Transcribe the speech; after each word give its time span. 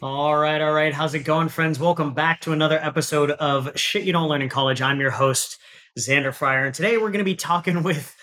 All 0.00 0.36
right, 0.36 0.60
all 0.60 0.72
right. 0.72 0.94
How's 0.94 1.14
it 1.14 1.24
going, 1.24 1.48
friends? 1.48 1.80
Welcome 1.80 2.14
back 2.14 2.40
to 2.42 2.52
another 2.52 2.78
episode 2.78 3.32
of 3.32 3.76
Shit 3.76 4.04
You 4.04 4.12
Don't 4.12 4.28
Learn 4.28 4.42
in 4.42 4.48
College. 4.48 4.80
I'm 4.80 5.00
your 5.00 5.10
host, 5.10 5.58
Xander 5.98 6.32
Fryer, 6.32 6.66
and 6.66 6.72
today 6.72 6.98
we're 6.98 7.10
going 7.10 7.18
to 7.18 7.24
be 7.24 7.34
talking 7.34 7.82
with 7.82 8.14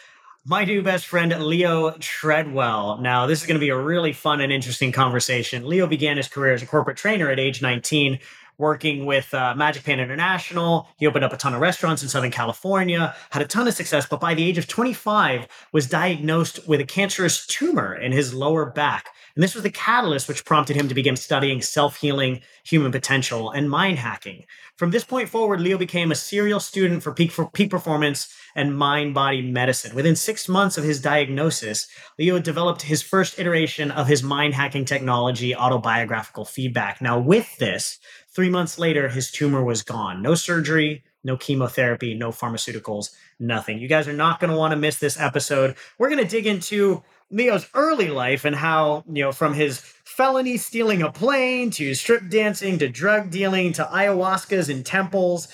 my 0.46 0.64
new 0.64 0.82
best 0.82 1.06
friend, 1.06 1.38
Leo 1.38 1.92
Treadwell. 2.00 3.00
Now, 3.00 3.28
this 3.28 3.42
is 3.42 3.46
going 3.46 3.60
to 3.60 3.64
be 3.64 3.72
a 3.72 3.78
really 3.78 4.14
fun 4.14 4.40
and 4.40 4.54
interesting 4.54 4.94
conversation. 4.94 5.68
Leo 5.68 5.86
began 5.86 6.16
his 6.16 6.30
career 6.30 6.54
as 6.54 6.64
a 6.64 6.66
corporate 6.66 6.96
trainer 6.96 7.30
at 7.30 7.42
age 7.42 7.62
19, 7.62 8.20
working 8.58 9.06
with 9.06 9.34
uh, 9.34 9.54
Magic 9.56 9.84
Pan 9.84 10.00
International. 10.00 10.88
He 10.96 11.08
opened 11.08 11.26
up 11.26 11.34
a 11.34 11.38
ton 11.38 11.54
of 11.54 11.60
restaurants 11.60 12.02
in 12.02 12.08
Southern 12.08 12.32
California, 12.32 13.14
had 13.32 13.42
a 13.42 13.48
ton 13.48 13.68
of 13.68 13.74
success, 13.74 14.08
but 14.10 14.22
by 14.22 14.34
the 14.34 14.48
age 14.48 14.58
of 14.58 14.68
25, 14.68 15.46
was 15.74 15.88
diagnosed 15.88 16.66
with 16.70 16.80
a 16.80 16.86
cancerous 16.86 17.46
tumor 17.46 17.94
in 17.94 18.14
his 18.14 18.34
lower 18.34 18.66
back. 18.66 19.10
And 19.36 19.44
this 19.44 19.54
was 19.54 19.64
the 19.64 19.70
catalyst 19.70 20.30
which 20.30 20.46
prompted 20.46 20.78
him 20.78 20.88
to 20.88 20.96
begin 20.96 21.18
studying 21.18 21.62
self 21.62 21.98
healing, 21.98 22.42
human 22.64 22.92
potential, 22.92 23.52
and 23.52 23.70
mind 23.70 24.00
hacking. 24.00 24.46
From 24.78 24.92
this 24.92 25.04
point 25.04 25.28
forward, 25.28 25.60
Leo 25.60 25.78
became 25.78 26.12
a 26.12 26.16
serial 26.16 26.62
student 26.62 27.04
for 27.04 27.14
peak, 27.14 27.32
for 27.32 27.50
peak 27.50 27.70
performance 27.70 28.34
and 28.56 28.78
mind 28.78 29.14
body 29.14 29.42
medicine. 29.42 29.94
Within 29.94 30.16
six 30.16 30.48
months 30.48 30.78
of 30.78 30.86
his 30.86 31.02
diagnosis, 31.02 31.88
Leo 32.18 32.40
developed 32.40 32.84
his 32.84 33.02
first 33.02 33.38
iteration 33.38 33.92
of 33.92 34.08
his 34.08 34.24
mind 34.24 34.54
hacking 34.54 34.86
technology, 34.86 35.54
autobiographical 35.54 36.46
feedback. 36.46 37.02
Now, 37.02 37.20
with 37.20 37.58
this, 37.58 38.00
three 38.34 38.50
months 38.50 38.80
later, 38.80 39.10
his 39.10 39.32
tumor 39.32 39.64
was 39.64 39.84
gone. 39.84 40.22
No 40.22 40.36
surgery, 40.36 41.04
no 41.26 41.36
chemotherapy, 41.36 42.14
no 42.14 42.30
pharmaceuticals, 42.30 43.10
nothing. 43.40 43.80
You 43.80 43.90
guys 43.90 44.08
are 44.08 44.14
not 44.14 44.40
going 44.40 44.52
to 44.52 44.58
want 44.58 44.72
to 44.72 44.78
miss 44.78 45.00
this 45.00 45.20
episode. 45.20 45.76
We're 45.98 46.10
going 46.10 46.24
to 46.24 46.30
dig 46.30 46.48
into 46.48 47.04
Leo's 47.32 47.68
early 47.74 48.10
life 48.10 48.46
and 48.46 48.56
how, 48.56 49.04
you 49.08 49.24
know, 49.24 49.32
from 49.32 49.54
his 49.54 49.80
felony 49.80 50.58
stealing 50.58 51.02
a 51.02 51.12
plane 51.12 51.72
to 51.72 51.94
strip 51.96 52.30
dancing 52.30 52.78
to 52.80 52.88
drug 52.88 53.32
dealing 53.32 53.74
to 53.74 53.84
ayahuascas 53.84 54.70
and 54.70 54.86
temples, 54.86 55.48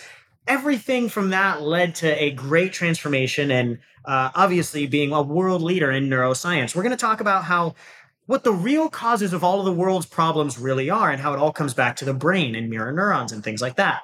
everything 0.47 1.09
from 1.09 1.29
that 1.29 1.61
led 1.61 1.95
to 1.95 2.21
a 2.21 2.31
great 2.31 2.73
transformation 2.73 3.51
and 3.51 3.79
uh, 4.05 4.29
obviously 4.35 4.87
being 4.87 5.13
a 5.13 5.21
world 5.21 5.61
leader 5.61 5.91
in 5.91 6.09
neuroscience. 6.09 6.75
We're 6.75 6.83
going 6.83 6.91
to 6.91 6.97
talk 6.97 7.21
about 7.21 7.45
how 7.45 7.75
what 8.25 8.43
the 8.43 8.53
real 8.53 8.89
causes 8.89 9.33
of 9.33 9.43
all 9.43 9.59
of 9.59 9.65
the 9.65 9.73
world's 9.73 10.05
problems 10.05 10.57
really 10.57 10.89
are 10.89 11.11
and 11.11 11.21
how 11.21 11.33
it 11.33 11.39
all 11.39 11.51
comes 11.51 11.73
back 11.73 11.95
to 11.97 12.05
the 12.05 12.13
brain 12.13 12.55
and 12.55 12.69
mirror 12.69 12.91
neurons 12.91 13.31
and 13.31 13.43
things 13.43 13.61
like 13.61 13.75
that. 13.75 14.03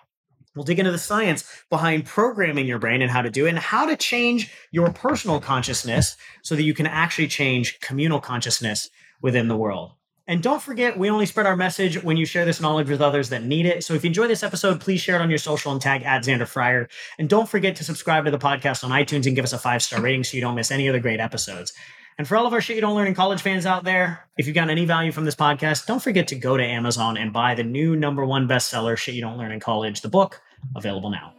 We'll 0.58 0.66
dig 0.66 0.80
into 0.80 0.92
the 0.92 0.98
science 0.98 1.46
behind 1.70 2.06
programming 2.06 2.66
your 2.66 2.80
brain 2.80 3.02
and 3.02 3.12
how 3.12 3.22
to 3.22 3.30
do 3.30 3.46
it, 3.46 3.50
and 3.50 3.60
how 3.60 3.86
to 3.86 3.96
change 3.96 4.52
your 4.72 4.92
personal 4.92 5.40
consciousness 5.40 6.18
so 6.42 6.56
that 6.56 6.64
you 6.64 6.74
can 6.74 6.88
actually 6.88 7.28
change 7.28 7.80
communal 7.80 8.20
consciousness 8.20 8.90
within 9.22 9.48
the 9.48 9.56
world. 9.56 9.92
And 10.30 10.44
don't 10.44 10.62
forget, 10.62 10.98
we 10.98 11.10
only 11.10 11.26
spread 11.26 11.46
our 11.46 11.56
message 11.56 12.04
when 12.04 12.18
you 12.18 12.26
share 12.26 12.44
this 12.44 12.60
knowledge 12.60 12.90
with 12.90 13.02
others 13.02 13.30
that 13.30 13.44
need 13.44 13.66
it. 13.66 13.86
So 13.86 13.94
if 13.94 14.04
you 14.04 14.10
enjoy 14.10 14.28
this 14.28 14.44
episode, 14.44 14.82
please 14.82 15.00
share 15.00 15.16
it 15.16 15.22
on 15.22 15.30
your 15.30 15.38
social 15.38 15.72
and 15.72 15.80
tag 15.80 16.04
at 16.04 16.24
Xander 16.24 16.48
Fryer. 16.48 16.90
And 17.18 17.30
don't 17.30 17.48
forget 17.48 17.78
to 17.78 17.86
subscribe 17.86 18.26
to 18.26 18.32
the 18.32 18.38
podcast 18.38 18.84
on 18.84 18.92
iTunes 18.92 19.26
and 19.26 19.36
give 19.36 19.46
us 19.46 19.54
a 19.54 19.58
five 19.58 19.82
star 19.82 20.02
rating 20.02 20.26
so 20.26 20.36
you 20.36 20.42
don't 20.42 20.56
miss 20.56 20.72
any 20.72 20.90
other 20.90 21.00
great 21.00 21.22
episodes. 21.22 21.72
And 22.18 22.28
for 22.28 22.36
all 22.36 22.48
of 22.48 22.52
our 22.52 22.60
shit 22.60 22.76
you 22.76 22.82
don't 22.82 22.96
learn 22.96 23.08
in 23.08 23.14
college 23.14 23.42
fans 23.42 23.66
out 23.66 23.84
there, 23.84 24.28
if 24.38 24.48
you 24.48 24.54
got 24.54 24.70
any 24.70 24.86
value 24.86 25.12
from 25.12 25.24
this 25.24 25.36
podcast, 25.36 25.86
don't 25.86 26.02
forget 26.02 26.28
to 26.30 26.36
go 26.36 26.58
to 26.58 26.64
Amazon 26.64 27.16
and 27.16 27.32
buy 27.32 27.56
the 27.56 27.64
new 27.64 27.96
number 27.96 28.26
one 28.26 28.48
bestseller, 28.48 28.98
Shit 28.98 29.16
You 29.16 29.22
Don't 29.22 29.38
Learn 29.38 29.52
in 29.52 29.60
College, 29.60 30.02
the 30.02 30.10
book 30.10 30.42
available 30.76 31.10
now. 31.10 31.34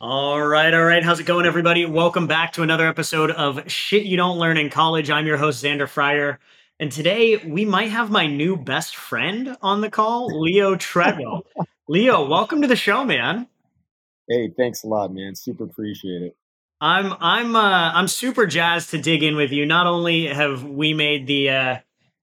All 0.00 0.42
right, 0.42 0.74
all 0.74 0.84
right. 0.84 1.04
How's 1.04 1.20
it 1.20 1.26
going, 1.26 1.46
everybody? 1.46 1.86
Welcome 1.86 2.26
back 2.26 2.54
to 2.54 2.62
another 2.62 2.88
episode 2.88 3.30
of 3.30 3.70
Shit 3.70 4.02
You 4.02 4.16
Don't 4.16 4.36
Learn 4.36 4.56
in 4.56 4.68
College. 4.68 5.10
I'm 5.10 5.26
your 5.26 5.36
host, 5.36 5.62
Xander 5.62 5.88
Fryer. 5.88 6.40
And 6.80 6.90
today 6.90 7.36
we 7.36 7.64
might 7.64 7.90
have 7.90 8.10
my 8.10 8.26
new 8.26 8.56
best 8.56 8.96
friend 8.96 9.56
on 9.62 9.80
the 9.80 9.88
call, 9.88 10.40
Leo 10.40 10.74
Treadwell. 10.74 11.46
Leo, 11.88 12.26
welcome 12.26 12.62
to 12.62 12.66
the 12.66 12.74
show, 12.74 13.04
man. 13.04 13.46
Hey, 14.28 14.50
thanks 14.56 14.82
a 14.82 14.88
lot, 14.88 15.14
man. 15.14 15.36
Super 15.36 15.62
appreciate 15.62 16.22
it. 16.22 16.36
I'm 16.80 17.14
I'm 17.20 17.54
uh, 17.54 17.92
I'm 17.94 18.08
super 18.08 18.44
jazzed 18.46 18.90
to 18.90 18.98
dig 19.00 19.22
in 19.22 19.36
with 19.36 19.52
you. 19.52 19.64
Not 19.66 19.86
only 19.86 20.26
have 20.26 20.64
we 20.64 20.94
made 20.94 21.28
the 21.28 21.50
uh, 21.50 21.76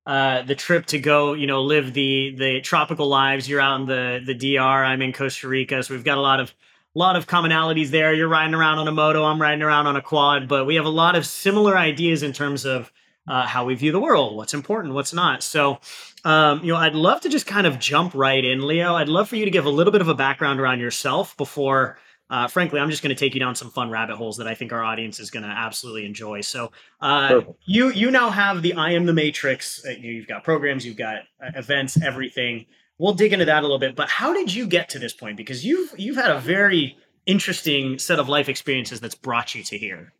uh, 0.09 0.42
the 0.42 0.56
trip 0.56 0.88
to 0.88 0.97
go, 0.97 1.34
you 1.34 1.46
know, 1.46 1.62
live 1.62 1.94
the 1.94 2.34
the 2.36 2.62
tropical 2.62 3.08
lives. 3.08 3.47
You're 3.47 3.62
out 3.62 3.81
in 3.81 3.86
the 3.86 4.20
the 4.25 4.34
DR. 4.34 4.84
I'm 4.84 5.03
in 5.03 5.14
Costa 5.14 5.47
Rica, 5.47 5.84
so 5.84 5.94
we've 5.94 6.03
got 6.03 6.18
a 6.18 6.22
lot 6.22 6.40
of 6.40 6.52
lot 6.96 7.16
of 7.16 7.28
commonalities 7.28 7.90
there. 7.90 8.12
You're 8.12 8.28
riding 8.28 8.56
around 8.56 8.80
on 8.80 8.88
a 8.88 8.92
moto. 8.92 9.24
I'm 9.24 9.40
riding 9.40 9.62
around 9.62 9.86
on 9.86 9.96
a 9.96 10.02
quad, 10.02 10.48
but 10.48 10.66
we 10.66 10.74
have 10.78 10.86
a 10.86 10.90
lot 10.90 11.16
of 11.16 11.28
similar 11.28 11.78
ideas 11.78 12.24
in 12.24 12.34
terms 12.34 12.66
of 12.66 12.92
uh, 13.28 13.46
how 13.46 13.66
we 13.66 13.75
view 13.75 13.92
the 13.92 14.00
world, 14.00 14.36
what's 14.36 14.56
important, 14.56 14.96
what's 14.96 15.14
not. 15.14 15.44
So, 15.44 15.80
um, 16.25 16.64
you 16.64 16.74
know, 16.74 16.80
I'd 16.80 16.96
love 16.96 17.22
to 17.22 17.30
just 17.30 17.46
kind 17.46 17.68
of 17.68 17.78
jump 17.78 18.16
right 18.16 18.44
in, 18.44 18.66
Leo. 18.66 18.96
I'd 18.96 19.09
love 19.09 19.30
for 19.30 19.36
you 19.36 19.46
to 19.46 19.52
give 19.52 19.66
a 19.66 19.69
little 19.69 19.92
bit 19.92 20.02
of 20.02 20.08
a 20.08 20.16
background 20.16 20.59
around 20.59 20.80
yourself 20.80 21.38
before 21.38 22.00
uh, 22.29 22.47
frankly, 22.47 22.79
I'm 22.79 22.90
just 22.90 23.01
going 23.01 23.16
to 23.16 23.19
take 23.19 23.34
you 23.34 23.40
down 23.40 23.56
some 23.56 23.72
fun 23.72 23.90
rabbit 23.90 24.16
holes 24.16 24.38
that 24.38 24.47
I 24.47 24.53
think 24.53 24.72
our 24.72 24.84
audience 24.84 25.19
is 25.19 25.31
going 25.31 25.44
to 25.44 25.50
absolutely 25.50 26.06
enjoy. 26.06 26.41
So, 26.41 26.72
uh, 27.01 27.41
you 27.66 27.90
you 27.90 28.12
now 28.12 28.29
have 28.29 28.62
the 28.62 28.73
I 28.73 28.91
am 28.91 29.06
the 29.06 29.13
Matrix. 29.13 29.84
Uh, 29.85 29.91
you've 29.91 30.28
got 30.28 30.44
programs, 30.44 30.85
you've 30.85 30.97
got 30.97 31.23
uh, 31.44 31.51
events, 31.56 32.00
everything. 32.01 32.68
We'll 33.00 33.13
dig 33.13 33.34
into 33.34 33.45
that 33.45 33.59
a 33.59 33.62
little 33.62 33.79
bit. 33.79 33.95
But 33.95 34.09
how 34.09 34.34
did 34.34 34.53
you 34.53 34.68
get 34.68 34.89
to 34.89 35.00
this 35.00 35.13
point? 35.13 35.38
Because 35.38 35.66
you've 35.66 35.94
you've 35.97 36.18
had 36.18 36.29
a 36.29 36.39
very 36.39 36.97
interesting 37.25 37.97
set 37.97 38.19
of 38.19 38.29
life 38.29 38.47
experiences 38.47 39.00
that's 39.00 39.16
brought 39.16 39.56
you 39.56 39.63
to 39.63 39.78
here. 39.78 40.13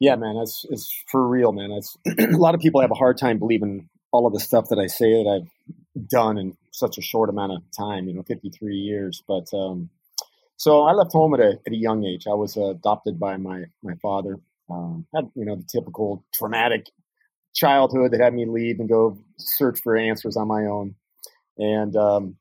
Yeah, 0.00 0.16
man, 0.16 0.36
it's 0.36 0.64
it's 0.70 0.90
for 1.10 1.26
real, 1.28 1.52
man. 1.52 1.70
It's 1.70 1.96
a 2.18 2.36
lot 2.38 2.54
of 2.54 2.60
people 2.60 2.80
have 2.80 2.90
a 2.90 2.94
hard 2.94 3.18
time 3.18 3.38
believing 3.38 3.88
all 4.10 4.26
of 4.26 4.32
the 4.32 4.40
stuff 4.40 4.68
that 4.70 4.78
I 4.78 4.86
say 4.86 5.10
that 5.10 5.28
I've 5.28 6.08
done 6.08 6.38
in 6.38 6.56
such 6.70 6.96
a 6.96 7.02
short 7.02 7.28
amount 7.28 7.52
of 7.52 7.62
time. 7.76 8.08
You 8.08 8.14
know, 8.14 8.22
53 8.22 8.74
years, 8.74 9.22
but 9.28 9.52
um, 9.52 9.90
so 10.56 10.82
I 10.82 10.92
left 10.92 11.12
home 11.12 11.34
at 11.34 11.40
a, 11.40 11.58
at 11.66 11.72
a 11.72 11.76
young 11.76 12.04
age. 12.04 12.26
I 12.26 12.34
was 12.34 12.56
uh, 12.56 12.70
adopted 12.70 13.18
by 13.18 13.36
my 13.36 13.64
my 13.82 13.94
father. 14.02 14.38
Um, 14.70 15.06
had 15.14 15.30
you 15.34 15.44
know 15.44 15.56
the 15.56 15.66
typical 15.70 16.24
traumatic 16.34 16.86
childhood 17.54 18.12
that 18.12 18.20
had 18.20 18.34
me 18.34 18.46
leave 18.46 18.80
and 18.80 18.88
go 18.88 19.18
search 19.38 19.80
for 19.82 19.96
answers 19.96 20.36
on 20.36 20.48
my 20.48 20.64
own. 20.66 20.94
And 21.56 21.96
um, 21.96 22.36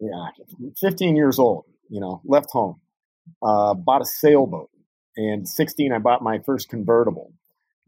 yeah, 0.00 0.28
15 0.80 1.16
years 1.16 1.38
old, 1.38 1.64
you 1.88 2.00
know, 2.00 2.20
left 2.24 2.50
home, 2.50 2.80
uh, 3.42 3.74
bought 3.74 4.02
a 4.02 4.06
sailboat, 4.06 4.70
and 5.16 5.48
16 5.48 5.92
I 5.92 5.98
bought 5.98 6.22
my 6.22 6.38
first 6.40 6.68
convertible. 6.68 7.32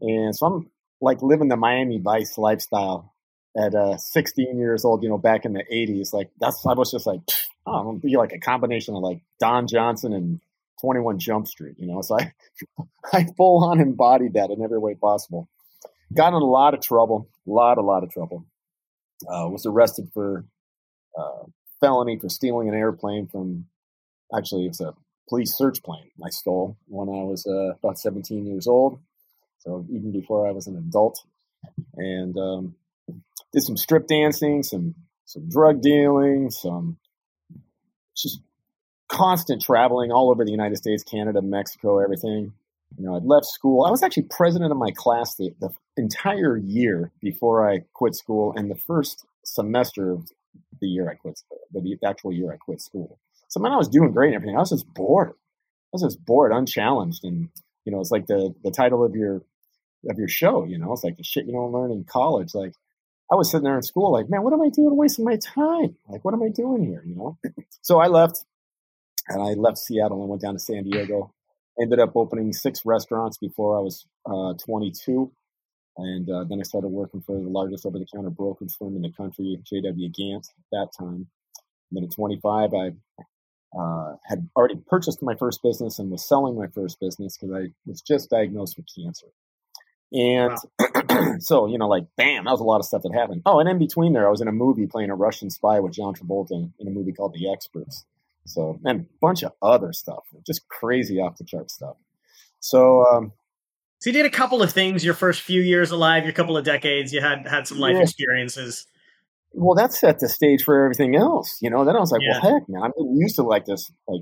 And 0.01 0.35
so 0.35 0.45
I'm 0.45 0.71
like 0.99 1.21
living 1.21 1.47
the 1.47 1.57
Miami 1.57 1.99
Vice 1.99 2.37
lifestyle 2.37 3.13
at 3.57 3.73
uh, 3.73 3.97
16 3.97 4.57
years 4.57 4.85
old, 4.85 5.03
you 5.03 5.09
know, 5.09 5.17
back 5.17 5.45
in 5.45 5.53
the 5.53 5.63
80s. 5.71 6.13
Like 6.13 6.29
that's 6.39 6.63
I 6.65 6.73
was 6.73 6.91
just 6.91 7.07
like 7.07 7.21
oh, 7.65 7.93
be 7.93 8.17
like 8.17 8.33
a 8.33 8.39
combination 8.39 8.95
of 8.95 9.01
like 9.01 9.21
Don 9.39 9.67
Johnson 9.67 10.13
and 10.13 10.39
21 10.81 11.19
Jump 11.19 11.47
Street, 11.47 11.75
you 11.77 11.87
know. 11.87 12.01
So 12.01 12.17
I, 12.19 12.33
I 13.13 13.25
full 13.37 13.63
on 13.63 13.79
embodied 13.79 14.33
that 14.33 14.49
in 14.49 14.61
every 14.61 14.79
way 14.79 14.95
possible. 14.95 15.47
Got 16.13 16.29
in 16.29 16.41
a 16.41 16.45
lot 16.45 16.73
of 16.73 16.81
trouble, 16.81 17.29
a 17.47 17.49
lot, 17.49 17.77
a 17.77 17.81
lot 17.81 18.03
of 18.03 18.11
trouble. 18.11 18.45
Uh, 19.23 19.47
was 19.49 19.65
arrested 19.65 20.09
for 20.13 20.45
uh, 21.17 21.43
felony 21.79 22.17
for 22.17 22.27
stealing 22.27 22.67
an 22.67 22.75
airplane 22.75 23.27
from, 23.27 23.65
actually, 24.35 24.65
it 24.65 24.69
was 24.69 24.81
a 24.81 24.95
police 25.29 25.55
search 25.55 25.83
plane 25.83 26.09
I 26.25 26.29
stole 26.29 26.77
when 26.87 27.07
I 27.07 27.23
was 27.23 27.45
uh, 27.47 27.75
about 27.75 27.99
17 27.99 28.45
years 28.45 28.67
old. 28.67 28.99
So 29.59 29.85
even 29.91 30.11
before 30.11 30.47
I 30.47 30.51
was 30.51 30.65
an 30.67 30.75
adult, 30.75 31.23
and 31.95 32.35
um, 32.37 32.75
did 33.53 33.61
some 33.61 33.77
strip 33.77 34.07
dancing, 34.07 34.63
some 34.63 34.95
some 35.25 35.47
drug 35.47 35.81
dealing, 35.81 36.49
some 36.49 36.97
just 38.21 38.41
constant 39.07 39.61
traveling 39.61 40.11
all 40.11 40.29
over 40.31 40.45
the 40.45 40.51
United 40.51 40.77
States, 40.77 41.03
Canada, 41.03 41.41
Mexico, 41.41 41.99
everything. 41.99 42.53
You 42.97 43.05
know, 43.05 43.15
I'd 43.15 43.23
left 43.23 43.45
school. 43.45 43.85
I 43.85 43.91
was 43.91 44.03
actually 44.03 44.23
president 44.23 44.71
of 44.71 44.77
my 44.77 44.91
class 44.91 45.35
the, 45.35 45.53
the 45.59 45.69
entire 45.97 46.57
year 46.57 47.11
before 47.21 47.69
I 47.69 47.83
quit 47.93 48.15
school, 48.15 48.53
and 48.55 48.69
the 48.69 48.75
first 48.75 49.25
semester 49.43 50.11
of 50.11 50.29
the 50.81 50.87
year 50.87 51.09
I 51.09 51.15
quit, 51.15 51.37
school, 51.37 51.59
the 51.71 51.97
actual 52.05 52.33
year 52.33 52.51
I 52.51 52.57
quit 52.57 52.81
school. 52.81 53.17
So 53.47 53.59
man, 53.59 53.71
I 53.71 53.77
was 53.77 53.89
doing 53.89 54.11
great 54.11 54.27
and 54.27 54.35
everything. 54.35 54.55
I 54.55 54.59
was 54.59 54.69
just 54.69 54.93
bored. 54.93 55.29
I 55.29 55.89
was 55.93 56.03
just 56.03 56.25
bored, 56.25 56.51
unchallenged, 56.51 57.23
and 57.23 57.49
you 57.85 57.91
know, 57.91 57.99
it's 57.99 58.11
like 58.11 58.27
the 58.27 58.53
the 58.63 58.71
title 58.71 59.03
of 59.03 59.15
your 59.15 59.41
of 60.09 60.17
your 60.17 60.27
show. 60.27 60.65
You 60.65 60.77
know, 60.77 60.91
it's 60.93 61.03
like 61.03 61.17
the 61.17 61.23
shit 61.23 61.45
you 61.45 61.53
don't 61.53 61.71
learn 61.71 61.91
in 61.91 62.03
college. 62.03 62.53
Like 62.53 62.73
I 63.31 63.35
was 63.35 63.49
sitting 63.49 63.63
there 63.63 63.77
in 63.77 63.81
school, 63.81 64.11
like, 64.11 64.29
man, 64.29 64.43
what 64.43 64.51
am 64.51 64.61
I 64.61 64.69
doing, 64.69 64.97
wasting 64.97 65.23
my 65.23 65.37
time? 65.37 65.95
Like, 66.09 66.25
what 66.25 66.33
am 66.33 66.43
I 66.43 66.49
doing 66.49 66.83
here? 66.83 67.01
You 67.05 67.15
know. 67.15 67.37
so 67.81 67.99
I 67.99 68.07
left, 68.07 68.43
and 69.29 69.41
I 69.41 69.53
left 69.53 69.77
Seattle 69.77 70.19
and 70.21 70.29
went 70.29 70.41
down 70.41 70.53
to 70.53 70.59
San 70.59 70.83
Diego. 70.83 71.33
Ended 71.81 71.99
up 71.99 72.15
opening 72.15 72.51
six 72.51 72.81
restaurants 72.85 73.37
before 73.37 73.77
I 73.77 73.81
was 73.81 74.05
uh, 74.25 74.53
22. 74.65 75.31
And 75.97 76.29
uh, 76.29 76.43
then 76.43 76.59
I 76.59 76.63
started 76.63 76.89
working 76.89 77.21
for 77.21 77.39
the 77.39 77.47
largest 77.49 77.85
over 77.85 77.97
the 77.97 78.05
counter 78.13 78.29
brokerage 78.29 78.75
firm 78.77 78.95
in 78.95 79.01
the 79.01 79.11
country, 79.11 79.57
JW 79.71 80.13
Gant, 80.13 80.47
at 80.47 80.65
that 80.71 80.89
time. 80.97 81.27
And 81.89 81.93
then 81.93 82.03
at 82.03 82.11
25, 82.11 82.73
I 82.73 82.91
uh, 83.77 84.15
had 84.25 84.49
already 84.55 84.75
purchased 84.87 85.21
my 85.21 85.35
first 85.35 85.61
business 85.63 85.99
and 85.99 86.11
was 86.11 86.27
selling 86.27 86.57
my 86.57 86.67
first 86.67 86.99
business 86.99 87.37
because 87.37 87.55
I 87.55 87.73
was 87.85 88.01
just 88.01 88.29
diagnosed 88.29 88.75
with 88.77 88.87
cancer. 88.93 89.27
And 90.11 90.57
wow. 90.79 91.35
so, 91.39 91.67
you 91.67 91.77
know, 91.77 91.87
like, 91.87 92.05
bam, 92.17 92.43
that 92.45 92.51
was 92.51 92.59
a 92.59 92.65
lot 92.65 92.79
of 92.79 92.85
stuff 92.85 93.03
that 93.03 93.13
happened. 93.13 93.43
Oh, 93.45 93.59
and 93.59 93.69
in 93.69 93.79
between 93.79 94.13
there, 94.13 94.27
I 94.27 94.29
was 94.31 94.41
in 94.41 94.47
a 94.47 94.53
movie 94.53 94.87
playing 94.87 95.09
a 95.09 95.15
Russian 95.15 95.49
spy 95.49 95.79
with 95.79 95.93
John 95.93 96.13
Travolta 96.13 96.51
in, 96.51 96.73
in 96.79 96.87
a 96.87 96.91
movie 96.91 97.13
called 97.13 97.33
The 97.33 97.51
Experts. 97.51 98.05
So, 98.45 98.79
and 98.83 99.01
a 99.01 99.05
bunch 99.21 99.43
of 99.43 99.53
other 99.61 99.93
stuff, 99.93 100.23
just 100.45 100.67
crazy 100.67 101.19
off 101.19 101.37
the 101.37 101.45
chart 101.45 101.71
stuff. 101.71 101.95
So, 102.59 103.05
um, 103.05 103.31
so 103.99 104.09
you 104.09 104.13
did 104.13 104.25
a 104.25 104.31
couple 104.31 104.63
of 104.63 104.71
things 104.71 105.05
your 105.05 105.13
first 105.13 105.41
few 105.41 105.61
years 105.61 105.91
alive, 105.91 106.23
your 106.23 106.33
couple 106.33 106.57
of 106.57 106.65
decades. 106.65 107.13
You 107.13 107.21
had 107.21 107.47
had 107.47 107.67
some 107.67 107.79
life 107.79 107.95
yeah. 107.95 108.01
experiences. 108.01 108.87
Well, 109.53 109.75
that 109.75 109.93
set 109.93 110.19
the 110.19 110.27
stage 110.27 110.63
for 110.63 110.83
everything 110.83 111.15
else. 111.15 111.59
You 111.61 111.69
know, 111.69 111.85
then 111.85 111.95
I 111.95 111.99
was 111.99 112.11
like, 112.11 112.21
yeah. 112.21 112.39
well, 112.41 112.53
heck, 112.53 112.67
man, 112.67 112.83
I'm 112.83 112.91
used 113.15 113.35
to 113.35 113.43
like 113.43 113.65
this 113.65 113.91
like 114.07 114.21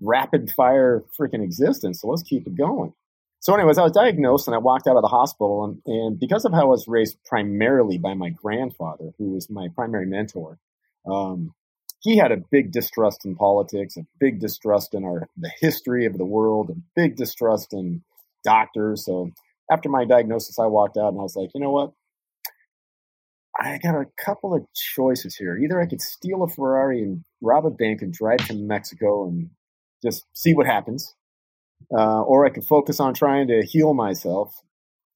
rapid 0.00 0.50
fire 0.50 1.04
freaking 1.18 1.44
existence. 1.44 2.00
So 2.00 2.08
let's 2.08 2.24
keep 2.24 2.46
it 2.46 2.56
going. 2.56 2.92
So, 3.40 3.54
anyways, 3.54 3.78
I 3.78 3.82
was 3.82 3.92
diagnosed 3.92 4.48
and 4.48 4.54
I 4.54 4.58
walked 4.58 4.86
out 4.86 4.96
of 4.96 5.02
the 5.02 5.08
hospital, 5.08 5.64
and, 5.64 5.80
and 5.86 6.20
because 6.20 6.44
of 6.44 6.52
how 6.52 6.62
I 6.62 6.64
was 6.64 6.86
raised 6.86 7.16
primarily 7.24 7.96
by 7.96 8.12
my 8.12 8.28
grandfather, 8.28 9.12
who 9.16 9.30
was 9.30 9.48
my 9.48 9.68
primary 9.74 10.06
mentor, 10.06 10.58
um, 11.10 11.54
he 12.00 12.18
had 12.18 12.32
a 12.32 12.42
big 12.50 12.70
distrust 12.70 13.24
in 13.24 13.36
politics, 13.36 13.96
a 13.96 14.06
big 14.18 14.40
distrust 14.40 14.94
in 14.94 15.04
our 15.04 15.28
the 15.38 15.50
history 15.60 16.06
of 16.06 16.18
the 16.18 16.24
world, 16.24 16.70
a 16.70 16.74
big 16.94 17.16
distrust 17.16 17.72
in 17.72 18.02
doctors. 18.44 19.06
So 19.06 19.30
after 19.70 19.88
my 19.88 20.04
diagnosis, 20.04 20.58
I 20.58 20.66
walked 20.66 20.96
out 20.96 21.08
and 21.08 21.18
I 21.18 21.22
was 21.22 21.36
like, 21.36 21.50
you 21.54 21.60
know 21.60 21.70
what? 21.70 21.92
I 23.58 23.78
got 23.82 23.94
a 23.94 24.06
couple 24.16 24.54
of 24.54 24.64
choices 24.74 25.36
here. 25.36 25.56
Either 25.58 25.80
I 25.80 25.86
could 25.86 26.00
steal 26.00 26.42
a 26.42 26.48
Ferrari 26.48 27.02
and 27.02 27.24
rob 27.42 27.66
a 27.66 27.70
bank 27.70 28.00
and 28.00 28.12
drive 28.12 28.46
to 28.46 28.54
Mexico 28.54 29.28
and 29.28 29.50
just 30.02 30.24
see 30.34 30.54
what 30.54 30.66
happens, 30.66 31.14
uh, 31.92 32.22
or 32.22 32.46
I 32.46 32.50
could 32.50 32.64
focus 32.64 33.00
on 33.00 33.14
trying 33.14 33.48
to 33.48 33.64
heal 33.64 33.94
myself, 33.94 34.62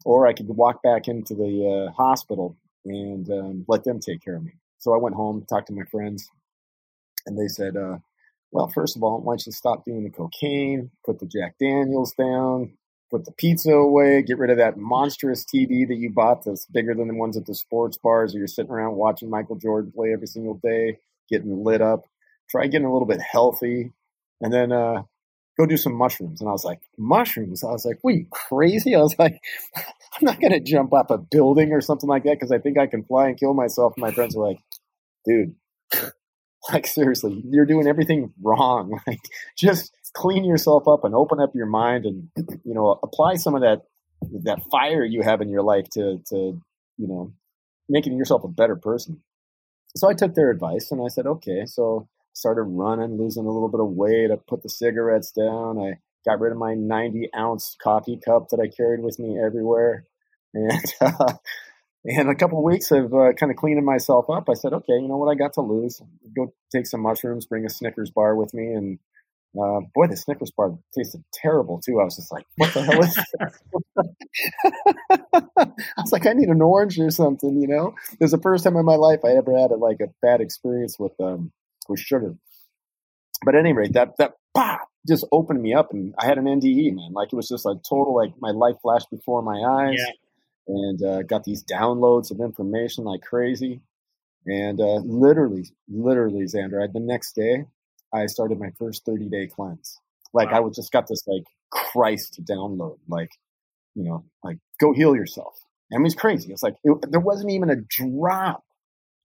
or 0.05 0.27
I 0.27 0.33
could 0.33 0.49
walk 0.49 0.83
back 0.83 1.09
into 1.09 1.35
the 1.35 1.89
uh, 1.89 1.93
hospital 1.93 2.57
and 2.85 3.29
um, 3.31 3.65
let 3.69 3.85
them 3.85 4.01
take 4.01 4.23
care 4.23 4.37
of 4.37 4.45
me. 4.45 4.53
So 4.79 4.95
I 4.95 4.99
went 4.99 5.17
home, 5.17 5.45
talked 5.49 5.69
to 5.69 5.73
my 5.73 5.85
friends, 5.91 6.29
and 7.27 7.39
they 7.39 7.49
said, 7.49 7.77
uh, 7.77 7.99
"Well, 8.51 8.69
first 8.69 8.97
of 8.97 9.03
all, 9.03 9.21
why 9.21 9.33
don't 9.33 9.47
you 9.47 9.53
stop 9.53 9.85
doing 9.85 10.05
the 10.05 10.11
cocaine, 10.11 10.91
put 11.05 11.21
the 11.21 11.27
Jack 11.27 11.55
Daniels 11.59 12.13
down, 12.19 12.77
put 13.11 13.25
the 13.25 13.33
pizza 13.33 13.73
away, 13.73 14.23
get 14.23 14.39
rid 14.39 14.51
of 14.51 14.59
that 14.59 14.77
monstrous 14.77 15.45
TV 15.45 15.87
that 15.87 15.97
you 15.97 16.11
bought 16.11 16.45
that's 16.45 16.67
bigger 16.67 16.95
than 16.95 17.09
the 17.09 17.15
ones 17.15 17.37
at 17.37 17.47
the 17.47 17.55
sports 17.55 17.97
bars, 17.97 18.35
or 18.35 18.39
you're 18.39 18.47
sitting 18.47 18.73
around 18.73 18.97
watching 18.97 19.31
Michael 19.31 19.57
Jordan 19.57 19.93
play 19.93 20.13
every 20.13 20.27
single 20.27 20.61
day, 20.63 20.99
getting 21.31 21.65
lit 21.65 21.81
up. 21.81 22.05
Try 22.51 22.67
getting 22.67 22.87
a 22.87 22.93
little 22.93 23.09
bit 23.09 23.23
healthy, 23.23 23.93
and 24.41 24.53
then 24.53 24.71
uh, 24.71 25.05
go 25.57 25.67
do 25.67 25.77
some 25.77 25.95
mushrooms. 25.95 26.41
And 26.41 26.49
I 26.49 26.53
was 26.53 26.65
like, 26.65 26.81
mushrooms? 26.99 27.63
I 27.63 27.71
was 27.71 27.85
like, 27.85 27.99
what, 28.03 28.15
you 28.15 28.27
crazy? 28.31 28.95
I 28.95 29.01
was 29.01 29.19
like, 29.19 29.41
I'm 29.77 30.23
not 30.23 30.41
going 30.41 30.53
to 30.53 30.61
jump 30.61 30.93
off 30.93 31.11
a 31.11 31.19
building 31.19 31.73
or 31.73 31.81
something 31.81 32.09
like 32.09 32.25
that 32.25 32.35
because 32.35 32.53
I 32.53 32.59
think 32.59 32.79
I 32.79 32.87
can 32.87 33.05
fly 33.05 33.29
and 33.29 33.39
kill 33.39 33.55
myself. 33.55 33.95
And 33.97 34.03
my 34.03 34.13
friends 34.13 34.37
were 34.37 34.49
like, 34.49 34.61
dude, 35.25 35.55
like 36.73 36.87
seriously, 36.87 37.43
you're 37.49 37.67
doing 37.67 37.87
everything 37.87 38.33
wrong. 38.43 38.99
Like 39.07 39.21
just 39.57 39.95
clean 40.15 40.45
yourself 40.45 40.89
up 40.89 41.05
and 41.05 41.15
open 41.15 41.41
up 41.41 41.55
your 41.55 41.67
mind 41.67 42.07
and 42.07 42.29
you 42.65 42.73
know 42.73 42.99
apply 43.03 43.35
some 43.35 43.55
of 43.55 43.61
that 43.61 43.83
that 44.45 44.63
fire 44.71 45.05
you 45.05 45.23
have 45.23 45.41
in 45.41 45.51
your 45.51 45.63
life 45.63 45.87
to 45.91 46.19
to 46.27 46.37
you 46.97 47.09
know 47.09 47.33
making 47.89 48.17
yourself 48.17 48.45
a 48.45 48.49
better 48.49 48.77
person 48.77 49.21
so 49.97 50.09
i 50.09 50.15
took 50.15 50.35
their 50.35 50.51
advice 50.51 50.91
and 50.91 51.03
i 51.05 51.09
said 51.09 51.27
okay 51.27 51.67
so 51.67 52.09
started 52.35 52.63
running 52.63 53.19
losing 53.19 53.47
a 53.47 53.51
little 53.51 53.69
bit 53.69 53.81
of 53.81 53.89
weight 53.89 54.31
i 54.31 54.37
put 54.49 54.63
the 54.63 54.69
cigarettes 54.69 55.31
down 55.33 55.79
i 55.79 55.95
got 56.29 56.41
rid 56.41 56.53
of 56.53 56.59
my 56.59 56.75
90 56.75 57.31
ounce 57.37 57.77
coffee 57.83 58.19
cup 58.25 58.49
that 58.51 58.61
i 58.61 58.69
carried 58.69 59.01
with 59.01 59.19
me 59.19 59.39
everywhere 59.39 60.05
and 60.55 60.95
uh, 61.01 61.35
and 62.05 62.29
a 62.29 62.35
couple 62.35 62.59
of 62.59 62.65
weeks 62.65 62.91
of 62.91 63.13
uh, 63.15 63.33
kind 63.33 63.51
of 63.51 63.57
cleaning 63.57 63.85
myself 63.85 64.27
up 64.31 64.49
i 64.49 64.55
said 64.55 64.73
okay 64.73 64.95
you 64.95 65.09
know 65.09 65.17
what 65.17 65.31
i 65.31 65.35
got 65.35 65.53
to 65.55 65.63
lose 65.63 66.01
go 66.37 66.53
take 66.73 66.87
some 66.87 67.01
mushrooms 67.01 67.47
bring 67.47 67.65
a 67.65 67.71
snickers 67.71 68.11
bar 68.11 68.37
with 68.37 68.53
me 68.55 68.73
and 68.73 68.99
uh, 69.57 69.81
boy, 69.95 70.09
the 70.09 70.17
Snickers 70.17 70.51
bar 70.51 70.77
tasted 70.97 71.23
terrible 71.33 71.81
too. 71.81 72.01
I 72.01 72.05
was 72.05 72.17
just 72.17 72.33
like, 72.33 72.45
"What 72.57 72.75
the 72.75 72.83
hell 72.83 73.05
is 73.05 73.15
this? 73.15 73.27
I 75.57 76.03
was 76.03 76.13
like, 76.13 76.27
"I 76.27 76.33
need 76.33 76.49
an 76.49 76.61
orange 76.61 76.99
or 76.99 77.11
something," 77.11 77.61
you 77.61 77.69
know. 77.69 77.95
It 78.13 78.21
was 78.21 78.33
the 78.33 78.41
first 78.41 78.65
time 78.65 78.77
in 78.77 78.85
my 78.85 78.97
life 78.97 79.21
I 79.25 79.37
ever 79.37 79.57
had 79.57 79.71
a, 79.71 79.77
like 79.77 80.01
a 80.01 80.09
bad 80.21 80.41
experience 80.41 80.99
with 80.99 81.13
um 81.21 81.53
with 81.89 82.01
sugar. 82.01 82.35
But 83.45 83.55
at 83.55 83.61
any 83.61 83.73
rate, 83.73 83.93
that 83.93 84.17
that 84.19 84.35
bah, 84.55 84.79
just 85.07 85.27
opened 85.33 85.63
me 85.63 85.75
up, 85.75 85.93
and 85.93 86.15
I 86.19 86.27
had 86.27 86.39
an 86.39 86.45
NDE, 86.45 86.95
man. 86.95 87.13
Like 87.13 87.33
it 87.33 87.37
was 87.37 87.49
just 87.49 87.67
a 87.67 87.75
total 87.89 88.15
like 88.15 88.33
my 88.39 88.51
life 88.51 88.77
flashed 88.83 89.11
before 89.11 89.43
my 89.43 89.61
eyes, 89.61 89.99
yeah. 89.99 90.75
and 90.75 91.03
uh, 91.03 91.23
got 91.23 91.45
these 91.45 91.65
downloads 91.65 92.31
of 92.31 92.41
information 92.41 93.05
like 93.05 93.23
crazy. 93.23 93.81
And 94.47 94.81
uh, 94.81 94.97
literally, 95.05 95.71
literally, 95.89 96.45
Xander, 96.45 96.83
I, 96.83 96.87
the 96.93 97.01
next 97.01 97.35
day 97.35 97.65
I 98.15 98.27
started 98.27 98.61
my 98.61 98.71
first 98.79 99.05
30 99.05 99.29
day 99.29 99.49
cleanse. 99.49 99.99
Like 100.33 100.51
wow. 100.51 100.59
I 100.59 100.61
was 100.61 100.77
just 100.77 100.93
got 100.93 101.09
this 101.09 101.27
like 101.27 101.45
Christ 101.71 102.41
download, 102.49 102.99
like, 103.09 103.31
you 103.95 104.05
know, 104.05 104.25
like 104.43 104.59
go 104.81 104.93
heal 104.93 105.17
yourself. 105.17 105.55
And 105.91 106.01
it 106.01 106.05
was 106.05 106.15
crazy. 106.15 106.53
It's 106.53 106.63
like, 106.63 106.77
it, 106.85 107.11
there 107.11 107.21
wasn't 107.21 107.51
even 107.51 107.71
a 107.71 107.77
drop 107.77 108.65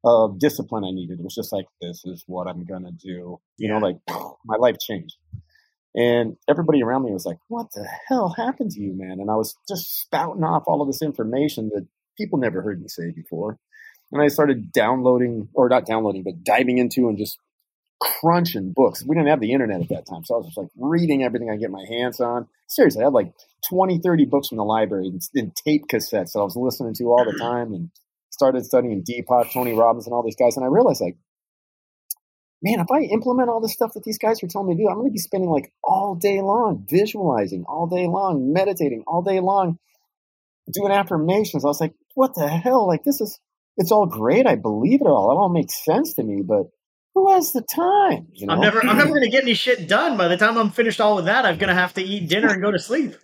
of 0.03 0.39
discipline 0.39 0.83
I 0.83 0.91
needed. 0.91 1.19
It 1.19 1.23
was 1.23 1.35
just 1.35 1.51
like, 1.51 1.65
this 1.81 2.03
is 2.05 2.23
what 2.27 2.47
I'm 2.47 2.65
going 2.65 2.85
to 2.85 2.91
do. 2.91 3.39
You 3.57 3.69
know, 3.69 3.79
like 3.79 3.97
my 4.45 4.55
life 4.57 4.77
changed. 4.79 5.15
And 5.95 6.37
everybody 6.47 6.83
around 6.83 7.03
me 7.03 7.11
was 7.11 7.25
like, 7.25 7.37
what 7.47 7.67
the 7.73 7.87
hell 8.07 8.33
happened 8.37 8.71
to 8.71 8.79
you, 8.79 8.93
man? 8.95 9.19
And 9.19 9.29
I 9.29 9.35
was 9.35 9.55
just 9.67 9.99
spouting 10.01 10.43
off 10.43 10.63
all 10.67 10.81
of 10.81 10.87
this 10.87 11.01
information 11.01 11.69
that 11.73 11.87
people 12.17 12.37
never 12.37 12.61
heard 12.61 12.81
me 12.81 12.87
say 12.87 13.11
before. 13.11 13.57
And 14.11 14.21
I 14.21 14.27
started 14.27 14.71
downloading, 14.71 15.49
or 15.53 15.67
not 15.67 15.85
downloading, 15.85 16.23
but 16.23 16.43
diving 16.43 16.77
into 16.77 17.09
and 17.09 17.17
just 17.17 17.39
crunching 17.99 18.71
books. 18.71 19.03
We 19.05 19.15
didn't 19.15 19.29
have 19.29 19.41
the 19.41 19.51
internet 19.51 19.81
at 19.81 19.89
that 19.89 20.07
time. 20.07 20.23
So 20.23 20.35
I 20.35 20.37
was 20.37 20.47
just 20.47 20.57
like 20.57 20.69
reading 20.77 21.23
everything 21.23 21.49
I 21.49 21.57
get 21.57 21.71
my 21.71 21.85
hands 21.87 22.19
on. 22.19 22.47
Seriously, 22.67 23.01
I 23.01 23.05
had 23.05 23.13
like 23.13 23.33
20, 23.67 23.99
30 23.99 24.25
books 24.25 24.47
from 24.49 24.57
the 24.57 24.63
library 24.63 25.11
and 25.35 25.55
tape 25.55 25.83
cassettes 25.91 26.31
that 26.31 26.39
I 26.39 26.43
was 26.43 26.55
listening 26.55 26.93
to 26.95 27.05
all 27.05 27.25
the 27.25 27.37
time 27.39 27.73
and 27.73 27.89
started 28.29 28.65
studying 28.65 29.03
Deepak, 29.03 29.51
Tony 29.51 29.73
Robbins, 29.73 30.05
and 30.05 30.13
all 30.13 30.23
these 30.23 30.35
guys. 30.35 30.55
And 30.55 30.65
I 30.65 30.69
realized, 30.69 31.01
like, 31.01 31.17
man, 32.61 32.79
if 32.79 32.87
I 32.91 33.01
implement 33.01 33.49
all 33.49 33.61
the 33.61 33.69
stuff 33.69 33.93
that 33.93 34.03
these 34.03 34.17
guys 34.17 34.43
are 34.43 34.47
telling 34.47 34.67
me 34.67 34.75
to 34.75 34.83
do, 34.83 34.89
I'm 34.89 34.95
going 34.95 35.09
to 35.09 35.13
be 35.13 35.19
spending 35.19 35.49
like 35.49 35.71
all 35.83 36.15
day 36.15 36.41
long 36.41 36.85
visualizing, 36.89 37.65
all 37.67 37.87
day 37.87 38.07
long 38.07 38.53
meditating, 38.53 39.03
all 39.07 39.21
day 39.21 39.39
long 39.39 39.77
doing 40.71 40.91
affirmations. 40.91 41.65
I 41.65 41.67
was 41.67 41.81
like, 41.81 41.93
what 42.15 42.35
the 42.35 42.47
hell? 42.47 42.87
Like, 42.87 43.03
this 43.03 43.21
is, 43.21 43.39
it's 43.77 43.91
all 43.91 44.05
great. 44.05 44.45
I 44.45 44.55
believe 44.55 45.01
it 45.01 45.07
all. 45.07 45.31
It 45.31 45.35
all 45.35 45.49
makes 45.49 45.83
sense 45.83 46.13
to 46.15 46.23
me, 46.23 46.41
but 46.45 46.67
who 47.15 47.33
has 47.33 47.51
the 47.51 47.61
time? 47.61 48.27
You 48.33 48.47
know? 48.47 48.53
I'm 48.53 48.61
never 48.61 48.81
I'm 48.85 48.97
never 48.97 49.13
gonna 49.13 49.29
get 49.29 49.43
any 49.43 49.53
shit 49.53 49.87
done. 49.87 50.17
By 50.17 50.27
the 50.27 50.37
time 50.37 50.57
I'm 50.57 50.69
finished 50.69 51.01
all 51.01 51.17
of 51.19 51.25
that, 51.25 51.45
I'm 51.45 51.57
gonna 51.57 51.73
have 51.73 51.93
to 51.95 52.01
eat 52.01 52.29
dinner 52.29 52.49
and 52.49 52.61
go 52.61 52.71
to 52.71 52.79
sleep. 52.79 53.15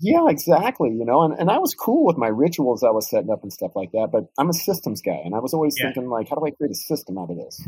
Yeah, 0.00 0.28
exactly. 0.28 0.90
You 0.90 1.04
know, 1.04 1.22
and, 1.22 1.34
and 1.38 1.50
I 1.50 1.58
was 1.58 1.74
cool 1.74 2.06
with 2.06 2.16
my 2.16 2.28
rituals 2.28 2.82
I 2.82 2.90
was 2.90 3.08
setting 3.10 3.30
up 3.30 3.42
and 3.42 3.52
stuff 3.52 3.76
like 3.76 3.92
that, 3.92 4.08
but 4.10 4.30
I'm 4.38 4.48
a 4.48 4.54
systems 4.54 5.02
guy 5.02 5.20
and 5.24 5.34
I 5.34 5.40
was 5.40 5.52
always 5.52 5.74
yeah. 5.78 5.86
thinking 5.86 6.08
like, 6.08 6.28
how 6.28 6.36
do 6.36 6.46
I 6.46 6.50
create 6.50 6.72
a 6.72 6.74
system 6.74 7.18
out 7.18 7.30
of 7.30 7.36
this? 7.36 7.62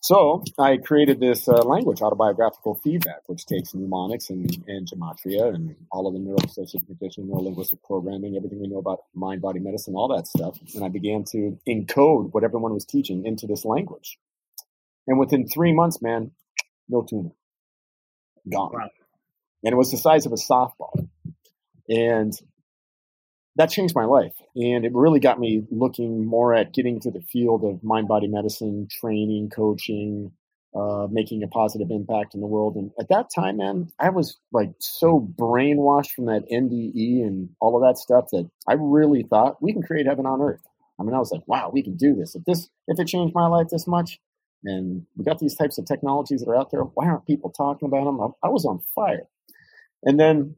So 0.00 0.44
I 0.56 0.76
created 0.76 1.18
this 1.18 1.48
uh, 1.48 1.62
language, 1.64 2.00
autobiographical 2.00 2.76
feedback, 2.76 3.22
which 3.26 3.44
takes 3.44 3.74
mnemonics 3.74 4.30
and, 4.30 4.48
and 4.68 4.88
gematria 4.88 5.52
and 5.52 5.74
all 5.90 6.06
of 6.06 6.14
the 6.14 6.20
neuroassociative 6.20 6.86
conditioning, 6.86 7.28
neurolinguistic 7.28 7.82
programming, 7.82 8.36
everything 8.36 8.60
we 8.60 8.68
know 8.68 8.78
about 8.78 9.00
mind, 9.14 9.42
body, 9.42 9.58
medicine, 9.58 9.94
all 9.96 10.14
that 10.14 10.28
stuff. 10.28 10.60
And 10.76 10.84
I 10.84 10.88
began 10.90 11.24
to 11.32 11.58
encode 11.68 12.32
what 12.32 12.44
everyone 12.44 12.72
was 12.72 12.84
teaching 12.84 13.26
into 13.26 13.48
this 13.48 13.64
language. 13.64 14.16
And 15.08 15.18
within 15.18 15.48
three 15.48 15.72
months, 15.72 16.00
man, 16.00 16.30
no 16.88 17.02
tumor, 17.02 17.30
gone. 18.48 18.74
Wow. 18.74 18.90
And 19.64 19.72
it 19.72 19.76
was 19.76 19.90
the 19.90 19.98
size 19.98 20.24
of 20.24 20.30
a 20.30 20.36
softball. 20.36 21.05
And 21.88 22.32
that 23.56 23.70
changed 23.70 23.94
my 23.94 24.04
life. 24.04 24.34
And 24.54 24.84
it 24.84 24.92
really 24.94 25.20
got 25.20 25.40
me 25.40 25.66
looking 25.70 26.26
more 26.26 26.54
at 26.54 26.74
getting 26.74 27.00
to 27.00 27.10
the 27.10 27.22
field 27.22 27.64
of 27.64 27.82
mind 27.82 28.08
body 28.08 28.28
medicine, 28.28 28.86
training, 28.90 29.50
coaching, 29.50 30.32
uh, 30.74 31.06
making 31.10 31.42
a 31.42 31.48
positive 31.48 31.90
impact 31.90 32.34
in 32.34 32.40
the 32.40 32.46
world. 32.46 32.76
And 32.76 32.90
at 33.00 33.08
that 33.08 33.30
time, 33.34 33.56
man, 33.56 33.90
I 33.98 34.10
was 34.10 34.38
like 34.52 34.72
so 34.78 35.20
brainwashed 35.20 36.10
from 36.10 36.26
that 36.26 36.44
NDE 36.52 37.22
and 37.26 37.48
all 37.60 37.76
of 37.76 37.82
that 37.88 37.98
stuff 37.98 38.26
that 38.32 38.50
I 38.68 38.74
really 38.74 39.22
thought 39.22 39.62
we 39.62 39.72
can 39.72 39.82
create 39.82 40.06
heaven 40.06 40.26
on 40.26 40.42
earth. 40.42 40.60
I 41.00 41.02
mean, 41.02 41.14
I 41.14 41.18
was 41.18 41.32
like, 41.32 41.46
wow, 41.46 41.70
we 41.72 41.82
can 41.82 41.96
do 41.96 42.14
this. 42.14 42.34
If 42.34 42.44
this, 42.44 42.68
if 42.88 42.98
it 42.98 43.06
changed 43.06 43.34
my 43.34 43.46
life 43.46 43.68
this 43.70 43.86
much, 43.86 44.18
and 44.64 45.06
we 45.16 45.24
got 45.24 45.38
these 45.38 45.54
types 45.54 45.78
of 45.78 45.86
technologies 45.86 46.40
that 46.40 46.50
are 46.50 46.56
out 46.56 46.70
there, 46.70 46.80
why 46.80 47.06
aren't 47.06 47.26
people 47.26 47.50
talking 47.50 47.86
about 47.86 48.04
them? 48.04 48.20
I, 48.20 48.46
I 48.46 48.50
was 48.50 48.64
on 48.64 48.80
fire. 48.94 49.28
And 50.02 50.18
then 50.18 50.56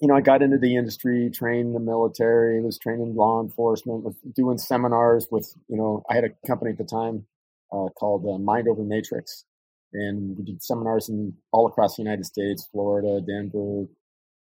you 0.00 0.08
know, 0.08 0.16
I 0.16 0.22
got 0.22 0.42
into 0.42 0.56
the 0.56 0.76
industry, 0.76 1.30
trained 1.30 1.74
the 1.74 1.80
military, 1.80 2.62
was 2.62 2.78
training 2.78 3.14
law 3.14 3.42
enforcement, 3.42 4.02
was 4.02 4.16
doing 4.34 4.56
seminars 4.56 5.28
with, 5.30 5.54
you 5.68 5.76
know, 5.76 6.02
I 6.08 6.14
had 6.14 6.24
a 6.24 6.46
company 6.46 6.70
at 6.70 6.78
the 6.78 6.84
time 6.84 7.26
uh, 7.70 7.88
called 7.98 8.24
uh, 8.26 8.38
Mind 8.38 8.66
Over 8.66 8.82
Matrix, 8.82 9.44
and 9.92 10.36
we 10.38 10.44
did 10.44 10.62
seminars 10.62 11.08
in 11.08 11.34
all 11.52 11.66
across 11.66 11.96
the 11.96 12.02
United 12.02 12.24
States, 12.24 12.66
Florida, 12.72 13.20
Denver, 13.20 13.86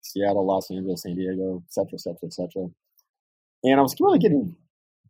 Seattle, 0.01 0.46
Los 0.46 0.72
Angeles, 0.72 1.03
San 1.03 1.15
Diego, 1.15 1.63
et 1.67 1.74
cetera, 1.74 1.93
et 1.96 2.00
cetera, 2.00 2.20
et 2.24 2.34
cetera. 2.34 2.67
And 3.63 3.79
I 3.79 3.84
was 3.84 3.96
really 4.00 4.20
getting 4.20 4.55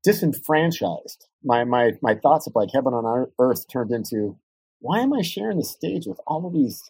disenfranchised. 0.04 1.28
My 1.44 1.64
my 1.64 1.92
my 2.02 2.16
thoughts 2.16 2.48
of 2.48 2.56
like 2.56 2.70
heaven 2.74 2.94
on 2.94 3.28
earth 3.40 3.68
turned 3.72 3.92
into, 3.92 4.38
why 4.80 5.00
am 5.00 5.14
I 5.14 5.22
sharing 5.22 5.58
the 5.58 5.64
stage 5.64 6.08
with 6.08 6.20
all 6.26 6.46
of 6.48 6.54
these 6.54 6.82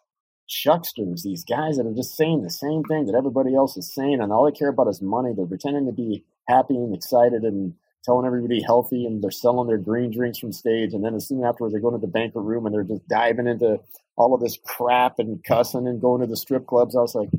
chucksters, 0.51 1.23
these 1.23 1.45
guys 1.45 1.77
that 1.77 1.87
are 1.87 1.93
just 1.93 2.15
saying 2.17 2.41
the 2.41 2.49
same 2.49 2.83
thing 2.83 3.05
that 3.05 3.15
everybody 3.15 3.55
else 3.55 3.77
is 3.77 3.93
saying, 3.93 4.19
and 4.21 4.31
all 4.31 4.45
they 4.45 4.51
care 4.57 4.69
about 4.69 4.89
is 4.89 5.01
money. 5.01 5.31
They're 5.35 5.45
pretending 5.45 5.85
to 5.85 5.93
be 5.93 6.25
happy 6.47 6.75
and 6.75 6.93
excited 6.93 7.43
and 7.43 7.73
telling 8.03 8.25
everybody 8.25 8.61
healthy, 8.61 9.05
and 9.05 9.23
they're 9.23 9.31
selling 9.31 9.67
their 9.67 9.77
green 9.77 10.11
drinks 10.11 10.39
from 10.39 10.51
stage. 10.51 10.93
And 10.93 11.03
then 11.03 11.15
as 11.15 11.27
soon 11.27 11.45
afterwards, 11.45 11.73
they 11.73 11.79
go 11.79 11.87
into 11.93 12.05
the 12.05 12.11
banquet 12.11 12.43
room 12.43 12.65
and 12.65 12.75
they're 12.75 12.83
just 12.83 13.07
diving 13.07 13.47
into 13.47 13.79
all 14.17 14.33
of 14.33 14.41
this 14.41 14.57
crap 14.63 15.19
and 15.19 15.43
cussing 15.43 15.87
and 15.87 16.01
going 16.01 16.21
to 16.21 16.27
the 16.27 16.37
strip 16.37 16.67
clubs. 16.67 16.95
I 16.95 17.01
was 17.01 17.15
like, 17.15 17.29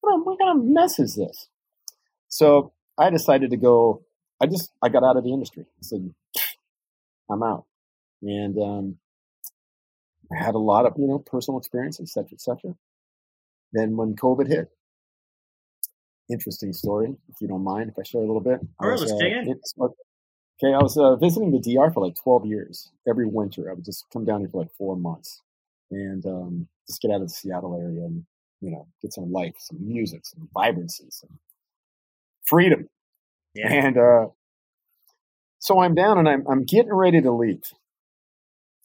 what 0.00 0.38
kind 0.38 0.58
of 0.58 0.64
mess 0.64 0.98
is 0.98 1.14
this? 1.14 1.48
So 2.28 2.72
I 2.98 3.10
decided 3.10 3.50
to 3.50 3.56
go. 3.56 4.02
I 4.40 4.46
just 4.46 4.70
I 4.82 4.88
got 4.88 5.04
out 5.04 5.16
of 5.16 5.24
the 5.24 5.32
industry. 5.32 5.64
I 5.64 5.82
said, 5.82 6.14
I'm 7.30 7.42
out, 7.42 7.64
and 8.22 8.58
um, 8.58 8.96
I 10.32 10.42
had 10.42 10.54
a 10.54 10.58
lot 10.58 10.86
of, 10.86 10.94
you 10.96 11.06
know, 11.06 11.18
personal 11.18 11.58
experience, 11.58 12.00
et 12.00 12.08
cetera, 12.08 12.32
et 12.32 12.40
cetera. 12.40 12.74
Then 13.72 13.96
when 13.96 14.14
COVID 14.16 14.48
hit, 14.48 14.68
interesting 16.30 16.72
story, 16.72 17.14
if 17.28 17.40
you 17.40 17.48
don't 17.48 17.64
mind, 17.64 17.90
if 17.90 17.98
I 17.98 18.02
share 18.02 18.22
a 18.22 18.26
little 18.26 18.40
bit. 18.40 18.60
Right, 18.80 18.98
let's 18.98 19.12
uh, 19.12 19.18
dig 19.18 19.32
in. 19.32 19.60
Okay, 20.58 20.72
I 20.72 20.82
was 20.82 20.96
uh, 20.96 21.16
visiting 21.16 21.50
the 21.50 21.60
DR 21.60 21.90
for 21.92 22.04
like 22.04 22.14
12 22.14 22.46
years. 22.46 22.90
Every 23.06 23.26
winter, 23.26 23.70
I 23.70 23.74
would 23.74 23.84
just 23.84 24.06
come 24.10 24.24
down 24.24 24.40
here 24.40 24.48
for 24.48 24.62
like 24.62 24.72
four 24.78 24.96
months 24.96 25.42
and 25.90 26.24
um, 26.24 26.68
just 26.88 27.02
get 27.02 27.10
out 27.10 27.20
of 27.20 27.28
the 27.28 27.34
Seattle 27.34 27.78
area 27.78 28.04
and, 28.04 28.24
you 28.62 28.70
know, 28.70 28.86
get 29.02 29.12
some 29.12 29.30
life, 29.30 29.54
some 29.58 29.86
music, 29.86 30.24
some 30.24 30.48
vibrancy, 30.54 31.04
some 31.10 31.38
freedom. 32.46 32.88
Yeah. 33.54 33.70
And 33.70 33.98
uh, 33.98 34.26
so 35.58 35.80
I'm 35.80 35.94
down 35.94 36.18
and 36.18 36.28
I'm, 36.28 36.46
I'm 36.48 36.64
getting 36.64 36.94
ready 36.94 37.20
to 37.20 37.30
leave 37.30 37.64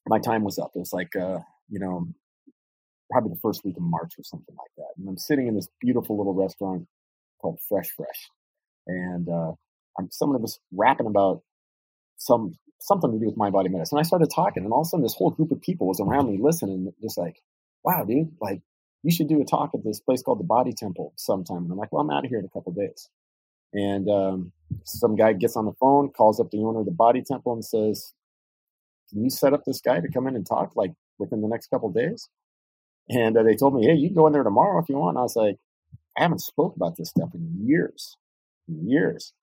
my 0.07 0.19
time 0.19 0.43
was 0.43 0.57
up. 0.57 0.71
It 0.75 0.79
was 0.79 0.93
like, 0.93 1.15
uh, 1.15 1.39
you 1.69 1.79
know, 1.79 2.07
probably 3.11 3.31
the 3.33 3.39
first 3.39 3.63
week 3.63 3.77
of 3.77 3.83
March 3.83 4.13
or 4.17 4.23
something 4.23 4.55
like 4.57 4.71
that. 4.77 4.93
And 4.97 5.07
I'm 5.07 5.17
sitting 5.17 5.47
in 5.47 5.55
this 5.55 5.67
beautiful 5.79 6.17
little 6.17 6.33
restaurant 6.33 6.87
called 7.41 7.59
Fresh 7.67 7.89
Fresh, 7.91 8.29
and 8.87 9.27
uh, 9.29 9.51
I'm 9.97 10.09
someone 10.11 10.41
was 10.41 10.59
rapping 10.71 11.07
about 11.07 11.43
some 12.17 12.55
something 12.79 13.11
to 13.11 13.19
do 13.19 13.25
with 13.25 13.37
mind 13.37 13.53
body 13.53 13.69
medicine. 13.69 13.97
And 13.97 14.05
I 14.05 14.07
started 14.07 14.29
talking, 14.33 14.63
and 14.63 14.71
all 14.71 14.81
of 14.81 14.87
a 14.87 14.89
sudden, 14.89 15.03
this 15.03 15.15
whole 15.15 15.31
group 15.31 15.51
of 15.51 15.61
people 15.61 15.87
was 15.87 15.99
around 15.99 16.27
me 16.27 16.39
listening, 16.41 16.91
just 17.01 17.17
like, 17.17 17.41
"Wow, 17.83 18.03
dude! 18.05 18.31
Like, 18.39 18.61
you 19.03 19.11
should 19.11 19.27
do 19.27 19.41
a 19.41 19.45
talk 19.45 19.71
at 19.73 19.83
this 19.83 19.99
place 19.99 20.21
called 20.21 20.39
the 20.39 20.45
Body 20.45 20.73
Temple 20.73 21.13
sometime." 21.15 21.63
And 21.63 21.71
I'm 21.71 21.77
like, 21.77 21.91
"Well, 21.91 22.01
I'm 22.01 22.09
out 22.09 22.25
of 22.25 22.29
here 22.29 22.39
in 22.39 22.45
a 22.45 22.49
couple 22.49 22.73
days." 22.73 23.09
And 23.73 24.09
um, 24.09 24.51
some 24.83 25.15
guy 25.15 25.33
gets 25.33 25.55
on 25.55 25.65
the 25.65 25.73
phone, 25.79 26.09
calls 26.09 26.39
up 26.39 26.51
the 26.51 26.59
owner 26.59 26.79
of 26.79 26.85
the 26.85 26.91
Body 26.91 27.21
Temple, 27.21 27.53
and 27.53 27.63
says, 27.63 28.13
can 29.11 29.23
you 29.23 29.29
set 29.29 29.53
up 29.53 29.63
this 29.65 29.81
guy 29.81 29.99
to 29.99 30.11
come 30.11 30.27
in 30.27 30.35
and 30.35 30.45
talk 30.45 30.71
like 30.75 30.91
within 31.19 31.41
the 31.41 31.47
next 31.47 31.69
couple 31.69 31.91
days? 31.91 32.29
And 33.09 33.37
uh, 33.37 33.43
they 33.43 33.55
told 33.55 33.75
me, 33.75 33.85
hey, 33.85 33.95
you 33.95 34.07
can 34.09 34.15
go 34.15 34.27
in 34.27 34.33
there 34.33 34.43
tomorrow 34.43 34.81
if 34.81 34.89
you 34.89 34.97
want. 34.97 35.15
And 35.15 35.19
I 35.19 35.23
was 35.23 35.35
like, 35.35 35.57
I 36.17 36.23
haven't 36.23 36.39
spoke 36.39 36.75
about 36.75 36.95
this 36.97 37.09
stuff 37.09 37.29
in 37.33 37.65
years, 37.65 38.15
years. 38.67 39.33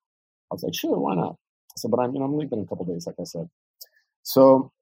I 0.50 0.54
was 0.54 0.62
like, 0.62 0.74
sure, 0.74 0.98
why 0.98 1.14
not? 1.14 1.36
Said, 1.76 1.90
but 1.90 2.00
I'm, 2.00 2.12
you 2.12 2.18
know, 2.18 2.24
I'm 2.24 2.36
leaving 2.36 2.58
in 2.58 2.64
a 2.64 2.68
couple 2.68 2.86
days, 2.86 3.06
like 3.06 3.16
I 3.20 3.24
said. 3.24 3.48
So 4.22 4.72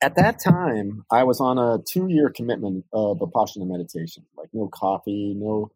at 0.00 0.16
that 0.16 0.40
time, 0.42 1.04
I 1.10 1.24
was 1.24 1.40
on 1.40 1.58
a 1.58 1.78
two-year 1.86 2.30
commitment 2.30 2.84
of 2.92 3.18
Vipassana 3.18 3.66
meditation, 3.66 4.24
like 4.36 4.48
no 4.52 4.68
coffee, 4.68 5.34
no, 5.36 5.70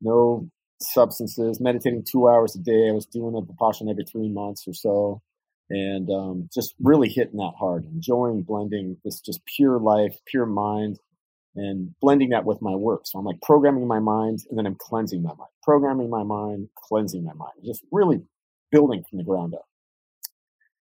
no 0.00 0.50
substances, 0.80 1.60
meditating 1.60 2.04
two 2.04 2.28
hours 2.28 2.54
a 2.54 2.58
day. 2.58 2.88
I 2.88 2.92
was 2.92 3.06
doing 3.06 3.34
a 3.34 3.40
Vipassana 3.40 3.90
every 3.90 4.04
three 4.04 4.28
months 4.28 4.66
or 4.66 4.74
so 4.74 5.22
and 5.70 6.10
um, 6.10 6.48
just 6.52 6.74
really 6.80 7.08
hitting 7.08 7.36
that 7.36 7.52
hard, 7.58 7.84
enjoying 7.84 8.42
blending 8.42 8.96
this 9.04 9.20
just 9.20 9.40
pure 9.44 9.78
life, 9.78 10.16
pure 10.26 10.46
mind, 10.46 10.98
and 11.54 11.94
blending 12.00 12.30
that 12.30 12.44
with 12.44 12.62
my 12.62 12.74
work. 12.74 13.02
So 13.04 13.18
I'm 13.18 13.24
like 13.24 13.40
programming 13.42 13.86
my 13.86 14.00
mind, 14.00 14.40
and 14.48 14.58
then 14.58 14.66
I'm 14.66 14.76
cleansing 14.78 15.22
my 15.22 15.30
mind, 15.30 15.50
programming 15.62 16.10
my 16.10 16.22
mind, 16.22 16.68
cleansing 16.76 17.24
my 17.24 17.34
mind, 17.34 17.52
just 17.64 17.82
really 17.92 18.22
building 18.70 19.04
from 19.08 19.18
the 19.18 19.24
ground 19.24 19.54
up. 19.54 19.66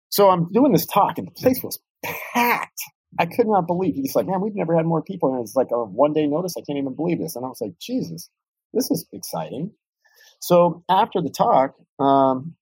So 0.08 0.30
I'm 0.30 0.50
doing 0.52 0.72
this 0.72 0.86
talk, 0.86 1.18
and 1.18 1.26
the 1.26 1.32
place 1.32 1.62
was 1.62 1.78
packed. 2.04 2.80
I 3.18 3.26
could 3.26 3.46
not 3.46 3.66
believe. 3.66 3.94
He's 3.94 4.14
like, 4.14 4.26
man, 4.26 4.40
we've 4.40 4.54
never 4.54 4.76
had 4.76 4.84
more 4.84 5.02
people, 5.02 5.34
and 5.34 5.42
it's 5.42 5.56
like 5.56 5.68
a 5.72 5.84
one 5.84 6.12
day 6.12 6.26
notice. 6.26 6.54
I 6.56 6.62
can't 6.66 6.78
even 6.78 6.94
believe 6.94 7.18
this. 7.18 7.36
And 7.36 7.44
I 7.44 7.48
was 7.48 7.60
like, 7.60 7.78
Jesus, 7.80 8.28
this 8.74 8.90
is 8.90 9.06
exciting. 9.12 9.72
So 10.40 10.84
after 10.88 11.22
the 11.22 11.30
talk, 11.30 11.74
um, 11.98 12.56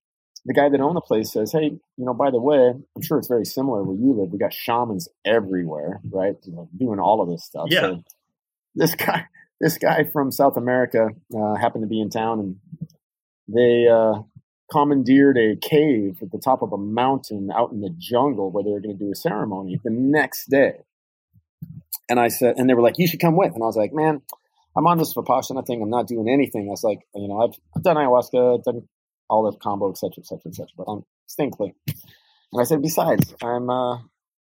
the 0.45 0.53
guy 0.53 0.69
that 0.69 0.79
owned 0.79 0.95
the 0.95 1.01
place 1.01 1.33
says, 1.33 1.51
"Hey, 1.51 1.71
you 1.97 2.05
know, 2.05 2.13
by 2.13 2.29
the 2.29 2.39
way, 2.39 2.73
I'm 2.95 3.01
sure 3.01 3.17
it's 3.17 3.27
very 3.27 3.45
similar 3.45 3.83
where 3.83 3.97
you 3.97 4.13
live. 4.13 4.31
We 4.31 4.37
got 4.37 4.53
shamans 4.53 5.09
everywhere, 5.25 5.99
right? 6.09 6.35
Doing 6.77 6.99
all 6.99 7.21
of 7.21 7.29
this 7.29 7.43
stuff." 7.43 7.67
Yeah. 7.69 7.81
So 7.81 8.03
this 8.75 8.95
guy, 8.95 9.25
this 9.59 9.77
guy 9.77 10.03
from 10.13 10.31
South 10.31 10.55
America, 10.55 11.09
uh, 11.35 11.55
happened 11.55 11.83
to 11.83 11.87
be 11.87 11.99
in 11.99 12.11
town, 12.11 12.39
and 12.39 12.55
they 13.47 13.87
uh, 13.87 14.21
commandeered 14.71 15.37
a 15.37 15.55
cave 15.55 16.19
at 16.21 16.31
the 16.31 16.39
top 16.39 16.61
of 16.61 16.71
a 16.73 16.77
mountain 16.77 17.49
out 17.53 17.71
in 17.71 17.81
the 17.81 17.93
jungle 17.97 18.51
where 18.51 18.63
they 18.63 18.71
were 18.71 18.81
going 18.81 18.97
to 18.97 19.03
do 19.03 19.11
a 19.11 19.15
ceremony 19.15 19.79
the 19.83 19.89
next 19.89 20.49
day. 20.49 20.83
And 22.07 22.19
I 22.19 22.27
said, 22.27 22.55
and 22.57 22.69
they 22.69 22.75
were 22.75 22.83
like, 22.83 22.99
"You 22.99 23.07
should 23.07 23.19
come 23.19 23.35
with." 23.35 23.53
And 23.53 23.63
I 23.63 23.65
was 23.65 23.77
like, 23.77 23.93
"Man." 23.93 24.21
I'm 24.77 24.87
on 24.87 24.97
this 24.97 25.13
Vipassana 25.13 25.65
thing. 25.65 25.81
I'm 25.81 25.89
not 25.89 26.05
doing 26.05 26.27
anything. 26.27 26.67
I 26.67 26.71
was 26.71 26.83
like, 26.83 26.99
you 27.15 27.29
know, 27.29 27.39
I've, 27.41 27.57
I've 27.77 27.83
done 27.83 27.95
ayahuasca, 27.95 28.61
done 28.65 28.85
olive 29.29 29.59
combo, 29.59 29.91
etc., 29.91 30.11
etc., 30.19 30.39
etc. 30.47 30.67
But 30.77 30.85
I'm 30.87 31.05
staying 31.27 31.51
clean. 31.51 31.73
And 31.87 32.61
I 32.61 32.63
said, 32.63 32.81
besides, 32.81 33.33
I'm 33.41 33.69
uh, 33.69 33.97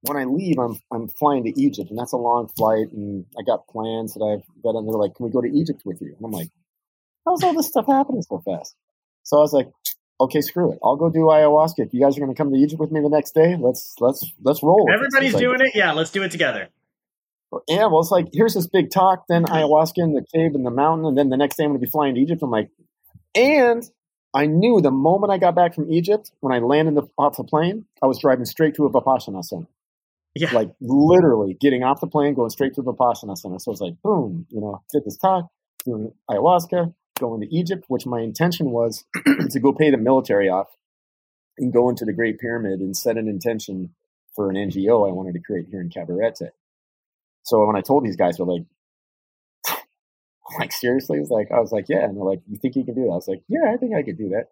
when 0.03 0.17
I 0.17 0.25
leave, 0.25 0.59
I'm 0.59 0.79
I'm 0.91 1.09
flying 1.09 1.45
to 1.45 1.61
Egypt, 1.61 1.91
and 1.91 1.99
that's 1.99 2.13
a 2.13 2.17
long 2.17 2.49
flight, 2.49 2.91
and 2.93 3.27
I 3.39 3.43
got 3.43 3.69
plans 3.69 4.15
that 4.15 4.25
I've 4.25 4.63
got. 4.63 4.77
And 4.77 4.89
they're 4.89 4.95
like, 4.95 5.15
"Can 5.15 5.27
we 5.27 5.33
go 5.33 5.41
to 5.41 5.49
Egypt 5.49 5.83
with 5.85 6.01
you?" 6.01 6.15
And 6.17 6.25
I'm 6.25 6.31
like, 6.31 6.51
"How's 7.27 7.43
all 7.45 7.55
this 7.55 7.69
stuff 7.69 7.87
happening 7.87 8.23
so 8.23 8.43
fast?" 8.45 8.75
So 9.23 9.37
I 9.37 9.41
was 9.41 9.53
like, 9.53 9.71
"Okay, 10.21 10.41
screw 10.41 10.73
it. 10.73 10.79
I'll 10.83 10.97
go 10.97 11.11
do 11.11 11.21
ayahuasca. 11.21 11.87
If 11.87 11.95
you 11.95 12.01
guys 12.01 12.17
are 12.17 12.21
going 12.21 12.33
to 12.33 12.37
come 12.37 12.51
to 12.51 12.59
Egypt 12.59 12.81
with 12.81 12.91
me 12.91 13.01
the 13.01 13.11
next 13.11 13.35
day, 13.35 13.57
let's 13.61 13.95
let's 14.01 14.25
let's 14.43 14.63
roll." 14.63 14.89
Everybody's 14.93 15.35
doing 15.35 15.61
it. 15.61 15.73
Yeah, 15.75 15.93
let's 15.93 16.11
do 16.11 16.23
it 16.23 16.31
together. 16.31 16.69
Yeah, 17.69 17.87
well, 17.87 18.01
it's 18.01 18.13
like 18.13 18.29
here's 18.33 18.55
this 18.55 18.69
big 18.69 18.91
talk, 18.91 19.25
then 19.29 19.45
ayahuasca 19.45 19.99
in 19.99 20.15
the 20.15 20.25
cave 20.35 20.55
in 20.55 20.63
the 20.63 20.71
mountain, 20.71 21.07
and 21.07 21.19
then 21.19 21.29
the 21.29 21.37
next 21.37 21.57
day 21.57 21.65
I'm 21.65 21.71
going 21.71 21.81
to 21.81 21.87
be 21.87 21.91
flying 21.91 22.15
to 22.15 22.21
Egypt. 22.21 22.43
I'm 22.43 22.51
like, 22.51 22.71
and 23.35 23.83
I 24.33 24.47
knew 24.47 24.81
the 24.81 24.91
moment 24.91 25.33
I 25.33 25.39
got 25.39 25.55
back 25.55 25.75
from 25.75 25.91
Egypt, 25.91 26.31
when 26.41 26.55
I 26.55 26.59
landed 26.61 26.95
the, 26.95 27.09
off 27.19 27.37
the 27.37 27.45
plane, 27.45 27.87
I 28.03 28.07
was 28.07 28.21
driving 28.21 28.45
straight 28.45 28.75
to 28.77 28.87
a 28.87 28.91
Vipassana 28.91 29.45
center. 29.45 29.67
Yeah. 30.37 30.53
Like 30.53 30.71
literally 30.81 31.55
getting 31.55 31.83
off 31.83 32.01
the 32.01 32.07
plane, 32.07 32.35
going 32.35 32.51
straight 32.51 32.75
to 32.75 32.83
the 32.83 32.93
Vipassana 32.93 33.37
center. 33.37 33.59
So 33.59 33.73
it's 33.73 33.81
like, 33.81 34.01
boom, 34.03 34.47
you 34.51 34.61
know, 34.61 34.83
did 34.93 35.05
this 35.05 35.17
talk, 35.17 35.49
doing 35.85 36.13
ayahuasca, 36.31 36.95
going 37.19 37.41
to 37.41 37.55
Egypt, 37.55 37.85
which 37.89 38.07
my 38.07 38.21
intention 38.21 38.71
was 38.71 39.05
to 39.51 39.61
go 39.61 39.73
pay 39.73 39.91
the 39.91 39.97
military 39.97 40.49
off 40.49 40.69
and 41.59 41.73
go 41.73 41.89
into 41.89 42.05
the 42.05 42.13
Great 42.13 42.39
Pyramid 42.39 42.81
and 42.81 42.97
set 42.97 43.17
an 43.17 43.29
intention 43.29 43.95
for 44.35 44.49
an 44.49 44.57
NGO 44.57 45.09
I 45.09 45.13
wanted 45.13 45.35
to 45.35 45.41
create 45.41 45.67
here 45.71 45.81
in 45.81 45.91
Cabarete. 45.91 46.51
So 47.43 47.67
when 47.67 47.77
I 47.77 47.81
told 47.81 48.05
these 48.05 48.17
guys, 48.17 48.37
they're 48.37 48.47
like, 48.47 48.65
like 50.59 50.73
seriously, 50.73 51.19
it 51.19 51.21
was 51.21 51.31
like 51.31 51.49
I 51.55 51.61
was 51.61 51.73
like, 51.73 51.87
yeah, 51.89 52.05
and 52.05 52.17
they're 52.17 52.25
like, 52.25 52.41
you 52.49 52.59
think 52.59 52.77
you 52.77 52.85
can 52.85 52.95
do 52.95 53.03
that? 53.03 53.13
I 53.13 53.15
was 53.15 53.29
like, 53.29 53.43
yeah, 53.49 53.73
I 53.73 53.77
think 53.77 53.95
I 53.95 54.03
could 54.03 54.19
do 54.19 54.31
that. 54.31 54.47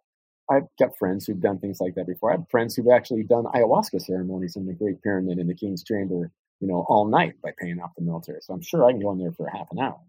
I've 0.51 0.67
got 0.79 0.97
friends 0.99 1.27
who've 1.27 1.41
done 1.41 1.59
things 1.59 1.79
like 1.81 1.95
that 1.97 2.07
before. 2.07 2.31
I 2.31 2.37
have 2.37 2.49
friends 2.51 2.75
who've 2.75 2.89
actually 2.89 3.23
done 3.23 3.45
ayahuasca 3.45 4.01
ceremonies 4.01 4.57
in 4.57 4.67
the 4.67 4.73
Great 4.73 5.03
Pyramid 5.03 5.39
in 5.39 5.47
the 5.47 5.55
King's 5.55 5.85
Chamber, 5.85 6.31
you 6.61 6.69
know, 6.69 6.87
all 6.89 7.07
night 7.07 7.35
by 7.43 7.51
paying 7.59 7.81
off 7.81 7.91
the 7.97 8.03
military. 8.03 8.39
So 8.41 8.55
I'm 8.55 8.63
sure 8.63 8.85
I 8.85 8.93
can 8.93 9.01
go 9.01 9.13
in 9.13 9.19
there 9.19 9.33
for 9.33 9.47
half 9.51 9.69
an 9.71 9.79
hour. 9.79 10.01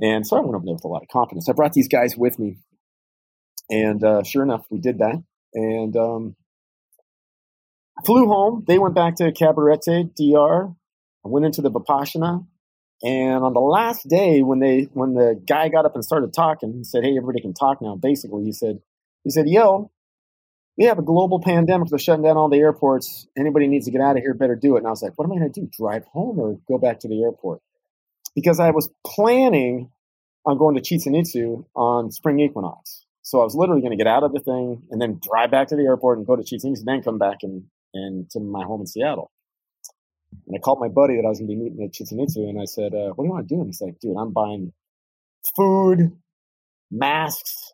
And 0.00 0.24
so 0.24 0.36
I 0.36 0.40
went 0.40 0.54
over 0.54 0.64
there 0.64 0.74
with 0.74 0.84
a 0.84 0.88
lot 0.88 1.02
of 1.02 1.08
confidence. 1.08 1.48
I 1.48 1.52
brought 1.52 1.72
these 1.72 1.88
guys 1.88 2.16
with 2.16 2.38
me, 2.38 2.58
and 3.68 4.02
uh, 4.02 4.22
sure 4.22 4.42
enough, 4.42 4.66
we 4.70 4.78
did 4.78 4.98
that. 4.98 5.22
And 5.52 5.96
um, 5.96 6.36
flew 8.04 8.26
home. 8.26 8.64
They 8.66 8.78
went 8.78 8.94
back 8.94 9.16
to 9.16 9.32
Cabarete, 9.32 10.14
DR. 10.14 10.74
I 11.24 11.28
went 11.28 11.46
into 11.46 11.60
the 11.60 11.70
Vipassana, 11.70 12.46
and 13.02 13.42
on 13.42 13.54
the 13.54 13.60
last 13.60 14.08
day, 14.08 14.42
when 14.42 14.58
they 14.58 14.88
when 14.92 15.14
the 15.14 15.40
guy 15.48 15.68
got 15.68 15.86
up 15.86 15.94
and 15.94 16.04
started 16.04 16.34
talking, 16.34 16.74
he 16.74 16.84
said, 16.84 17.02
"Hey, 17.02 17.16
everybody 17.16 17.40
can 17.40 17.54
talk 17.54 17.80
now." 17.80 17.96
Basically, 17.96 18.44
he 18.44 18.52
said, 18.52 18.80
"He 19.24 19.30
said, 19.30 19.48
yo, 19.48 19.90
we 20.76 20.84
have 20.84 20.98
a 20.98 21.02
global 21.02 21.40
pandemic. 21.40 21.88
They're 21.88 21.98
shutting 21.98 22.24
down 22.24 22.36
all 22.36 22.50
the 22.50 22.58
airports. 22.58 23.26
Anybody 23.38 23.68
needs 23.68 23.86
to 23.86 23.90
get 23.90 24.02
out 24.02 24.16
of 24.16 24.22
here, 24.22 24.34
better 24.34 24.54
do 24.54 24.76
it." 24.76 24.78
And 24.78 24.86
I 24.86 24.90
was 24.90 25.02
like, 25.02 25.12
"What 25.16 25.24
am 25.24 25.32
I 25.32 25.36
going 25.38 25.52
to 25.52 25.60
do? 25.60 25.70
Drive 25.72 26.04
home 26.12 26.38
or 26.38 26.58
go 26.68 26.78
back 26.78 27.00
to 27.00 27.08
the 27.08 27.22
airport?" 27.22 27.60
Because 28.34 28.60
I 28.60 28.70
was 28.70 28.90
planning 29.04 29.90
on 30.44 30.58
going 30.58 30.74
to 30.74 30.80
Chichen 30.80 31.14
on 31.74 32.10
spring 32.10 32.40
equinox. 32.40 33.04
So 33.22 33.40
I 33.40 33.44
was 33.44 33.54
literally 33.54 33.80
going 33.80 33.96
to 33.96 34.02
get 34.02 34.06
out 34.06 34.24
of 34.24 34.32
the 34.32 34.40
thing 34.40 34.82
and 34.90 35.00
then 35.00 35.20
drive 35.22 35.50
back 35.50 35.68
to 35.68 35.76
the 35.76 35.82
airport 35.82 36.18
and 36.18 36.26
go 36.26 36.36
to 36.36 36.42
Chichen 36.42 36.72
Itza, 36.72 36.84
then 36.84 37.02
come 37.02 37.18
back 37.18 37.38
and, 37.42 37.64
and 37.94 38.28
to 38.30 38.40
my 38.40 38.64
home 38.64 38.80
in 38.80 38.86
Seattle. 38.86 39.30
And 40.46 40.56
I 40.56 40.58
called 40.58 40.80
my 40.80 40.88
buddy 40.88 41.16
that 41.16 41.24
I 41.24 41.28
was 41.28 41.38
going 41.38 41.48
to 41.48 41.56
be 41.56 41.60
meeting 41.60 41.84
at 41.84 41.92
Chichen 41.92 42.20
Itza, 42.20 42.40
and 42.40 42.60
I 42.60 42.64
said, 42.64 42.94
uh, 42.94 43.12
"What 43.14 43.24
do 43.24 43.28
you 43.28 43.32
want 43.32 43.48
to 43.48 43.54
do?" 43.54 43.60
And 43.60 43.68
he's 43.68 43.80
like, 43.80 43.98
"Dude, 44.00 44.16
I'm 44.16 44.32
buying 44.32 44.72
food, 45.56 46.16
masks, 46.90 47.72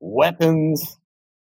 weapons, 0.00 0.98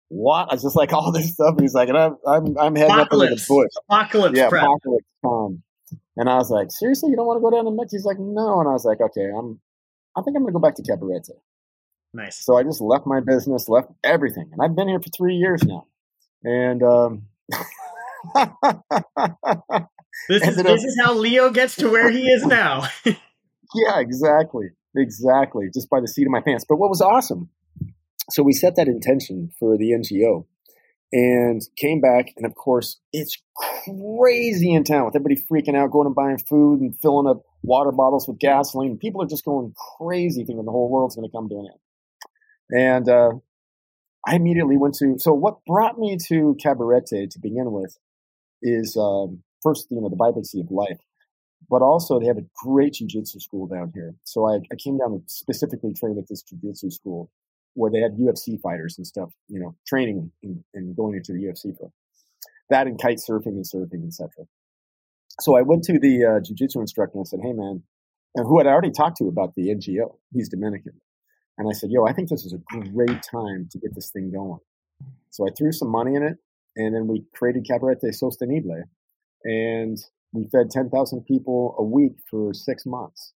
what?" 0.08 0.50
I 0.50 0.54
was 0.54 0.62
just 0.62 0.76
like 0.76 0.92
all 0.92 1.12
this 1.12 1.32
stuff. 1.32 1.52
And 1.52 1.60
he's 1.60 1.74
like, 1.74 1.88
and 1.88 1.98
I'm 1.98 2.16
I'm, 2.26 2.58
I'm 2.58 2.76
heading 2.76 2.94
apocalypse. 2.94 3.12
up 3.12 3.32
into 3.32 3.42
the 3.42 3.46
bush. 3.48 3.70
Apocalypse, 3.88 4.38
yeah, 4.38 4.48
prep. 4.48 4.64
apocalypse 4.64 5.06
time. 5.24 5.62
And 6.16 6.28
I 6.28 6.36
was 6.36 6.50
like, 6.50 6.70
"Seriously, 6.70 7.10
you 7.10 7.16
don't 7.16 7.26
want 7.26 7.38
to 7.38 7.42
go 7.42 7.50
down 7.50 7.64
to 7.64 7.70
Mexico?" 7.70 7.98
He's 7.98 8.04
like, 8.04 8.18
"No." 8.18 8.60
And 8.60 8.68
I 8.68 8.72
was 8.72 8.84
like, 8.84 9.00
"Okay, 9.00 9.30
I'm. 9.36 9.60
I 10.16 10.22
think 10.22 10.36
I'm 10.36 10.42
going 10.42 10.52
to 10.52 10.58
go 10.58 10.60
back 10.60 10.74
to 10.76 10.82
Cabarete." 10.82 11.30
Nice. 12.14 12.44
So 12.44 12.56
I 12.56 12.62
just 12.62 12.80
left 12.80 13.06
my 13.06 13.20
business, 13.20 13.68
left 13.68 13.90
everything, 14.02 14.50
and 14.52 14.62
I've 14.62 14.74
been 14.74 14.88
here 14.88 15.00
for 15.00 15.10
three 15.10 15.36
years 15.36 15.62
now. 15.62 15.86
And 16.42 16.82
um, 16.82 17.26
this 20.28 20.46
is 20.46 20.56
this 20.56 20.84
is 20.84 20.98
how 21.00 21.14
Leo 21.14 21.50
gets 21.50 21.76
to 21.76 21.88
where 21.88 22.10
he 22.10 22.28
is 22.28 22.44
now. 22.44 22.84
yeah, 23.04 23.98
exactly, 23.98 24.68
exactly. 24.96 25.66
Just 25.72 25.88
by 25.90 26.00
the 26.00 26.08
seat 26.08 26.26
of 26.26 26.30
my 26.30 26.40
pants. 26.40 26.64
But 26.68 26.76
what 26.76 26.90
was 26.90 27.00
awesome? 27.00 27.50
So 28.30 28.42
we 28.42 28.52
set 28.52 28.76
that 28.76 28.88
intention 28.88 29.50
for 29.58 29.78
the 29.78 29.92
NGO, 29.92 30.44
and 31.12 31.62
came 31.76 32.00
back, 32.00 32.32
and 32.36 32.44
of 32.44 32.54
course 32.54 32.98
it's 33.12 33.40
crazy 33.84 34.72
in 34.72 34.84
town 34.84 35.06
with 35.06 35.16
everybody 35.16 35.36
freaking 35.36 35.76
out, 35.76 35.90
going 35.90 36.06
and 36.06 36.14
buying 36.14 36.38
food 36.38 36.80
and 36.80 36.98
filling 37.00 37.26
up 37.26 37.42
water 37.62 37.92
bottles 37.92 38.28
with 38.28 38.38
gasoline. 38.38 38.98
People 38.98 39.22
are 39.22 39.28
just 39.28 39.44
going 39.44 39.74
crazy, 39.98 40.44
thinking 40.44 40.64
the 40.64 40.70
whole 40.72 40.90
world's 40.90 41.16
going 41.16 41.28
to 41.28 41.32
come 41.32 41.48
to 41.48 41.54
an 41.54 41.68
end. 41.72 41.80
And 42.70 43.08
uh, 43.08 43.30
I 44.26 44.36
immediately 44.36 44.76
went 44.76 44.94
to. 44.96 45.16
So 45.18 45.32
what 45.32 45.64
brought 45.66 45.98
me 45.98 46.18
to 46.28 46.56
Cabarete 46.62 47.30
to 47.30 47.38
begin 47.40 47.72
with 47.72 47.96
is 48.62 48.96
um, 48.96 49.42
first, 49.62 49.88
you 49.90 50.00
know, 50.00 50.08
the 50.08 50.16
vibrancy 50.16 50.60
of 50.60 50.70
life, 50.70 50.98
but 51.68 51.82
also 51.82 52.18
they 52.18 52.26
have 52.26 52.38
a 52.38 52.46
great 52.54 52.94
jujitsu 52.94 53.40
school 53.40 53.66
down 53.66 53.92
here. 53.94 54.14
So 54.24 54.46
I, 54.46 54.56
I 54.72 54.76
came 54.76 54.98
down 54.98 55.12
to 55.12 55.22
specifically 55.26 55.92
trained 55.92 56.18
at 56.18 56.28
this 56.28 56.42
jujitsu 56.42 56.92
school 56.92 57.30
where 57.74 57.90
they 57.90 58.00
had 58.00 58.16
UFC 58.16 58.60
fighters 58.60 58.96
and 58.98 59.06
stuff, 59.06 59.30
you 59.48 59.60
know, 59.60 59.76
training 59.86 60.32
and, 60.42 60.64
and 60.74 60.96
going 60.96 61.14
into 61.14 61.32
the 61.32 61.44
UFC 61.44 61.76
for 61.76 61.90
that 62.70 62.86
and 62.86 63.00
kite 63.00 63.18
surfing 63.18 63.56
and 63.56 63.64
surfing, 63.64 64.06
etc. 64.06 64.46
So 65.40 65.56
I 65.56 65.62
went 65.62 65.84
to 65.84 65.98
the 65.98 66.24
uh, 66.24 66.40
jujitsu 66.40 66.76
instructor 66.76 67.18
and 67.18 67.26
I 67.26 67.28
said, 67.28 67.40
"Hey, 67.42 67.52
man," 67.52 67.82
and 68.34 68.46
who 68.46 68.60
I'd 68.60 68.66
already 68.66 68.90
talked 68.90 69.18
to 69.18 69.24
about 69.24 69.54
the 69.54 69.68
NGO. 69.68 70.16
He's 70.32 70.48
Dominican, 70.48 71.00
and 71.56 71.68
I 71.68 71.72
said, 71.72 71.90
"Yo, 71.90 72.06
I 72.06 72.12
think 72.12 72.28
this 72.28 72.44
is 72.44 72.52
a 72.52 72.78
great 72.90 73.22
time 73.22 73.68
to 73.70 73.78
get 73.78 73.94
this 73.94 74.10
thing 74.10 74.30
going." 74.32 74.60
So 75.30 75.46
I 75.46 75.50
threw 75.56 75.72
some 75.72 75.88
money 75.88 76.14
in 76.14 76.22
it, 76.22 76.38
and 76.76 76.94
then 76.94 77.06
we 77.06 77.24
created 77.34 77.66
Cabarete 77.70 78.10
Sostenible, 78.12 78.82
and 79.44 79.98
we 80.32 80.46
fed 80.50 80.70
10,000 80.70 81.24
people 81.24 81.74
a 81.78 81.82
week 81.82 82.12
for 82.30 82.52
six 82.52 82.84
months. 82.84 83.32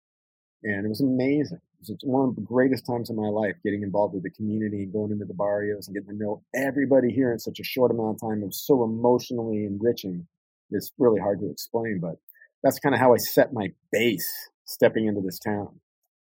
And 0.62 0.84
it 0.84 0.88
was 0.88 1.00
amazing. 1.00 1.60
It 1.80 1.88
was 1.88 1.96
one 2.04 2.28
of 2.28 2.36
the 2.36 2.42
greatest 2.42 2.86
times 2.86 3.10
of 3.10 3.16
my 3.16 3.28
life 3.28 3.56
getting 3.64 3.82
involved 3.82 4.14
with 4.14 4.22
the 4.22 4.30
community 4.30 4.84
and 4.84 4.92
going 4.92 5.10
into 5.10 5.24
the 5.24 5.34
barrios 5.34 5.88
and 5.88 5.96
getting 5.96 6.10
to 6.10 6.24
know 6.24 6.42
everybody 6.54 7.10
here 7.10 7.32
in 7.32 7.38
such 7.38 7.58
a 7.58 7.64
short 7.64 7.90
amount 7.90 8.16
of 8.16 8.28
time. 8.28 8.42
It 8.42 8.46
was 8.46 8.64
so 8.64 8.84
emotionally 8.84 9.64
enriching. 9.64 10.26
It's 10.70 10.92
really 10.98 11.20
hard 11.20 11.40
to 11.40 11.50
explain, 11.50 11.98
but 12.00 12.16
that's 12.62 12.78
kind 12.78 12.94
of 12.94 13.00
how 13.00 13.12
I 13.12 13.16
set 13.16 13.52
my 13.52 13.72
base 13.90 14.30
stepping 14.64 15.06
into 15.06 15.20
this 15.20 15.38
town. 15.38 15.80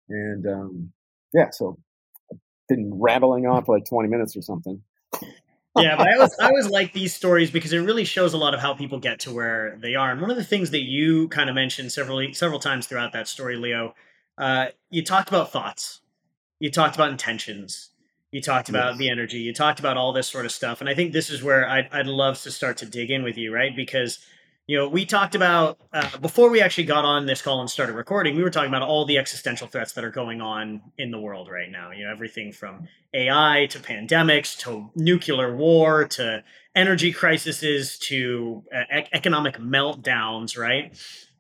And 0.10 0.46
um, 0.46 0.94
yeah, 1.34 1.50
so 1.52 1.80
I've 2.32 2.40
been 2.68 2.92
rattling 2.94 3.48
on 3.48 3.66
for 3.66 3.76
like 3.76 3.86
20 3.86 4.10
minutes 4.10 4.38
or 4.38 4.42
something 4.42 4.82
yeah, 5.82 5.96
but 5.96 6.08
I 6.08 6.16
always 6.16 6.36
I 6.40 6.46
always 6.48 6.68
like 6.68 6.94
these 6.94 7.14
stories 7.14 7.52
because 7.52 7.74
it 7.74 7.80
really 7.80 8.06
shows 8.06 8.34
a 8.34 8.38
lot 8.38 8.54
of 8.54 8.60
how 8.60 8.74
people 8.74 9.00
get 9.00 9.20
to 9.22 9.34
where 9.34 9.78
they 9.82 9.96
are. 9.96 10.12
And 10.12 10.22
one 10.22 10.30
of 10.30 10.38
the 10.38 10.44
things 10.44 10.72
that 10.72 10.84
you 10.84 11.28
kind 11.30 11.50
of 11.50 11.56
mentioned 11.56 11.92
several 11.92 12.26
several 12.34 12.60
times 12.60 12.88
throughout 12.88 13.14
that 13.14 13.28
story, 13.28 13.56
Leo, 13.56 13.96
uh, 14.38 14.68
you 14.90 15.04
talked 15.04 15.30
about 15.30 15.52
thoughts, 15.52 16.02
you 16.60 16.72
talked 16.72 16.96
about 16.96 17.12
intentions, 17.12 17.90
you 18.32 18.42
talked 18.42 18.70
about 18.70 18.92
yes. 18.92 18.98
the 19.00 19.10
energy, 19.10 19.40
you 19.40 19.54
talked 19.54 19.80
about 19.80 19.98
all 19.98 20.14
this 20.14 20.28
sort 20.28 20.46
of 20.46 20.52
stuff. 20.52 20.82
And 20.82 20.90
I 20.90 20.94
think 20.96 21.14
this 21.14 21.30
is 21.30 21.44
where 21.44 21.68
I'd 21.68 21.90
I'd 21.92 22.08
love 22.08 22.42
to 22.42 22.52
start 22.52 22.78
to 22.78 22.86
dig 22.86 23.12
in 23.12 23.24
with 23.24 23.38
you, 23.38 23.54
right? 23.54 23.76
Because 23.76 24.20
you 24.70 24.78
know, 24.78 24.88
we 24.88 25.04
talked 25.04 25.34
about 25.34 25.80
uh, 25.92 26.16
before 26.20 26.52
we 26.52 26.62
actually 26.62 26.84
got 26.84 27.04
on 27.04 27.26
this 27.26 27.42
call 27.42 27.60
and 27.60 27.68
started 27.68 27.94
recording. 27.94 28.36
We 28.36 28.44
were 28.44 28.52
talking 28.52 28.70
about 28.70 28.84
all 28.84 29.04
the 29.04 29.18
existential 29.18 29.66
threats 29.66 29.94
that 29.94 30.04
are 30.04 30.12
going 30.12 30.42
on 30.42 30.84
in 30.96 31.10
the 31.10 31.20
world 31.20 31.50
right 31.50 31.72
now. 31.72 31.90
You 31.90 32.06
know, 32.06 32.12
everything 32.12 32.52
from 32.52 32.88
AI 33.16 33.66
to 33.72 33.80
pandemics 33.80 34.56
to 34.60 34.92
nuclear 34.94 35.56
war 35.56 36.06
to 36.10 36.44
energy 36.76 37.12
crises 37.12 37.98
to 37.98 38.64
uh, 38.72 39.02
economic 39.12 39.58
meltdowns, 39.58 40.56
right? 40.56 40.96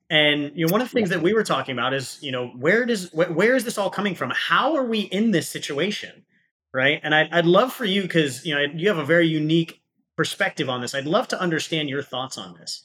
And 0.09 0.51
you 0.55 0.65
know, 0.65 0.71
one 0.71 0.81
of 0.81 0.87
the 0.87 0.93
things 0.95 1.11
that 1.11 1.21
we 1.21 1.35
were 1.35 1.43
talking 1.43 1.73
about 1.73 1.93
is, 1.93 2.17
you 2.23 2.31
know, 2.31 2.47
where 2.47 2.83
does 2.87 3.11
wh- 3.11 3.29
where 3.29 3.55
is 3.55 3.63
this 3.63 3.77
all 3.77 3.91
coming 3.91 4.15
from? 4.15 4.31
How 4.31 4.75
are 4.75 4.85
we 4.85 5.01
in 5.01 5.29
this 5.29 5.47
situation, 5.47 6.25
right? 6.73 6.99
And 7.03 7.13
I'd, 7.13 7.31
I'd 7.31 7.45
love 7.45 7.73
for 7.73 7.85
you 7.85 8.01
because 8.01 8.43
you 8.43 8.55
know 8.55 8.61
you 8.73 8.87
have 8.87 8.97
a 8.97 9.05
very 9.05 9.27
unique 9.27 9.83
perspective 10.17 10.67
on 10.67 10.81
this. 10.81 10.95
I'd 10.95 11.05
love 11.05 11.27
to 11.27 11.39
understand 11.39 11.89
your 11.89 12.01
thoughts 12.01 12.35
on 12.35 12.55
this. 12.55 12.81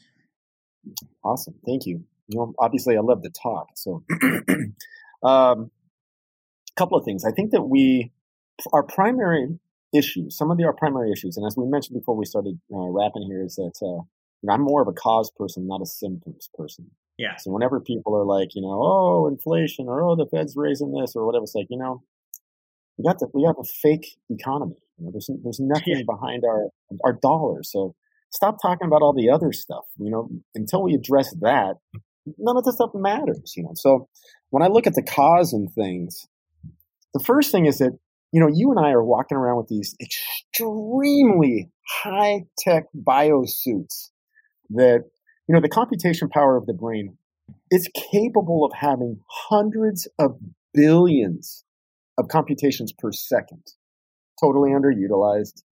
Awesome. 1.22 1.54
Thank 1.66 1.86
you. 1.86 2.04
You 2.28 2.38
know, 2.38 2.54
obviously 2.58 2.96
I 2.96 3.00
love 3.00 3.22
to 3.22 3.30
talk. 3.30 3.68
So, 3.74 4.02
um, 5.22 5.70
a 6.70 6.76
couple 6.76 6.98
of 6.98 7.04
things. 7.04 7.24
I 7.24 7.30
think 7.30 7.50
that 7.52 7.62
we, 7.62 8.12
our 8.72 8.82
primary 8.82 9.58
issues, 9.92 10.36
some 10.36 10.50
of 10.50 10.56
the, 10.56 10.64
our 10.64 10.72
primary 10.72 11.12
issues, 11.12 11.36
and 11.36 11.46
as 11.46 11.56
we 11.56 11.66
mentioned 11.66 11.98
before 11.98 12.16
we 12.16 12.24
started 12.24 12.58
uh, 12.72 12.88
wrapping 12.88 13.22
here, 13.26 13.44
is 13.44 13.56
that 13.56 13.74
uh, 13.82 14.02
I'm 14.50 14.62
more 14.62 14.82
of 14.82 14.88
a 14.88 14.92
cause 14.92 15.30
person, 15.36 15.66
not 15.66 15.82
a 15.82 15.86
symptoms 15.86 16.48
person. 16.54 16.90
Yeah. 17.18 17.36
So 17.36 17.52
whenever 17.52 17.80
people 17.80 18.16
are 18.16 18.24
like, 18.24 18.54
you 18.54 18.62
know, 18.62 18.80
oh, 18.82 19.28
inflation 19.28 19.86
or 19.86 20.02
oh, 20.02 20.16
the 20.16 20.26
Fed's 20.26 20.56
raising 20.56 20.92
this 20.92 21.14
or 21.14 21.24
whatever, 21.24 21.44
it's 21.44 21.54
like, 21.54 21.68
you 21.70 21.78
know, 21.78 22.02
we 22.96 23.04
got 23.04 23.18
the, 23.18 23.28
we 23.32 23.44
have 23.44 23.56
a 23.58 23.64
fake 23.64 24.16
economy. 24.30 24.76
You 24.98 25.06
know, 25.06 25.10
there's 25.12 25.30
there's 25.42 25.60
nothing 25.60 25.98
yeah. 25.98 26.02
behind 26.06 26.44
our 26.44 26.68
our 27.04 27.12
dollars. 27.12 27.70
So 27.70 27.94
stop 28.34 28.56
talking 28.60 28.86
about 28.86 29.02
all 29.02 29.14
the 29.14 29.30
other 29.30 29.52
stuff. 29.52 29.84
You 29.98 30.10
know, 30.10 30.28
until 30.54 30.82
we 30.82 30.94
address 30.94 31.32
that, 31.40 31.76
none 32.38 32.56
of 32.56 32.64
the 32.64 32.72
stuff 32.72 32.90
matters. 32.94 33.54
You 33.56 33.62
know, 33.64 33.72
so 33.74 34.08
when 34.50 34.62
I 34.62 34.66
look 34.66 34.86
at 34.86 34.94
the 34.94 35.02
cause 35.02 35.52
and 35.52 35.72
things, 35.72 36.26
the 37.14 37.22
first 37.24 37.50
thing 37.50 37.66
is 37.66 37.78
that 37.78 37.98
you 38.32 38.40
know 38.40 38.48
you 38.52 38.70
and 38.70 38.84
I 38.84 38.90
are 38.90 39.04
walking 39.04 39.38
around 39.38 39.58
with 39.58 39.68
these 39.68 39.94
extremely 40.00 41.70
high 42.02 42.44
tech 42.58 42.84
biosuits 42.96 44.10
that 44.70 45.04
you 45.48 45.54
know 45.54 45.60
the 45.60 45.68
computation 45.68 46.28
power 46.28 46.56
of 46.56 46.66
the 46.66 46.74
brain 46.74 47.16
is 47.70 47.88
capable 48.10 48.64
of 48.64 48.72
having 48.74 49.20
hundreds 49.28 50.08
of 50.18 50.38
billions 50.72 51.64
of 52.16 52.28
computations 52.28 52.92
per 52.92 53.12
second 53.12 53.62
totally 54.40 54.70
underutilized 54.70 55.62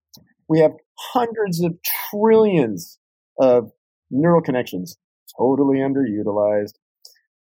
we 0.52 0.60
have 0.60 0.72
hundreds 0.98 1.62
of 1.62 1.78
trillions 2.10 2.98
of 3.40 3.72
neural 4.10 4.42
connections, 4.42 4.98
totally 5.38 5.78
underutilized. 5.78 6.74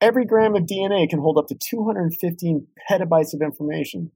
Every 0.03 0.27
gram 0.27 0.55
of 0.55 0.65
DNA 0.65 1.09
can 1.09 1.19
hold 1.19 1.39
up 1.39 1.47
to 1.47 1.55
215 1.55 2.67
petabytes 2.91 3.33
of 3.33 3.41
information, 3.41 4.11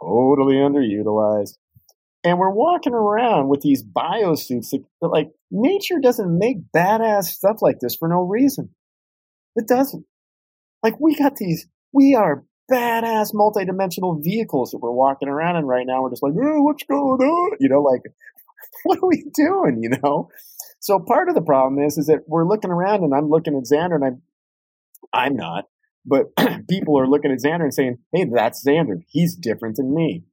totally 0.00 0.56
underutilized. 0.56 1.58
And 2.24 2.40
we're 2.40 2.50
walking 2.50 2.92
around 2.92 3.48
with 3.48 3.60
these 3.60 3.84
biosuits 3.84 4.70
that, 4.70 4.84
that, 5.00 5.08
like, 5.08 5.30
nature 5.52 6.00
doesn't 6.02 6.36
make 6.36 6.72
badass 6.74 7.26
stuff 7.26 7.58
like 7.60 7.78
this 7.80 7.94
for 7.94 8.08
no 8.08 8.22
reason. 8.22 8.70
It 9.54 9.68
doesn't. 9.68 10.04
Like, 10.82 10.94
we 10.98 11.14
got 11.14 11.36
these, 11.36 11.68
we 11.92 12.16
are 12.16 12.44
badass 12.72 13.30
multi-dimensional 13.32 14.20
vehicles 14.22 14.70
that 14.70 14.78
we're 14.78 14.92
walking 14.92 15.28
around 15.28 15.56
in 15.56 15.64
right 15.64 15.86
now. 15.86 16.02
We're 16.02 16.10
just 16.10 16.22
like, 16.22 16.32
oh, 16.40 16.62
what's 16.62 16.84
going 16.84 17.20
on? 17.20 17.56
You 17.60 17.68
know, 17.68 17.82
like, 17.82 18.02
what 18.84 18.98
are 18.98 19.08
we 19.08 19.24
doing? 19.34 19.82
You 19.82 19.90
know? 20.02 20.28
So 20.80 20.98
part 20.98 21.28
of 21.28 21.34
the 21.34 21.42
problem 21.42 21.82
is, 21.82 21.98
is 21.98 22.06
that 22.06 22.20
we're 22.26 22.46
looking 22.46 22.70
around 22.70 23.04
and 23.04 23.14
I'm 23.14 23.28
looking 23.28 23.56
at 23.56 23.64
Xander 23.64 23.94
and 23.94 24.04
I'm, 24.04 24.22
I'm 25.12 25.36
not, 25.36 25.64
but 26.04 26.36
people 26.68 26.98
are 26.98 27.06
looking 27.06 27.30
at 27.30 27.38
Xander 27.38 27.62
and 27.62 27.74
saying, 27.74 27.98
hey, 28.12 28.26
that's 28.32 28.66
Xander. 28.66 29.02
He's 29.08 29.36
different 29.36 29.76
than 29.76 29.94
me. 29.94 30.24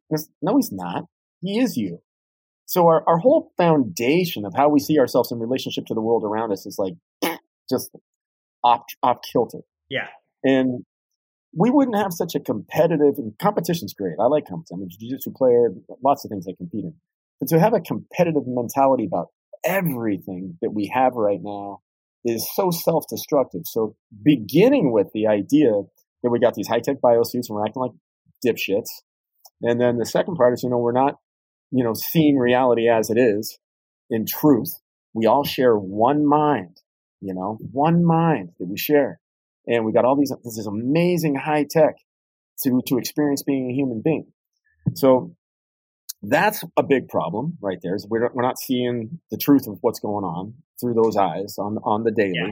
no, 0.42 0.56
he's 0.56 0.72
not. 0.72 1.06
He 1.42 1.60
is 1.60 1.78
you. 1.78 2.00
So 2.66 2.88
our, 2.88 3.04
our 3.08 3.18
whole 3.18 3.52
foundation 3.58 4.46
of 4.46 4.54
how 4.56 4.70
we 4.70 4.80
see 4.80 5.00
ourselves 5.00 5.32
in 5.32 5.40
relationship 5.40 5.86
to 5.88 5.94
the 5.94 6.02
world 6.02 6.24
around 6.24 6.52
us 6.52 6.66
is 6.66 6.78
like 6.78 6.94
just 7.70 7.92
off, 8.64 8.82
off 9.02 9.18
kilter. 9.32 9.60
Yeah. 9.90 10.08
And 10.44 10.86
we 11.56 11.70
wouldn't 11.70 11.98
have 11.98 12.14
such 12.14 12.36
a 12.36 12.40
competitive 12.40 13.16
and 13.18 13.34
competition's 13.42 13.94
great. 13.94 14.16
I 14.20 14.26
like 14.26 14.48
competition. 14.48 14.82
I'm 14.82 14.84
a 14.84 14.88
jiu-jitsu 14.88 15.32
player, 15.36 15.70
lots 16.04 16.24
of 16.24 16.30
things 16.30 16.46
I 16.48 16.54
compete 16.58 16.86
in. 16.86 16.94
But 17.40 17.50
to 17.50 17.60
have 17.60 17.74
a 17.74 17.80
competitive 17.80 18.44
mentality 18.46 19.06
about 19.06 19.28
everything 19.66 20.58
that 20.62 20.72
we 20.72 20.92
have 20.94 21.14
right 21.14 21.40
now 21.42 21.82
is 22.24 22.48
so 22.54 22.70
self-destructive. 22.70 23.62
So 23.66 23.96
beginning 24.24 24.92
with 24.92 25.08
the 25.14 25.28
idea 25.28 25.72
that 26.22 26.30
we 26.30 26.40
got 26.40 26.54
these 26.54 26.68
high-tech 26.68 26.98
biosuits 27.04 27.48
and 27.48 27.56
we're 27.56 27.66
acting 27.66 27.82
like 27.82 27.92
dipshits. 28.46 28.90
And 29.62 29.80
then 29.80 29.98
the 29.98 30.06
second 30.06 30.36
part 30.36 30.54
is, 30.54 30.64
you 30.64 30.70
know, 30.70 30.78
we're 30.78 30.92
not, 30.92 31.16
you 31.72 31.84
know, 31.84 31.94
seeing 31.94 32.38
reality 32.38 32.90
as 32.90 33.10
it 33.10 33.18
is 33.18 33.58
in 34.10 34.26
truth. 34.26 34.70
We 35.14 35.26
all 35.26 35.44
share 35.44 35.76
one 35.76 36.26
mind, 36.26 36.78
you 37.22 37.34
know, 37.34 37.58
one 37.72 38.04
mind 38.04 38.50
that 38.60 38.68
we 38.68 38.78
share 38.78 39.20
and 39.68 39.86
we 39.86 39.92
got 39.92 40.06
all 40.06 40.16
these 40.16 40.34
this 40.44 40.58
is 40.58 40.68
amazing 40.68 41.36
high 41.36 41.66
tech 41.70 41.96
to 42.64 42.82
to 42.88 42.98
experience 42.98 43.44
being 43.44 43.70
a 43.70 43.74
human 43.74 44.02
being. 44.04 44.28
So 44.96 45.36
that's 46.22 46.64
a 46.78 46.84
big 46.84 47.08
problem 47.08 47.58
right 47.62 47.78
there. 47.82 47.96
Is 47.96 48.08
we're 48.10 48.30
we're 48.34 48.44
not 48.44 48.60
seeing 48.60 49.20
the 49.32 49.38
truth 49.38 49.68
of 49.68 49.78
what's 49.82 50.00
going 50.00 50.26
on 50.26 50.56
through 50.80 50.94
those 50.94 51.16
eyes 51.16 51.56
on 51.58 51.78
on 51.84 52.04
the 52.04 52.12
daily. 52.12 52.34
Yeah. 52.36 52.50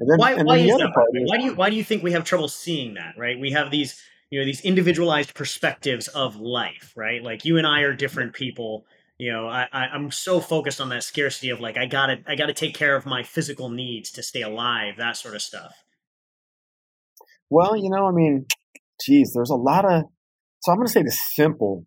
And 0.00 0.08
then, 0.08 0.18
why, 0.18 0.32
and 0.34 0.46
why, 0.46 0.58
the 0.58 0.68
is 0.68 1.28
why 1.28 1.38
do 1.38 1.44
you 1.44 1.54
why 1.54 1.70
do 1.70 1.76
you 1.76 1.82
think 1.82 2.02
we 2.02 2.12
have 2.12 2.24
trouble 2.24 2.48
seeing 2.48 2.94
that? 2.94 3.14
Right, 3.18 3.38
we 3.38 3.50
have 3.52 3.70
these 3.70 4.00
you 4.30 4.38
know 4.38 4.44
these 4.44 4.60
individualized 4.60 5.34
perspectives 5.34 6.08
of 6.08 6.36
life. 6.36 6.92
Right, 6.96 7.22
like 7.22 7.44
you 7.44 7.58
and 7.58 7.66
I 7.66 7.80
are 7.80 7.94
different 7.94 8.32
people 8.32 8.86
you 9.18 9.32
know 9.32 9.48
I, 9.48 9.66
I 9.72 9.94
am 9.94 10.10
so 10.10 10.40
focused 10.40 10.80
on 10.80 10.88
that 10.90 11.02
scarcity 11.02 11.50
of 11.50 11.60
like 11.60 11.76
i 11.76 11.86
gotta 11.86 12.20
i 12.26 12.36
gotta 12.36 12.54
take 12.54 12.74
care 12.74 12.96
of 12.96 13.04
my 13.04 13.22
physical 13.22 13.68
needs 13.68 14.12
to 14.12 14.22
stay 14.22 14.42
alive 14.42 14.94
that 14.96 15.16
sort 15.16 15.34
of 15.34 15.42
stuff 15.42 15.74
well, 17.50 17.76
you 17.76 17.90
know, 17.90 18.06
I 18.06 18.12
mean, 18.12 18.46
geez, 19.00 19.32
there's 19.32 19.50
a 19.50 19.56
lot 19.56 19.84
of. 19.84 20.04
So 20.60 20.72
I'm 20.72 20.78
going 20.78 20.86
to 20.86 20.92
say 20.92 21.02
the 21.02 21.12
simple, 21.12 21.86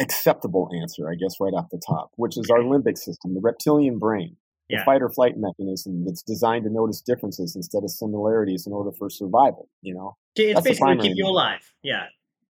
acceptable 0.00 0.70
answer, 0.80 1.10
I 1.10 1.14
guess, 1.14 1.36
right 1.40 1.52
off 1.52 1.66
the 1.70 1.80
top, 1.86 2.12
which 2.16 2.38
is 2.38 2.48
our 2.50 2.60
limbic 2.60 2.96
system, 2.96 3.34
the 3.34 3.40
reptilian 3.40 3.98
brain, 3.98 4.36
yeah. 4.68 4.78
the 4.78 4.84
fight 4.84 5.02
or 5.02 5.10
flight 5.10 5.34
mechanism 5.36 6.04
that's 6.04 6.22
designed 6.22 6.64
to 6.64 6.70
notice 6.70 7.00
differences 7.00 7.56
instead 7.56 7.82
of 7.82 7.90
similarities 7.90 8.66
in 8.66 8.72
order 8.72 8.92
for 8.96 9.10
survival. 9.10 9.68
You 9.82 9.94
know, 9.94 10.16
it's 10.36 10.54
that's 10.54 10.66
basically 10.66 10.98
keep 10.98 11.16
you 11.16 11.26
alive. 11.26 11.60
Yeah. 11.82 12.04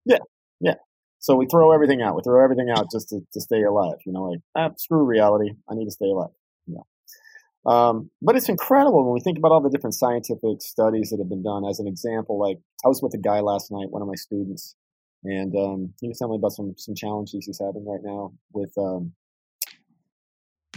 Yeah. 0.05 0.19
Yeah. 0.59 0.75
So 1.19 1.35
we 1.35 1.47
throw 1.49 1.71
everything 1.71 2.01
out. 2.01 2.15
We 2.17 2.21
throw 2.23 2.43
everything 2.43 2.69
out 2.69 2.91
just 2.91 3.09
to, 3.09 3.21
to 3.31 3.39
stay 3.39 3.63
alive. 3.63 3.95
You 4.05 4.11
know, 4.11 4.23
like 4.23 4.39
ah, 4.55 4.71
screw 4.77 5.03
reality. 5.05 5.51
I 5.69 5.75
need 5.75 5.85
to 5.85 5.91
stay 5.91 6.07
alive. 6.07 6.31
You 6.67 6.75
know. 6.75 6.85
Um, 7.65 8.09
but 8.21 8.35
it's 8.35 8.49
incredible 8.49 9.05
when 9.05 9.13
we 9.13 9.21
think 9.21 9.37
about 9.37 9.51
all 9.51 9.61
the 9.61 9.69
different 9.69 9.93
scientific 9.93 10.61
studies 10.61 11.09
that 11.09 11.19
have 11.19 11.29
been 11.29 11.43
done. 11.43 11.63
As 11.65 11.79
an 11.79 11.87
example, 11.87 12.37
like 12.37 12.57
I 12.83 12.89
was 12.89 13.01
with 13.01 13.13
a 13.13 13.17
guy 13.17 13.39
last 13.39 13.71
night, 13.71 13.89
one 13.89 14.01
of 14.01 14.07
my 14.07 14.15
students, 14.15 14.75
and 15.23 15.55
um, 15.55 15.93
he 16.01 16.09
was 16.09 16.17
telling 16.17 16.33
me 16.33 16.37
about 16.37 16.51
some 16.51 16.73
some 16.77 16.95
challenges 16.95 17.45
he's 17.45 17.61
having 17.63 17.85
right 17.87 18.01
now 18.03 18.33
with 18.51 18.73
um, 18.77 19.13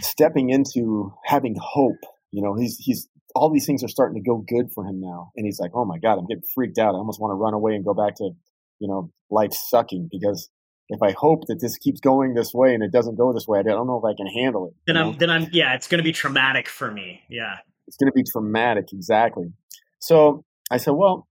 stepping 0.01 0.49
into 0.49 1.13
having 1.25 1.55
hope. 1.59 1.99
You 2.31 2.41
know, 2.41 2.55
he's 2.55 2.77
he's 2.77 3.09
all 3.35 3.51
these 3.51 3.65
things 3.65 3.83
are 3.83 3.89
starting 3.89 4.21
to 4.21 4.25
go 4.25 4.37
good 4.47 4.71
for 4.73 4.85
him 4.85 5.01
now, 5.01 5.31
and 5.35 5.45
he's 5.45 5.59
like, 5.59 5.71
"Oh 5.73 5.83
my 5.83 5.97
god, 5.97 6.17
I'm 6.17 6.27
getting 6.27 6.43
freaked 6.55 6.77
out. 6.77 6.95
I 6.95 6.97
almost 6.97 7.19
want 7.19 7.31
to 7.31 7.35
run 7.35 7.53
away 7.53 7.75
and 7.75 7.83
go 7.83 7.93
back 7.93 8.15
to, 8.15 8.31
you 8.79 8.87
know, 8.87 9.11
life 9.29 9.51
sucking 9.51 10.07
because 10.09 10.49
if 10.89 11.01
I 11.01 11.11
hope 11.11 11.47
that 11.47 11.59
this 11.59 11.77
keeps 11.77 11.99
going 11.99 12.33
this 12.33 12.53
way 12.53 12.73
and 12.73 12.83
it 12.83 12.91
doesn't 12.91 13.15
go 13.15 13.33
this 13.33 13.47
way, 13.47 13.59
I 13.59 13.63
don't 13.63 13.87
know 13.87 13.97
if 13.97 14.05
I 14.05 14.15
can 14.15 14.27
handle 14.27 14.67
it. 14.67 14.73
Then 14.85 14.97
I'm, 14.97 15.11
know? 15.11 15.17
then 15.17 15.29
I'm, 15.29 15.47
yeah, 15.51 15.73
it's 15.73 15.87
going 15.87 15.99
to 15.99 16.03
be 16.03 16.13
traumatic 16.13 16.69
for 16.69 16.91
me. 16.91 17.23
Yeah. 17.29 17.57
It's 17.87 17.97
going 17.97 18.11
to 18.11 18.15
be 18.15 18.23
traumatic. 18.23 18.93
Exactly. 18.93 19.51
So 19.99 20.45
I 20.71 20.77
said, 20.77 20.91
well, 20.91 21.27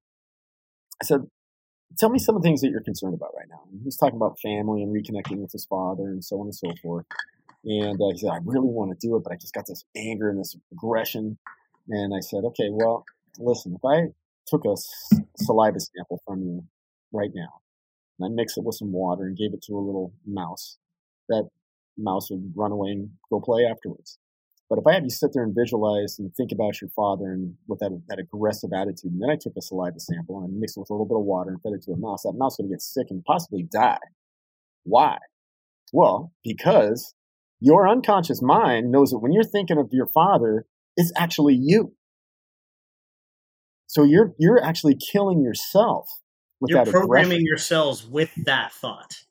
I 1.03 1.05
said, 1.05 1.21
tell 1.99 2.11
me 2.11 2.19
some 2.19 2.37
of 2.37 2.43
the 2.43 2.47
things 2.47 2.61
that 2.61 2.69
you're 2.69 2.83
concerned 2.83 3.15
about 3.15 3.31
right 3.37 3.49
now. 3.49 3.63
And 3.71 3.81
he's 3.83 3.97
talking 3.97 4.17
about 4.17 4.39
family 4.41 4.83
and 4.83 4.95
reconnecting 4.95 5.39
with 5.39 5.53
his 5.53 5.65
father 5.65 6.05
and 6.05 6.25
so 6.25 6.39
on 6.41 6.47
and 6.47 6.55
so 6.55 6.71
forth. 6.83 7.07
And 7.65 8.01
uh, 8.01 8.13
he 8.13 8.19
said, 8.19 8.31
I 8.31 8.39
really 8.45 8.69
want 8.69 8.99
to 8.99 9.07
do 9.07 9.17
it, 9.17 9.25
but 9.25 9.33
I 9.33 9.37
just 9.37 9.55
got 9.55 9.67
this 9.67 9.85
anger 9.97 10.29
and 10.29 10.39
this 10.39 10.57
aggression. 10.73 11.39
And 11.89 12.15
I 12.15 12.21
said, 12.21 12.45
okay, 12.45 12.69
well, 12.71 13.05
listen, 13.39 13.75
if 13.75 13.85
I 13.85 14.13
took 14.47 14.65
a 14.65 14.77
saliva 15.37 15.81
sample 15.81 16.21
from 16.27 16.43
you 16.43 16.65
right 17.13 17.31
now, 17.35 17.61
and 18.19 18.27
I 18.27 18.35
mix 18.35 18.57
it 18.57 18.65
with 18.65 18.77
some 18.77 18.93
water 18.93 19.25
and 19.25 19.37
gave 19.37 19.53
it 19.53 19.63
to 19.63 19.75
a 19.75 19.81
little 19.85 20.13
mouse, 20.27 20.79
that 21.29 21.49
mouse 21.97 22.31
would 22.31 22.53
run 22.55 22.73
away 22.73 22.91
and 22.91 23.11
go 23.31 23.41
play 23.41 23.65
afterwards. 23.65 24.19
But 24.69 24.79
if 24.79 24.87
I 24.87 24.95
had 24.95 25.05
you 25.05 25.11
sit 25.11 25.31
there 25.33 25.45
and 25.45 25.55
visualize 25.55 26.19
and 26.19 26.35
think 26.35 26.51
about 26.51 26.81
your 26.81 26.91
father 26.91 27.31
and 27.31 27.55
with 27.69 27.79
that, 27.79 28.01
that 28.09 28.19
aggressive 28.19 28.71
attitude, 28.75 29.13
and 29.13 29.23
then 29.23 29.31
I 29.31 29.37
took 29.41 29.53
a 29.57 29.63
saliva 29.63 30.01
sample 30.01 30.39
and 30.39 30.53
I 30.53 30.59
mixed 30.59 30.77
it 30.77 30.81
with 30.81 30.91
a 30.91 30.93
little 30.93 31.07
bit 31.07 31.17
of 31.17 31.25
water 31.25 31.51
and 31.51 31.63
fed 31.63 31.73
it 31.75 31.83
to 31.85 31.93
a 31.93 31.97
mouse, 31.97 32.23
that 32.23 32.35
mouse 32.37 32.59
would 32.59 32.69
get 32.69 32.83
sick 32.83 33.07
and 33.11 33.25
possibly 33.25 33.63
die. 33.63 33.99
Why? 34.83 35.19
Well, 35.93 36.33
because 36.43 37.15
your 37.61 37.89
unconscious 37.89 38.43
mind 38.43 38.91
knows 38.91 39.11
that 39.11 39.19
when 39.19 39.33
you're 39.33 39.45
thinking 39.45 39.79
of 39.79 39.91
your 39.93 40.09
father, 40.09 40.67
it's 40.97 41.13
actually 41.17 41.59
you. 41.61 41.95
So 43.87 44.03
you're 44.03 44.35
you're 44.39 44.63
actually 44.63 44.97
killing 44.97 45.43
yourself 45.43 46.09
you're 46.67 46.85
programming 46.85 47.25
aggression. 47.27 47.47
your 47.47 47.59
cells 47.59 48.07
with 48.07 48.33
that 48.45 48.73
thought. 48.73 49.25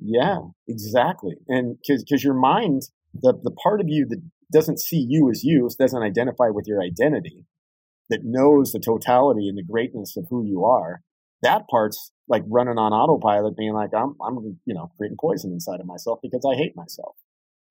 Yeah, 0.00 0.38
exactly. 0.68 1.36
And 1.48 1.78
because 1.86 2.24
your 2.24 2.34
mind, 2.34 2.82
the, 3.14 3.34
the 3.42 3.50
part 3.50 3.80
of 3.80 3.86
you 3.88 4.06
that 4.08 4.22
doesn't 4.52 4.80
see 4.80 5.04
you 5.08 5.30
as 5.30 5.44
you, 5.44 5.68
doesn't 5.78 6.02
identify 6.02 6.48
with 6.48 6.66
your 6.66 6.82
identity, 6.82 7.46
that 8.10 8.20
knows 8.22 8.72
the 8.72 8.80
totality 8.80 9.48
and 9.48 9.56
the 9.56 9.62
greatness 9.62 10.16
of 10.16 10.26
who 10.28 10.44
you 10.44 10.64
are, 10.64 11.00
that 11.42 11.68
part's 11.68 12.12
like 12.28 12.42
running 12.48 12.78
on 12.78 12.92
autopilot, 12.92 13.56
being 13.56 13.72
like, 13.72 13.90
I'm, 13.96 14.14
I'm, 14.24 14.58
you 14.64 14.74
know, 14.74 14.90
creating 14.96 15.18
poison 15.20 15.52
inside 15.52 15.80
of 15.80 15.86
myself 15.86 16.18
because 16.22 16.44
I 16.50 16.56
hate 16.56 16.76
myself. 16.76 17.16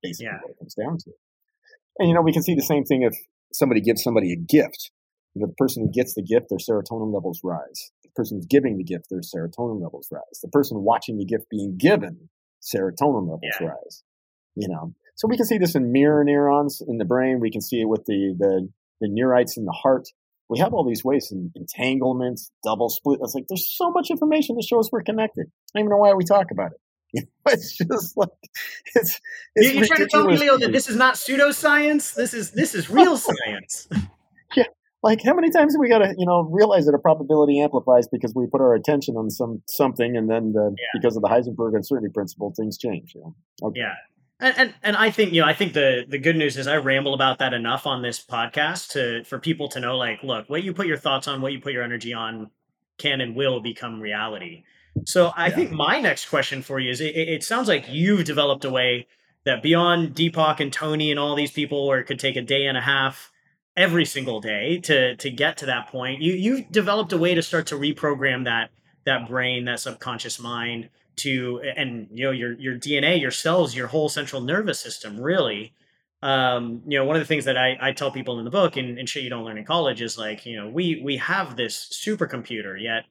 Basically, 0.02 0.26
yeah. 0.26 0.38
what 0.42 0.50
it 0.50 0.58
comes 0.58 0.74
down 0.74 0.98
to. 0.98 1.10
And 1.98 2.08
you 2.08 2.14
know, 2.14 2.22
we 2.22 2.32
can 2.32 2.42
see 2.42 2.54
the 2.54 2.62
same 2.62 2.84
thing 2.84 3.02
if 3.02 3.14
somebody 3.52 3.80
gives 3.80 4.02
somebody 4.02 4.32
a 4.32 4.36
gift. 4.36 4.90
You 5.34 5.40
know, 5.40 5.46
the 5.48 5.54
person 5.54 5.82
who 5.82 5.90
gets 5.90 6.14
the 6.14 6.22
gift, 6.22 6.46
their 6.48 6.58
serotonin 6.58 7.12
levels 7.12 7.40
rise 7.42 7.90
The 8.04 8.10
person 8.14 8.38
who's 8.38 8.46
giving 8.46 8.76
the 8.76 8.84
gift, 8.84 9.06
their 9.10 9.20
serotonin 9.20 9.82
levels 9.82 10.08
rise. 10.10 10.40
The 10.42 10.48
person 10.48 10.82
watching 10.82 11.18
the 11.18 11.24
gift 11.24 11.48
being 11.50 11.76
given, 11.76 12.28
serotonin 12.62 13.22
levels 13.22 13.56
yeah. 13.60 13.68
rise. 13.68 14.02
You 14.54 14.68
know, 14.68 14.94
so 15.16 15.26
we 15.28 15.36
can 15.36 15.46
see 15.46 15.58
this 15.58 15.74
in 15.74 15.92
mirror 15.92 16.24
neurons 16.24 16.80
in 16.86 16.98
the 16.98 17.04
brain. 17.04 17.40
We 17.40 17.50
can 17.50 17.60
see 17.60 17.80
it 17.80 17.88
with 17.88 18.04
the 18.06 18.34
the, 18.38 18.68
the 19.00 19.08
neurites 19.08 19.56
in 19.56 19.64
the 19.64 19.72
heart. 19.72 20.08
We 20.48 20.58
have 20.58 20.74
all 20.74 20.86
these 20.86 21.02
ways, 21.02 21.28
and 21.32 21.50
entanglements, 21.56 22.50
double 22.62 22.88
slit. 22.88 23.18
It's 23.22 23.34
like 23.34 23.46
there's 23.48 23.74
so 23.76 23.90
much 23.90 24.10
information 24.10 24.56
that 24.56 24.64
shows 24.64 24.90
we're 24.92 25.02
connected. 25.02 25.46
I 25.48 25.78
don't 25.78 25.86
even 25.86 25.90
know 25.90 25.96
why 25.96 26.12
we 26.12 26.24
talk 26.24 26.50
about 26.52 26.72
it. 26.72 26.80
it's 27.46 27.78
just 27.78 28.16
like 28.16 28.28
it's. 28.94 29.20
it's 29.54 29.74
You're 29.74 29.86
trying 29.86 30.00
to 30.00 30.06
tell 30.06 30.26
me, 30.26 30.36
Leo, 30.36 30.58
that 30.58 30.72
this 30.72 30.88
is 30.88 30.96
not 30.96 31.14
pseudoscience. 31.14 32.14
This 32.14 32.34
is 32.34 32.50
this 32.50 32.74
is 32.74 32.90
real 32.90 33.16
science. 33.18 33.88
yeah, 34.56 34.64
like 35.04 35.22
how 35.22 35.34
many 35.34 35.50
times 35.50 35.74
do 35.74 35.80
we 35.80 35.88
got 35.88 35.98
to 35.98 36.14
you 36.18 36.26
know 36.26 36.48
realize 36.50 36.86
that 36.86 36.94
a 36.94 36.98
probability 36.98 37.60
amplifies 37.60 38.08
because 38.08 38.32
we 38.34 38.46
put 38.46 38.60
our 38.60 38.74
attention 38.74 39.14
on 39.16 39.30
some 39.30 39.62
something 39.68 40.16
and 40.16 40.28
then 40.28 40.52
the, 40.52 40.74
yeah. 40.76 40.86
because 40.94 41.14
of 41.14 41.22
the 41.22 41.28
heisenberg 41.28 41.76
uncertainty 41.76 42.12
principle 42.12 42.52
things 42.56 42.76
change 42.76 43.12
you 43.14 43.20
know 43.20 43.36
okay. 43.68 43.80
yeah 43.80 43.94
and, 44.40 44.58
and, 44.58 44.74
and 44.82 44.96
I 44.96 45.10
think 45.10 45.32
you 45.32 45.40
know 45.40 45.46
I 45.46 45.54
think 45.54 45.74
the 45.74 46.04
the 46.08 46.18
good 46.18 46.36
news 46.36 46.56
is 46.56 46.66
I 46.66 46.76
ramble 46.78 47.14
about 47.14 47.38
that 47.38 47.54
enough 47.54 47.86
on 47.86 48.02
this 48.02 48.24
podcast 48.24 48.90
to 48.92 49.22
for 49.24 49.38
people 49.38 49.68
to 49.68 49.80
know 49.80 49.96
like 49.96 50.24
look 50.24 50.50
what 50.50 50.64
you 50.64 50.74
put 50.74 50.88
your 50.88 50.96
thoughts 50.96 51.28
on 51.28 51.40
what 51.40 51.52
you 51.52 51.60
put 51.60 51.72
your 51.72 51.84
energy 51.84 52.12
on 52.12 52.50
can 52.98 53.20
and 53.20 53.36
will 53.36 53.60
become 53.60 54.00
reality. 54.00 54.64
So 55.06 55.32
I 55.36 55.48
yeah. 55.48 55.54
think 55.54 55.70
my 55.72 56.00
next 56.00 56.28
question 56.28 56.62
for 56.62 56.78
you 56.78 56.90
is 56.90 57.00
it, 57.00 57.16
it 57.16 57.44
sounds 57.44 57.68
like 57.68 57.86
you've 57.88 58.24
developed 58.24 58.64
a 58.64 58.70
way 58.70 59.06
that 59.44 59.62
beyond 59.62 60.14
Deepak 60.14 60.60
and 60.60 60.72
Tony 60.72 61.10
and 61.10 61.18
all 61.18 61.36
these 61.36 61.50
people 61.50 61.86
where 61.86 62.00
it 62.00 62.04
could 62.04 62.18
take 62.18 62.36
a 62.36 62.42
day 62.42 62.66
and 62.66 62.76
a 62.76 62.80
half 62.80 63.30
every 63.76 64.04
single 64.04 64.40
day 64.40 64.78
to 64.78 65.16
to 65.16 65.30
get 65.30 65.56
to 65.56 65.66
that 65.66 65.88
point 65.88 66.22
you 66.22 66.32
you've 66.32 66.70
developed 66.70 67.12
a 67.12 67.18
way 67.18 67.34
to 67.34 67.42
start 67.42 67.66
to 67.66 67.74
reprogram 67.74 68.44
that 68.44 68.70
that 69.04 69.28
brain 69.28 69.64
that 69.64 69.80
subconscious 69.80 70.38
mind 70.38 70.88
to 71.16 71.60
and 71.76 72.08
you 72.12 72.24
know 72.24 72.30
your 72.30 72.52
your 72.54 72.76
DNA, 72.76 73.20
your 73.20 73.30
cells, 73.30 73.74
your 73.74 73.88
whole 73.88 74.08
central 74.08 74.42
nervous 74.42 74.80
system 74.80 75.20
really. 75.20 75.72
Um, 76.22 76.80
you 76.86 76.98
know, 76.98 77.04
one 77.04 77.16
of 77.16 77.20
the 77.20 77.26
things 77.26 77.44
that 77.44 77.58
I, 77.58 77.76
I 77.78 77.92
tell 77.92 78.10
people 78.10 78.38
in 78.38 78.46
the 78.46 78.50
book 78.50 78.78
and, 78.78 78.98
and 78.98 79.06
shit 79.06 79.24
you 79.24 79.28
don't 79.28 79.44
learn 79.44 79.58
in 79.58 79.64
college 79.66 80.00
is 80.00 80.16
like, 80.16 80.46
you 80.46 80.56
know, 80.56 80.68
we 80.68 81.00
we 81.04 81.18
have 81.18 81.56
this 81.56 81.86
supercomputer, 81.92 82.80
yet, 82.82 83.04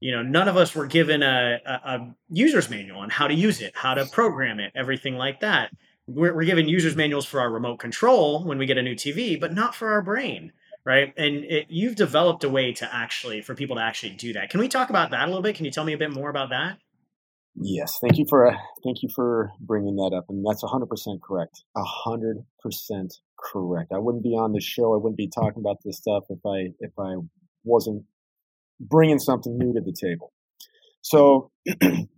you 0.00 0.10
know, 0.10 0.22
none 0.22 0.48
of 0.48 0.56
us 0.56 0.74
were 0.74 0.86
given 0.86 1.22
a, 1.22 1.60
a, 1.66 1.70
a 1.70 2.14
user's 2.30 2.70
manual 2.70 3.00
on 3.00 3.10
how 3.10 3.26
to 3.26 3.34
use 3.34 3.60
it, 3.60 3.72
how 3.76 3.92
to 3.92 4.06
program 4.06 4.58
it, 4.58 4.72
everything 4.74 5.16
like 5.16 5.40
that. 5.40 5.70
We're, 6.06 6.34
we're 6.34 6.44
given 6.44 6.68
user's 6.68 6.96
manuals 6.96 7.26
for 7.26 7.40
our 7.40 7.50
remote 7.50 7.78
control 7.78 8.44
when 8.44 8.58
we 8.58 8.66
get 8.66 8.78
a 8.78 8.82
new 8.82 8.94
TV, 8.94 9.38
but 9.40 9.52
not 9.52 9.74
for 9.74 9.90
our 9.90 10.02
brain 10.02 10.52
right 10.84 11.12
and 11.16 11.44
it, 11.44 11.66
you've 11.68 11.96
developed 11.96 12.44
a 12.44 12.48
way 12.48 12.72
to 12.72 12.88
actually 12.94 13.42
for 13.42 13.56
people 13.56 13.74
to 13.74 13.82
actually 13.82 14.12
do 14.12 14.32
that 14.32 14.50
can 14.50 14.60
we 14.60 14.68
talk 14.68 14.88
about 14.88 15.10
that 15.10 15.24
a 15.24 15.26
little 15.26 15.42
bit 15.42 15.56
can 15.56 15.64
you 15.64 15.70
tell 15.72 15.84
me 15.84 15.92
a 15.92 15.98
bit 15.98 16.12
more 16.12 16.30
about 16.30 16.50
that 16.50 16.78
Yes, 17.58 17.98
thank 18.02 18.18
you 18.18 18.26
for 18.28 18.46
uh, 18.52 18.56
thank 18.84 19.02
you 19.02 19.08
for 19.14 19.50
bringing 19.60 19.96
that 19.96 20.14
up, 20.14 20.26
and 20.28 20.44
that's 20.46 20.62
hundred 20.62 20.88
percent 20.88 21.22
correct. 21.22 21.62
hundred 21.74 22.44
percent 22.60 23.14
correct. 23.38 23.92
I 23.92 23.98
wouldn't 23.98 24.22
be 24.22 24.34
on 24.36 24.52
the 24.52 24.60
show. 24.60 24.92
I 24.92 24.98
wouldn't 24.98 25.16
be 25.16 25.28
talking 25.28 25.60
about 25.60 25.78
this 25.82 25.96
stuff 25.96 26.24
if 26.28 26.40
I 26.44 26.74
if 26.80 26.92
I 26.98 27.14
wasn't 27.64 28.04
bringing 28.78 29.18
something 29.18 29.56
new 29.56 29.72
to 29.72 29.80
the 29.80 29.92
table. 29.98 30.34
So, 31.00 31.50
you 31.64 32.08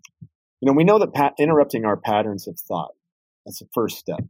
know, 0.61 0.73
we 0.73 0.83
know 0.83 0.99
that 0.99 1.15
pat- 1.15 1.35
interrupting 1.39 1.85
our 1.85 1.97
patterns 1.97 2.49
of 2.49 2.59
thought 2.59 2.95
that's 3.49 3.61
the 3.61 3.69
first 3.73 3.99
step. 3.99 4.21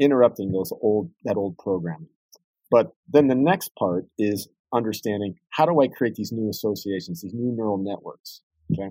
Interrupting 0.00 0.52
those 0.52 0.72
old 0.82 1.10
that 1.24 1.36
old 1.36 1.56
programming, 1.56 2.08
but 2.70 2.94
then 3.08 3.28
the 3.28 3.36
next 3.36 3.74
part 3.76 4.06
is 4.18 4.48
understanding 4.72 5.36
how 5.50 5.66
do 5.66 5.80
I 5.80 5.86
create 5.86 6.16
these 6.16 6.32
new 6.32 6.50
associations, 6.50 7.22
these 7.22 7.32
new 7.32 7.54
neural 7.56 7.78
networks. 7.78 8.42
Okay 8.72 8.90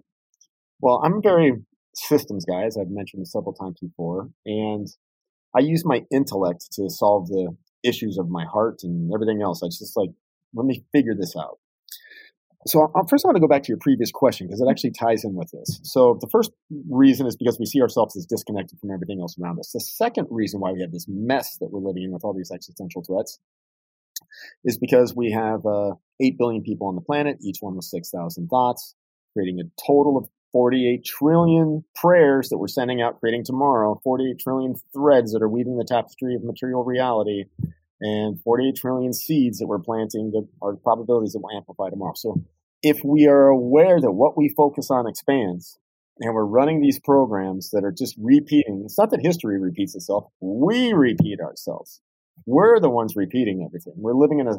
well, 0.84 1.02
I'm 1.04 1.22
very 1.22 1.54
systems 1.96 2.44
guy, 2.44 2.66
as 2.66 2.78
I've 2.78 2.90
mentioned 2.90 3.26
several 3.28 3.54
times 3.54 3.80
before, 3.80 4.30
and 4.46 4.88
I 5.56 5.62
use 5.62 5.86
my 5.86 6.04
intellect 6.12 6.74
to 6.74 6.90
solve 6.90 7.30
the 7.30 7.56
issues 7.84 8.18
of 8.18 8.30
my 8.30 8.44
heart 8.44 8.82
and 8.84 9.10
everything 9.14 9.42
else. 9.42 9.64
I 9.64 9.68
just 9.68 9.96
like, 9.96 10.10
let 10.54 10.66
me 10.66 10.84
figure 10.92 11.16
this 11.16 11.38
out. 11.38 11.60
So 12.66 12.92
I'll, 12.96 13.08
first 13.08 13.26
I 13.26 13.28
want 13.28 13.36
to 13.36 13.42
go 13.42 13.48
back 13.48 13.64
to 13.64 13.70
your 13.70 13.78
previous 13.78 14.12
question 14.12 14.48
because 14.48 14.62
it 14.62 14.68
actually 14.70 14.92
ties 14.92 15.24
in 15.24 15.36
with 15.36 15.52
this. 15.52 15.80
So 15.84 16.18
the 16.20 16.28
first 16.28 16.52
reason 16.90 17.28
is 17.28 17.36
because 17.36 17.60
we 17.60 17.66
see 17.66 17.82
ourselves 17.82 18.16
as 18.16 18.26
disconnected 18.26 18.80
from 18.80 18.92
everything 18.92 19.20
else 19.20 19.38
around 19.42 19.60
us. 19.60 19.72
The 19.72 19.80
second 19.80 20.28
reason 20.30 20.60
why 20.60 20.72
we 20.72 20.82
have 20.82 20.92
this 20.92 21.06
mess 21.08 21.58
that 21.58 21.72
we're 21.72 21.80
living 21.80 22.04
in 22.04 22.12
with 22.12 22.24
all 22.24 22.34
these 22.34 22.52
existential 22.52 23.04
threats 23.04 23.40
is 24.64 24.78
because 24.78 25.16
we 25.16 25.32
have 25.32 25.66
uh, 25.66 25.94
8 26.22 26.38
billion 26.38 26.64
people 26.64 26.88
on 26.88 26.96
the 26.96 27.02
planet, 27.02 27.38
each 27.42 27.58
one 27.60 27.76
with 27.76 27.86
6,000 27.86 28.48
thoughts, 28.48 28.96
creating 29.34 29.60
a 29.60 29.64
total 29.86 30.18
of 30.18 30.30
48 30.54 31.04
trillion 31.04 31.84
prayers 31.96 32.50
that 32.50 32.60
we're 32.60 32.68
sending 32.68 33.02
out 33.02 33.20
creating 33.20 33.44
tomorrow, 33.44 34.00
48 34.04 34.40
trillion 34.40 34.76
threads 34.94 35.34
that 35.34 35.42
are 35.42 35.50
weaving 35.50 35.78
the 35.78 35.84
tapestry 35.84 36.36
of 36.36 36.44
material 36.44 36.84
reality, 36.84 37.46
and 38.02 38.42
48 38.42 38.76
trillion 38.76 39.14
seeds 39.14 39.60
that 39.60 39.68
we're 39.68 39.80
planting 39.80 40.32
that 40.32 40.48
are 40.62 40.76
probabilities 40.76 41.34
that 41.34 41.40
will 41.40 41.56
amplify 41.56 41.90
tomorrow. 41.90 42.14
So 42.16 42.44
if 42.82 43.02
we 43.04 43.28
are 43.28 43.48
aware 43.48 44.00
that 44.00 44.12
what 44.12 44.38
we 44.38 44.50
focus 44.50 44.92
on 44.92 45.08
expands, 45.08 45.78
and 46.20 46.34
we're 46.34 46.46
running 46.46 46.82
these 46.82 47.00
programs 47.00 47.72
that 47.72 47.84
are 47.84 47.92
just 47.92 48.16
repeating, 48.20 48.84
it's 48.86 48.98
not 48.98 49.10
that 49.12 49.22
history 49.22 49.60
repeats 49.60 49.96
itself, 49.96 50.26
we 50.42 50.94
repeat 50.94 51.40
ourselves. 51.40 52.02
We're 52.46 52.80
the 52.80 52.90
ones 52.90 53.16
repeating 53.16 53.64
everything. 53.66 53.94
We're 53.96 54.16
living 54.16 54.40
in 54.40 54.48
a, 54.48 54.56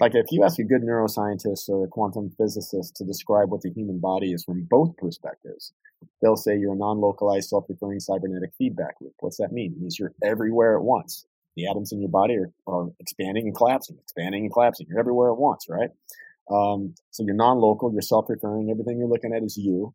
like 0.00 0.14
if 0.14 0.26
you 0.30 0.44
ask 0.44 0.58
a 0.58 0.64
good 0.64 0.82
neuroscientist 0.82 1.68
or 1.68 1.84
a 1.84 1.88
quantum 1.88 2.30
physicist 2.36 2.96
to 2.96 3.04
describe 3.04 3.50
what 3.50 3.62
the 3.62 3.70
human 3.70 4.00
body 4.00 4.32
is 4.32 4.44
from 4.44 4.66
both 4.68 4.96
perspectives, 4.96 5.72
they'll 6.20 6.36
say 6.36 6.58
you're 6.58 6.74
a 6.74 6.76
non-localized 6.76 7.48
self-referring 7.48 8.00
cybernetic 8.00 8.50
feedback 8.58 8.96
loop. 9.00 9.14
What's 9.20 9.38
that 9.38 9.52
mean? 9.52 9.72
It 9.72 9.80
means 9.80 9.98
you're 9.98 10.12
everywhere 10.22 10.76
at 10.76 10.82
once. 10.82 11.26
The 11.56 11.68
atoms 11.68 11.92
in 11.92 12.00
your 12.00 12.10
body 12.10 12.36
are, 12.36 12.50
are 12.66 12.88
expanding 12.98 13.46
and 13.46 13.54
collapsing, 13.54 13.98
expanding 14.02 14.44
and 14.44 14.52
collapsing. 14.52 14.86
You're 14.88 15.00
everywhere 15.00 15.30
at 15.30 15.38
once, 15.38 15.66
right? 15.68 15.90
Um, 16.50 16.94
so 17.10 17.24
you're 17.24 17.34
non-local, 17.34 17.92
you're 17.92 18.02
self-referring. 18.02 18.70
Everything 18.70 18.98
you're 18.98 19.08
looking 19.08 19.34
at 19.34 19.42
is 19.42 19.56
you. 19.56 19.94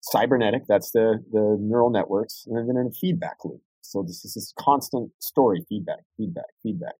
Cybernetic, 0.00 0.62
that's 0.68 0.90
the, 0.92 1.22
the 1.32 1.56
neural 1.60 1.90
networks, 1.90 2.44
and 2.46 2.68
then 2.68 2.76
in 2.76 2.86
a 2.86 2.90
feedback 2.90 3.44
loop. 3.44 3.60
So 3.80 4.02
this 4.02 4.24
is 4.24 4.34
this 4.34 4.52
constant 4.58 5.10
story, 5.18 5.64
feedback, 5.68 6.00
feedback, 6.16 6.44
feedback. 6.62 6.94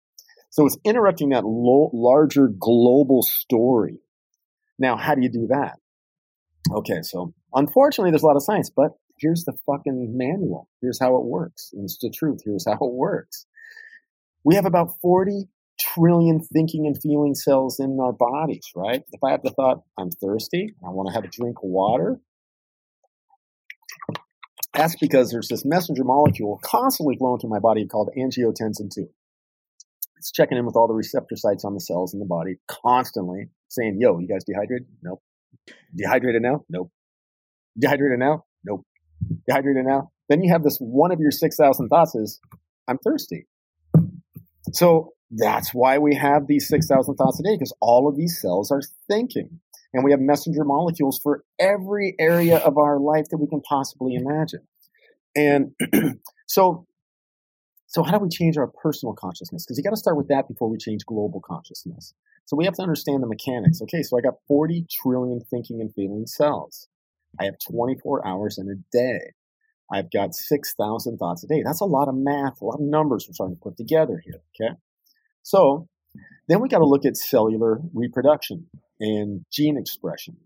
So 0.51 0.67
it's 0.67 0.79
interrupting 0.85 1.29
that 1.31 1.45
lo- 1.45 1.91
larger 1.93 2.49
global 2.49 3.23
story. 3.23 4.01
Now, 4.79 4.97
how 4.97 5.15
do 5.15 5.23
you 5.23 5.31
do 5.31 5.49
that? 5.49 5.79
Okay, 6.73 7.03
so 7.03 7.35
unfortunately, 7.53 8.11
there's 8.11 8.23
a 8.23 8.27
lot 8.27 8.37
of 8.37 8.43
science, 8.43 8.71
but 8.71 8.93
here's 9.19 9.45
the 9.45 9.57
fucking 9.67 10.17
manual. 10.17 10.69
Here's 10.81 10.99
how 10.99 11.17
it 11.17 11.25
works. 11.25 11.71
And 11.73 11.85
it's 11.85 11.99
the 11.99 12.11
truth. 12.11 12.41
Here's 12.45 12.67
how 12.67 12.75
it 12.75 12.93
works. 12.93 13.47
We 14.45 14.55
have 14.55 14.67
about 14.67 15.01
40 15.03 15.49
trillion 15.79 16.41
thinking 16.41 16.87
and 16.87 17.01
feeling 17.01 17.35
cells 17.35 17.79
in 17.79 17.99
our 18.01 18.13
bodies, 18.13 18.67
right? 18.75 19.03
If 19.13 19.23
I 19.23 19.31
have 19.31 19.43
the 19.43 19.51
thought, 19.51 19.83
I'm 19.99 20.11
thirsty, 20.11 20.75
I 20.85 20.91
want 20.91 21.09
to 21.09 21.15
have 21.15 21.25
a 21.25 21.29
drink 21.29 21.59
of 21.59 21.71
water, 21.71 22.21
that's 24.75 24.97
because 24.97 25.31
there's 25.31 25.49
this 25.49 25.65
messenger 25.65 26.05
molecule 26.05 26.61
constantly 26.63 27.17
flowing 27.17 27.41
through 27.41 27.51
my 27.51 27.59
body 27.59 27.87
called 27.87 28.11
angiotensin 28.17 28.93
2. 28.95 29.09
It's 30.19 30.33
checking 30.33 30.59
in 30.59 30.67
with 30.67 30.77
all 30.77 30.89
the 30.89 30.95
receptor 30.95 31.37
sites 31.37 31.65
on 31.65 31.75
the 31.75 31.81
cells 31.81 32.13
in 32.13 32.21
the 32.21 32.27
body, 32.27 32.57
constantly 32.69 33.49
saying, 33.69 33.99
Yo, 34.01 34.19
you 34.19 34.29
guys 34.29 34.45
dehydrated? 34.45 34.87
Nope. 35.03 35.23
Dehydrated 35.95 36.43
now? 36.43 36.65
Nope. 36.69 36.91
Dehydrated 37.79 38.19
now? 38.19 38.45
Nope. 38.65 38.85
Dehydrated 39.47 39.85
now? 39.85 40.11
Then 40.29 40.43
you 40.43 40.53
have 40.53 40.63
this 40.63 40.79
one 40.79 41.13
of 41.13 41.21
your 41.21 41.31
6,000 41.31 41.89
thoughts 41.89 42.15
is, 42.15 42.41
I'm 42.87 42.99
thirsty. 42.99 43.47
So 44.73 45.13
that's 45.31 45.75
why 45.75 45.99
we 45.99 46.15
have 46.15 46.47
these 46.47 46.69
6,000 46.69 47.15
thoughts 47.17 47.41
a 47.41 47.43
day, 47.43 47.55
because 47.55 47.75
all 47.81 48.09
of 48.09 48.17
these 48.17 48.41
cells 48.41 48.71
are 48.71 48.83
thinking. 49.09 49.61
And 49.93 50.05
we 50.05 50.11
have 50.11 50.21
messenger 50.21 50.65
molecules 50.65 51.19
for 51.23 51.45
every 51.59 52.15
area 52.19 52.59
of 52.59 52.77
our 52.77 52.99
life 52.99 53.27
that 53.31 53.39
we 53.39 53.47
can 53.47 53.61
possibly 53.63 54.15
imagine. 54.15 54.67
And 55.35 55.75
so, 56.47 56.87
so 57.87 58.03
how 58.03 58.19
do 58.19 58.25
we 58.25 58.29
change 58.29 58.59
our 58.59 58.67
personal 58.67 59.15
consciousness? 59.15 59.65
Because 59.65 59.79
you 59.79 59.85
got 59.85 59.91
to 59.91 59.97
start 59.97 60.17
with 60.17 60.29
that 60.29 60.47
before 60.47 60.69
we 60.69 60.77
change 60.77 61.07
global 61.07 61.41
consciousness. 61.41 62.13
So 62.45 62.57
we 62.57 62.65
have 62.65 62.75
to 62.75 62.83
understand 62.83 63.23
the 63.23 63.27
mechanics. 63.27 63.81
Okay, 63.83 64.03
so 64.03 64.19
I 64.19 64.21
got 64.21 64.35
40 64.47 64.87
trillion 64.91 65.41
thinking 65.51 65.81
and 65.81 65.93
feeling 65.95 66.27
cells. 66.27 66.89
I 67.41 67.45
have 67.45 67.57
24 67.71 68.27
hours 68.27 68.59
in 68.59 68.69
a 68.69 68.77
day. 68.91 69.33
I've 69.91 70.11
got 70.11 70.35
6,000 70.35 71.19
thoughts 71.19 71.45
a 71.45 71.47
day. 71.47 71.63
That's 71.65 71.81
a 71.81 71.87
lot 71.87 72.09
of 72.09 72.15
math, 72.15 72.61
a 72.61 72.65
lot 72.65 72.81
of 72.81 72.83
numbers 72.83 73.27
we're 73.27 73.35
trying 73.37 73.57
to 73.57 73.61
put 73.61 73.77
together 73.77 74.23
here. 74.25 74.43
Okay. 74.55 74.75
So 75.43 75.89
then 76.49 76.61
we 76.61 76.69
got 76.69 76.79
to 76.79 76.87
look 76.87 77.07
at 77.07 77.17
cellular 77.17 77.81
reproduction 77.95 78.67
and 79.01 79.45
gene 79.51 79.79
expression. 79.79 80.37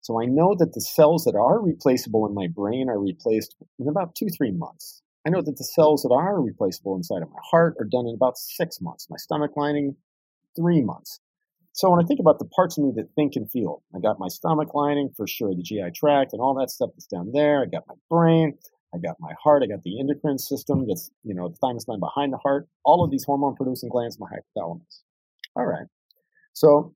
So 0.00 0.20
I 0.20 0.24
know 0.24 0.56
that 0.58 0.74
the 0.74 0.80
cells 0.80 1.24
that 1.24 1.36
are 1.36 1.60
replaceable 1.60 2.26
in 2.26 2.34
my 2.34 2.48
brain 2.48 2.88
are 2.88 2.98
replaced 2.98 3.54
in 3.78 3.88
about 3.88 4.16
two, 4.16 4.26
three 4.36 4.50
months. 4.50 5.00
I 5.24 5.30
know 5.30 5.42
that 5.42 5.56
the 5.56 5.64
cells 5.64 6.02
that 6.02 6.12
are 6.12 6.40
replaceable 6.40 6.96
inside 6.96 7.22
of 7.22 7.30
my 7.30 7.38
heart 7.50 7.76
are 7.78 7.84
done 7.84 8.08
in 8.08 8.14
about 8.14 8.36
six 8.36 8.80
months. 8.80 9.06
My 9.08 9.16
stomach 9.16 9.52
lining, 9.56 9.94
three 10.56 10.82
months. 10.82 11.20
So 11.72 11.90
when 11.90 12.04
I 12.04 12.06
think 12.06 12.20
about 12.20 12.38
the 12.38 12.44
parts 12.44 12.76
of 12.76 12.84
me 12.84 12.92
that 12.96 13.08
think 13.14 13.34
and 13.34 13.50
feel, 13.50 13.82
I 13.94 13.98
got 13.98 14.18
my 14.18 14.28
stomach 14.28 14.74
lining 14.74 15.10
for 15.16 15.26
sure, 15.26 15.54
the 15.54 15.62
GI 15.62 15.92
tract 15.94 16.32
and 16.32 16.40
all 16.40 16.54
that 16.60 16.70
stuff 16.70 16.90
that's 16.94 17.06
down 17.06 17.32
there. 17.32 17.62
I 17.62 17.66
got 17.66 17.84
my 17.88 17.94
brain, 18.10 18.58
I 18.94 18.98
got 18.98 19.16
my 19.20 19.32
heart, 19.42 19.62
I 19.64 19.66
got 19.66 19.82
the 19.82 19.98
endocrine 19.98 20.38
system 20.38 20.86
that's, 20.86 21.10
you 21.24 21.34
know, 21.34 21.48
the 21.48 21.56
thymus 21.56 21.84
gland 21.84 22.00
behind 22.00 22.32
the 22.32 22.38
heart, 22.38 22.68
all 22.84 23.02
of 23.02 23.10
these 23.10 23.24
hormone 23.24 23.56
producing 23.56 23.88
glands, 23.88 24.18
my 24.20 24.28
hypothalamus. 24.28 25.00
All 25.56 25.64
right. 25.64 25.86
So 26.52 26.94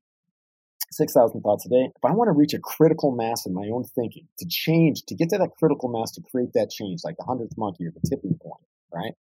6,000 0.91 1.41
thoughts 1.41 1.65
a 1.65 1.69
day. 1.69 1.89
If 1.95 2.05
I 2.05 2.11
want 2.11 2.27
to 2.27 2.33
reach 2.33 2.53
a 2.53 2.59
critical 2.59 3.11
mass 3.11 3.47
in 3.47 3.53
my 3.53 3.67
own 3.73 3.83
thinking, 3.83 4.27
to 4.37 4.45
change, 4.47 5.03
to 5.07 5.15
get 5.15 5.29
to 5.29 5.39
that 5.39 5.55
critical 5.57 5.89
mass, 5.89 6.11
to 6.11 6.21
create 6.21 6.53
that 6.53 6.69
change, 6.69 7.01
like 7.03 7.17
the 7.17 7.23
100th 7.23 7.57
monkey 7.57 7.87
or 7.87 7.91
the 7.91 8.07
tipping 8.07 8.37
point, 8.41 8.61
right? 8.93 9.13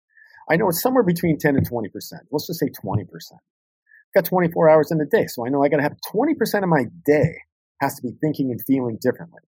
I 0.49 0.57
know 0.57 0.67
it's 0.67 0.81
somewhere 0.81 1.03
between 1.03 1.37
10 1.39 1.55
and 1.55 1.67
20%. 1.67 1.87
Let's 2.29 2.47
just 2.47 2.59
say 2.59 2.67
20%. 2.67 3.07
Got 4.15 4.25
24 4.25 4.69
hours 4.69 4.91
in 4.91 5.01
a 5.01 5.05
day, 5.05 5.27
so 5.27 5.45
I 5.45 5.49
know 5.49 5.63
I 5.63 5.67
got 5.67 5.77
to 5.77 5.83
have 5.83 5.97
20% 6.13 6.63
of 6.63 6.69
my 6.69 6.85
day 7.05 7.35
has 7.81 7.95
to 7.95 8.01
be 8.01 8.11
thinking 8.21 8.51
and 8.51 8.61
feeling 8.65 8.97
differently 9.01 9.41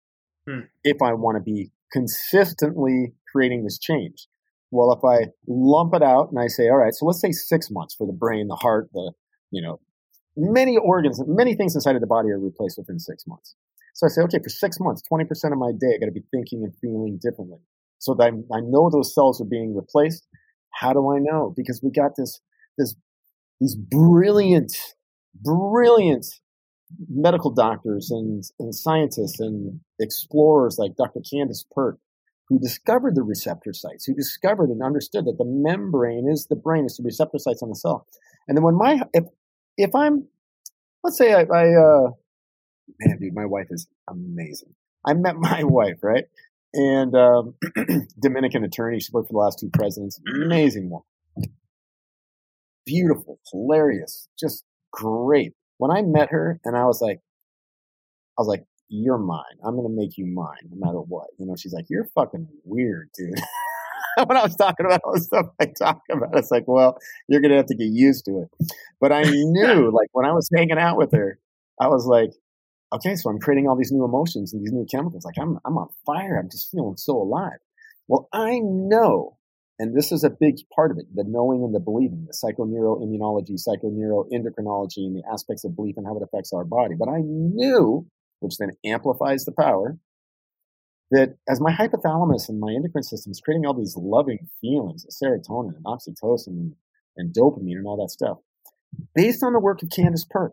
hmm. 0.48 0.60
if 0.82 1.00
I 1.00 1.12
want 1.12 1.36
to 1.36 1.42
be 1.42 1.70
consistently 1.92 3.14
creating 3.30 3.64
this 3.64 3.78
change. 3.78 4.26
Well, 4.70 4.92
if 4.92 5.04
I 5.04 5.30
lump 5.46 5.94
it 5.94 6.02
out 6.02 6.30
and 6.30 6.40
I 6.40 6.48
say, 6.48 6.68
all 6.68 6.78
right, 6.78 6.92
so 6.92 7.06
let's 7.06 7.20
say 7.20 7.30
six 7.30 7.70
months 7.70 7.94
for 7.94 8.06
the 8.06 8.12
brain, 8.12 8.48
the 8.48 8.56
heart, 8.56 8.90
the, 8.92 9.12
you 9.50 9.62
know, 9.62 9.78
many 10.36 10.76
organs, 10.76 11.22
many 11.26 11.54
things 11.54 11.74
inside 11.74 11.94
of 11.94 12.00
the 12.00 12.06
body 12.06 12.30
are 12.30 12.38
replaced 12.38 12.78
within 12.78 12.98
six 12.98 13.26
months. 13.26 13.54
So 13.94 14.06
I 14.06 14.10
say, 14.10 14.22
okay, 14.22 14.38
for 14.42 14.50
six 14.50 14.78
months, 14.80 15.02
20% 15.10 15.22
of 15.52 15.58
my 15.58 15.72
day, 15.72 15.94
I 15.94 15.98
got 15.98 16.06
to 16.06 16.12
be 16.12 16.24
thinking 16.30 16.64
and 16.64 16.74
feeling 16.80 17.18
differently. 17.22 17.60
So 17.98 18.14
that 18.14 18.24
I, 18.24 18.56
I 18.56 18.60
know 18.60 18.90
those 18.90 19.14
cells 19.14 19.40
are 19.40 19.46
being 19.46 19.74
replaced. 19.74 20.26
How 20.70 20.92
do 20.92 21.10
I 21.10 21.18
know? 21.18 21.54
Because 21.56 21.80
we 21.82 21.90
got 21.90 22.10
this, 22.16 22.40
this, 22.76 22.94
these 23.60 23.74
brilliant, 23.74 24.72
brilliant 25.34 26.26
medical 27.08 27.50
doctors 27.50 28.10
and, 28.10 28.44
and 28.58 28.74
scientists 28.74 29.40
and 29.40 29.80
explorers 29.98 30.76
like 30.78 30.96
Dr. 30.96 31.20
Candace 31.30 31.64
Pert 31.74 31.98
who 32.48 32.58
discovered 32.58 33.14
the 33.14 33.22
receptor 33.22 33.72
sites, 33.72 34.04
who 34.04 34.14
discovered 34.14 34.70
and 34.70 34.82
understood 34.82 35.24
that 35.24 35.38
the 35.38 35.44
membrane 35.44 36.28
is 36.30 36.46
the 36.46 36.56
brain, 36.56 36.84
is 36.84 36.96
the 36.96 37.02
receptor 37.02 37.38
sites 37.38 37.62
on 37.62 37.68
the 37.68 37.74
cell. 37.74 38.06
And 38.46 38.56
then 38.56 38.62
when 38.62 38.76
my, 38.76 39.00
if, 39.12 39.24
if 39.76 39.94
I'm, 39.94 40.28
let's 41.02 41.18
say 41.18 41.32
I, 41.32 41.40
I 41.40 41.74
uh, 41.74 42.10
man, 43.00 43.18
dude, 43.18 43.34
my 43.34 43.46
wife 43.46 43.66
is 43.70 43.88
amazing. 44.08 44.74
I 45.04 45.14
met 45.14 45.36
my 45.38 45.64
wife, 45.64 45.98
right? 46.02 46.24
And 46.72 47.14
um, 47.14 47.54
Dominican 48.20 48.64
attorney, 48.64 49.00
she 49.00 49.10
worked 49.12 49.28
for 49.28 49.32
the 49.32 49.38
last 49.38 49.58
two 49.58 49.70
presidents. 49.72 50.20
Amazing 50.44 50.90
woman. 50.90 51.04
Beautiful, 52.86 53.38
hilarious, 53.52 54.28
just 54.38 54.64
great. 54.92 55.52
When 55.78 55.90
I 55.90 56.00
met 56.02 56.30
her 56.30 56.58
and 56.64 56.74
I 56.76 56.84
was 56.86 57.02
like, 57.02 57.20
I 58.38 58.42
was 58.42 58.48
like, 58.48 58.64
you're 58.88 59.18
mine. 59.18 59.42
I'm 59.64 59.74
going 59.76 59.88
to 59.88 59.94
make 59.94 60.16
you 60.16 60.26
mine 60.26 60.68
no 60.70 60.86
matter 60.86 61.00
what. 61.00 61.28
You 61.38 61.46
know, 61.46 61.56
she's 61.56 61.72
like, 61.72 61.86
you're 61.88 62.06
fucking 62.14 62.46
weird, 62.64 63.10
dude. 63.16 63.34
when 64.26 64.36
I 64.36 64.42
was 64.42 64.56
talking 64.56 64.86
about 64.86 65.00
all 65.04 65.14
the 65.14 65.20
stuff 65.20 65.46
I 65.60 65.66
talk 65.66 66.02
about, 66.10 66.36
it's 66.36 66.50
like, 66.50 66.64
well, 66.66 66.98
you're 67.28 67.40
going 67.40 67.50
to 67.50 67.56
have 67.56 67.66
to 67.66 67.74
get 67.76 67.88
used 67.88 68.24
to 68.26 68.42
it. 68.42 68.68
But 69.00 69.12
I 69.12 69.22
knew, 69.26 69.90
like, 69.92 70.08
when 70.12 70.26
I 70.26 70.32
was 70.32 70.48
hanging 70.54 70.78
out 70.78 70.98
with 70.98 71.12
her, 71.12 71.38
I 71.80 71.88
was 71.88 72.06
like, 72.06 72.30
okay, 72.94 73.16
so 73.16 73.30
I'm 73.30 73.40
creating 73.40 73.68
all 73.68 73.76
these 73.76 73.92
new 73.92 74.04
emotions 74.04 74.52
and 74.52 74.62
these 74.62 74.72
new 74.72 74.86
chemicals. 74.90 75.24
Like, 75.24 75.38
I'm, 75.40 75.58
I'm 75.64 75.78
on 75.78 75.88
fire. 76.06 76.38
I'm 76.38 76.50
just 76.50 76.70
feeling 76.70 76.96
so 76.96 77.16
alive. 77.16 77.58
Well, 78.08 78.28
I 78.32 78.60
know, 78.62 79.36
and 79.78 79.96
this 79.96 80.12
is 80.12 80.24
a 80.24 80.30
big 80.30 80.56
part 80.74 80.90
of 80.90 80.98
it, 80.98 81.06
the 81.14 81.24
knowing 81.26 81.62
and 81.62 81.74
the 81.74 81.80
believing, 81.80 82.26
the 82.26 82.32
psychoneuroimmunology, 82.32 83.60
psychoneuroendocrinology, 83.60 85.04
and 85.06 85.16
the 85.16 85.22
aspects 85.30 85.64
of 85.64 85.76
belief 85.76 85.96
and 85.96 86.06
how 86.06 86.16
it 86.16 86.22
affects 86.22 86.52
our 86.52 86.64
body. 86.64 86.94
But 86.98 87.08
I 87.08 87.20
knew 87.22 88.06
which 88.40 88.58
then 88.58 88.70
amplifies 88.84 89.44
the 89.44 89.52
power, 89.52 89.98
that 91.10 91.36
as 91.48 91.60
my 91.60 91.72
hypothalamus 91.72 92.48
and 92.48 92.58
my 92.58 92.72
endocrine 92.74 93.02
system 93.02 93.30
is 93.30 93.40
creating 93.40 93.64
all 93.66 93.74
these 93.74 93.96
loving 93.96 94.48
feelings 94.60 95.04
of 95.04 95.10
serotonin 95.10 95.76
and 95.76 95.84
oxytocin 95.84 96.48
and, 96.48 96.74
and 97.16 97.34
dopamine 97.34 97.76
and 97.76 97.86
all 97.86 97.96
that 97.96 98.10
stuff, 98.10 98.38
based 99.14 99.42
on 99.42 99.52
the 99.52 99.60
work 99.60 99.82
of 99.82 99.90
Candace 99.90 100.26
Pert, 100.28 100.52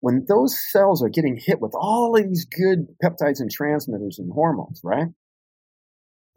when 0.00 0.26
those 0.28 0.58
cells 0.70 1.02
are 1.02 1.08
getting 1.08 1.36
hit 1.36 1.60
with 1.60 1.72
all 1.74 2.16
of 2.16 2.28
these 2.28 2.44
good 2.44 2.88
peptides 3.02 3.40
and 3.40 3.50
transmitters 3.50 4.18
and 4.18 4.32
hormones, 4.32 4.80
right? 4.84 5.08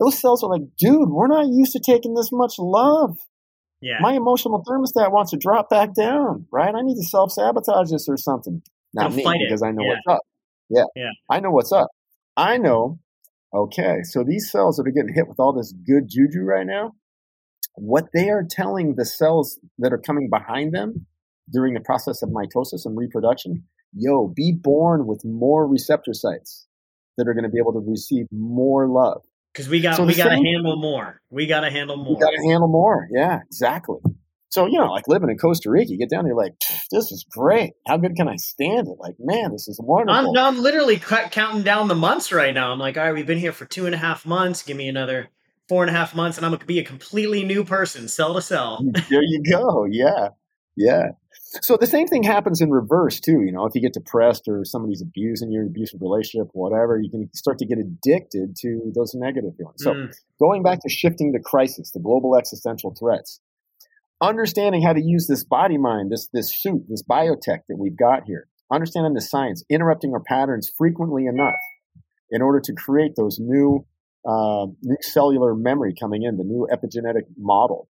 Those 0.01 0.19
cells 0.19 0.43
are 0.43 0.49
like, 0.49 0.63
dude, 0.79 1.09
we're 1.09 1.27
not 1.27 1.47
used 1.47 1.73
to 1.73 1.79
taking 1.79 2.15
this 2.15 2.31
much 2.31 2.55
love. 2.57 3.17
Yeah. 3.81 3.97
My 4.01 4.13
emotional 4.13 4.63
thermostat 4.67 5.11
wants 5.11 5.29
to 5.31 5.37
drop 5.37 5.69
back 5.69 5.93
down, 5.93 6.47
right? 6.51 6.73
I 6.73 6.81
need 6.81 6.95
to 6.95 7.03
self 7.03 7.31
sabotage 7.31 7.91
this 7.91 8.07
or 8.09 8.17
something. 8.17 8.63
Not 8.95 9.13
me, 9.13 9.23
because 9.23 9.61
I 9.61 9.71
know 9.71 9.83
yeah. 9.83 9.89
what's 9.89 10.15
up. 10.15 10.21
Yeah. 10.69 10.83
Yeah. 10.95 11.11
I 11.29 11.39
know 11.39 11.51
what's 11.51 11.71
up. 11.71 11.89
I 12.35 12.57
know, 12.57 12.99
okay, 13.53 13.99
so 14.03 14.23
these 14.23 14.49
cells 14.49 14.77
that 14.77 14.87
are 14.87 14.91
getting 14.91 15.13
hit 15.13 15.27
with 15.27 15.39
all 15.39 15.53
this 15.53 15.73
good 15.85 16.09
juju 16.09 16.41
right 16.41 16.65
now, 16.65 16.93
what 17.75 18.07
they 18.13 18.29
are 18.29 18.45
telling 18.49 18.95
the 18.95 19.05
cells 19.05 19.59
that 19.77 19.93
are 19.93 19.99
coming 19.99 20.29
behind 20.31 20.73
them 20.73 21.05
during 21.51 21.73
the 21.73 21.79
process 21.79 22.23
of 22.23 22.29
mitosis 22.29 22.85
and 22.85 22.97
reproduction, 22.97 23.65
yo, 23.93 24.27
be 24.27 24.51
born 24.51 25.05
with 25.05 25.23
more 25.23 25.67
receptor 25.67 26.13
sites 26.13 26.67
that 27.17 27.27
are 27.27 27.33
going 27.33 27.43
to 27.43 27.49
be 27.49 27.59
able 27.59 27.73
to 27.73 27.83
receive 27.85 28.25
more 28.31 28.87
love. 28.87 29.21
Because 29.53 29.67
we 29.67 29.81
got 29.81 29.97
so 29.97 30.05
we 30.05 30.15
got 30.15 30.29
to 30.29 30.35
handle 30.35 30.77
more. 30.77 31.21
We 31.29 31.45
got 31.45 31.61
to 31.61 31.69
handle 31.69 31.97
more. 31.97 32.19
Got 32.19 32.31
to 32.31 32.47
handle 32.47 32.69
more. 32.69 33.07
Yeah, 33.11 33.39
exactly. 33.45 33.97
So, 34.51 34.65
you 34.65 34.77
know, 34.79 34.87
like 34.91 35.07
living 35.07 35.29
in 35.29 35.37
Costa 35.37 35.69
Rica, 35.69 35.91
you 35.91 35.97
get 35.97 36.09
down 36.09 36.25
there 36.25 36.35
like, 36.35 36.53
this 36.91 37.09
is 37.11 37.25
great. 37.29 37.71
How 37.87 37.95
good 37.95 38.17
can 38.17 38.27
I 38.27 38.35
stand 38.35 38.87
it? 38.89 38.97
Like, 38.99 39.15
man, 39.17 39.51
this 39.51 39.69
is 39.69 39.79
wonderful. 39.81 40.37
I'm, 40.37 40.55
I'm 40.55 40.61
literally 40.61 40.97
counting 40.97 41.63
down 41.63 41.87
the 41.87 41.95
months 41.95 42.33
right 42.33 42.53
now. 42.53 42.73
I'm 42.73 42.79
like, 42.79 42.97
all 42.97 43.03
right, 43.03 43.13
we've 43.13 43.25
been 43.25 43.37
here 43.37 43.53
for 43.53 43.65
two 43.65 43.85
and 43.85 43.95
a 43.95 43.97
half 43.97 44.25
months. 44.25 44.61
Give 44.63 44.75
me 44.75 44.89
another 44.89 45.29
four 45.69 45.83
and 45.83 45.89
a 45.89 45.97
half 45.97 46.13
months, 46.13 46.37
and 46.37 46.45
I'm 46.45 46.51
going 46.51 46.59
to 46.59 46.65
be 46.65 46.79
a 46.79 46.83
completely 46.83 47.45
new 47.45 47.63
person, 47.63 48.09
cell 48.09 48.33
to 48.33 48.41
cell. 48.41 48.83
there 49.09 49.23
you 49.23 49.41
go. 49.49 49.85
Yeah. 49.85 50.29
Yeah. 50.75 51.11
So 51.61 51.75
the 51.75 51.87
same 51.87 52.07
thing 52.07 52.23
happens 52.23 52.61
in 52.61 52.71
reverse 52.71 53.19
too. 53.19 53.41
You 53.41 53.51
know, 53.51 53.65
if 53.65 53.75
you 53.75 53.81
get 53.81 53.93
depressed 53.93 54.47
or 54.47 54.63
somebody's 54.63 55.01
abusing 55.01 55.51
your 55.51 55.65
abusive 55.65 56.01
relationship, 56.01 56.47
whatever, 56.53 56.97
you 56.97 57.09
can 57.09 57.29
start 57.33 57.57
to 57.59 57.65
get 57.65 57.77
addicted 57.77 58.55
to 58.61 58.91
those 58.95 59.13
negative 59.13 59.55
feelings. 59.57 59.83
So 59.83 59.93
mm. 59.93 60.13
going 60.39 60.63
back 60.63 60.79
to 60.81 60.89
shifting 60.89 61.33
the 61.33 61.39
crisis, 61.39 61.91
the 61.91 61.99
global 61.99 62.37
existential 62.37 62.95
threats, 62.97 63.41
understanding 64.21 64.81
how 64.81 64.93
to 64.93 65.01
use 65.03 65.27
this 65.27 65.43
body 65.43 65.77
mind, 65.77 66.11
this 66.11 66.29
this 66.31 66.53
suit, 66.55 66.85
this 66.87 67.03
biotech 67.03 67.63
that 67.67 67.77
we've 67.77 67.97
got 67.97 68.23
here, 68.25 68.47
understanding 68.71 69.13
the 69.13 69.21
science, 69.21 69.63
interrupting 69.69 70.13
our 70.13 70.21
patterns 70.21 70.71
frequently 70.77 71.25
enough 71.25 71.59
in 72.29 72.41
order 72.41 72.61
to 72.61 72.73
create 72.73 73.11
those 73.17 73.39
new 73.39 73.85
uh, 74.25 74.67
new 74.81 74.97
cellular 75.01 75.53
memory 75.53 75.93
coming 75.99 76.23
in, 76.23 76.37
the 76.37 76.43
new 76.43 76.67
epigenetic 76.71 77.23
model, 77.37 77.89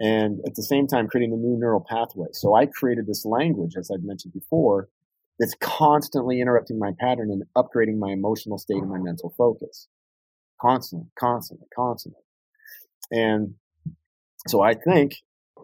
and 0.00 0.40
at 0.46 0.54
the 0.54 0.62
same 0.62 0.86
time 0.86 1.06
creating 1.06 1.30
the 1.30 1.36
new 1.36 1.58
neural 1.58 1.84
pathway. 1.88 2.28
So 2.32 2.54
I 2.54 2.66
created 2.66 3.06
this 3.06 3.24
language, 3.24 3.74
as 3.78 3.90
I've 3.90 4.02
mentioned 4.02 4.32
before, 4.32 4.88
that's 5.38 5.54
constantly 5.60 6.40
interrupting 6.40 6.78
my 6.78 6.92
pattern 6.98 7.30
and 7.30 7.44
upgrading 7.56 7.98
my 7.98 8.10
emotional 8.10 8.58
state 8.58 8.78
and 8.78 8.90
my 8.90 8.98
mental 8.98 9.32
focus. 9.36 9.88
Constantly, 10.60 11.08
constantly, 11.18 11.66
constantly. 11.74 12.22
And 13.10 13.54
so 14.48 14.62
I 14.62 14.74
think 14.74 15.12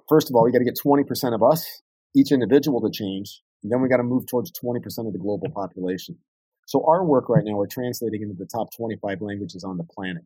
first 0.09 0.31
of 0.31 0.37
all, 0.37 0.45
we 0.45 0.53
got 0.53 0.59
to 0.59 0.65
get 0.65 0.79
20% 0.85 1.35
of 1.35 1.43
us, 1.43 1.83
each 2.15 2.31
individual 2.31 2.81
to 2.83 2.91
change. 2.91 3.43
And 3.63 3.73
then 3.73 3.81
we 3.81 3.89
got 3.89 3.99
to 3.99 4.03
move 4.03 4.27
towards 4.27 4.53
20% 4.53 4.77
of 5.07 5.13
the 5.13 5.19
global 5.19 5.51
population. 5.51 6.19
So 6.67 6.85
our 6.87 7.05
work 7.05 7.29
right 7.29 7.45
now, 7.45 7.57
we're 7.57 7.67
translating 7.67 8.23
into 8.23 8.35
the 8.35 8.47
top 8.47 8.69
25 8.77 9.21
languages 9.21 9.65
on 9.65 9.77
the 9.77 9.85
planet. 9.85 10.23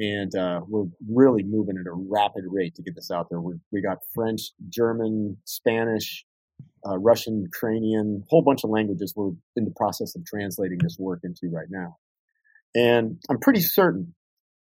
And 0.00 0.34
uh, 0.34 0.62
we're 0.66 0.86
really 1.10 1.42
moving 1.42 1.76
at 1.78 1.86
a 1.86 1.92
rapid 1.92 2.44
rate 2.48 2.74
to 2.76 2.82
get 2.82 2.94
this 2.94 3.10
out 3.10 3.26
there. 3.28 3.38
we 3.38 3.54
we 3.70 3.82
got 3.82 3.98
French, 4.14 4.40
German, 4.70 5.36
Spanish, 5.44 6.24
uh, 6.88 6.96
Russian, 6.96 7.42
Ukrainian, 7.42 8.24
whole 8.30 8.40
bunch 8.40 8.64
of 8.64 8.70
languages 8.70 9.12
we're 9.14 9.32
in 9.56 9.66
the 9.66 9.74
process 9.76 10.16
of 10.16 10.24
translating 10.24 10.78
this 10.82 10.96
work 10.98 11.20
into 11.22 11.54
right 11.54 11.68
now. 11.68 11.98
And 12.74 13.18
I'm 13.28 13.38
pretty 13.38 13.60
certain 13.60 14.14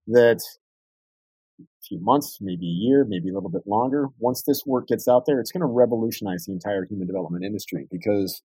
that 0.09 0.41
a 1.61 1.65
few 1.89 1.99
months, 1.99 2.37
maybe 2.43 2.67
a 2.67 2.77
year, 2.87 3.07
maybe 3.09 3.31
a 3.31 3.33
little 3.33 3.49
bit 3.49 3.67
longer. 3.67 4.09
Once 4.19 4.43
this 4.47 4.65
work 4.67 4.89
gets 4.89 5.09
out 5.09 5.25
there, 5.27 5.41
it's 5.41 5.51
going 5.51 5.63
to 5.63 5.67
revolutionize 5.67 6.45
the 6.45 6.53
entire 6.53 6.85
human 6.85 7.07
development 7.07 7.43
industry 7.43 7.87
because 7.91 8.43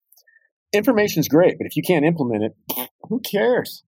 information 0.75 1.21
is 1.21 1.29
great, 1.29 1.57
but 1.57 1.67
if 1.67 1.77
you 1.77 1.83
can't 1.83 2.05
implement 2.05 2.45
it, 2.45 2.91
who 3.09 3.21
cares? 3.21 3.85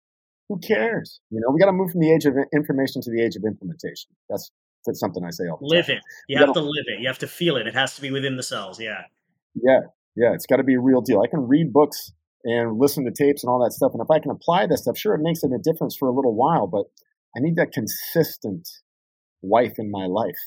Who 0.49 0.59
cares? 0.59 1.19
You 1.31 1.39
know, 1.39 1.51
we 1.51 1.59
got 1.59 1.67
to 1.67 1.73
move 1.73 1.91
from 1.91 2.01
the 2.01 2.11
age 2.11 2.25
of 2.25 2.35
information 2.53 3.01
to 3.01 3.11
the 3.11 3.23
age 3.23 3.35
of 3.35 3.43
implementation. 3.45 4.11
That's 4.29 4.51
that's 4.85 4.99
something 4.99 5.23
I 5.23 5.31
say 5.31 5.45
all 5.49 5.57
the 5.57 5.65
live 5.65 5.87
time. 5.87 5.97
it. 5.97 6.03
You, 6.27 6.39
you 6.39 6.45
have 6.45 6.53
to 6.53 6.61
live 6.61 6.85
it. 6.87 6.99
You 6.99 7.07
have 7.07 7.19
to 7.19 7.27
feel 7.27 7.57
it. 7.57 7.67
It 7.67 7.73
has 7.73 7.95
to 7.95 8.01
be 8.01 8.11
within 8.11 8.37
the 8.37 8.43
cells. 8.43 8.79
Yeah. 8.79 9.03
Yeah. 9.55 9.79
Yeah. 10.15 10.33
It's 10.33 10.45
got 10.45 10.57
to 10.57 10.63
be 10.63 10.75
a 10.75 10.79
real 10.79 11.01
deal. 11.01 11.21
I 11.21 11.27
can 11.27 11.47
read 11.47 11.73
books 11.73 12.11
and 12.43 12.77
listen 12.77 13.03
to 13.05 13.11
tapes 13.11 13.43
and 13.43 13.49
all 13.49 13.63
that 13.63 13.71
stuff. 13.71 13.93
And 13.93 14.01
if 14.01 14.11
I 14.11 14.19
can 14.19 14.31
apply 14.31 14.67
that 14.67 14.77
stuff, 14.77 14.97
sure, 14.97 15.15
it 15.15 15.21
makes 15.21 15.43
it 15.43 15.51
a 15.51 15.57
difference 15.57 15.95
for 15.97 16.07
a 16.07 16.13
little 16.13 16.35
while, 16.35 16.67
but 16.67 16.85
I 17.35 17.39
need 17.39 17.55
that 17.55 17.71
consistent 17.71 18.69
wife 19.41 19.73
in 19.77 19.89
my 19.89 20.05
life 20.05 20.37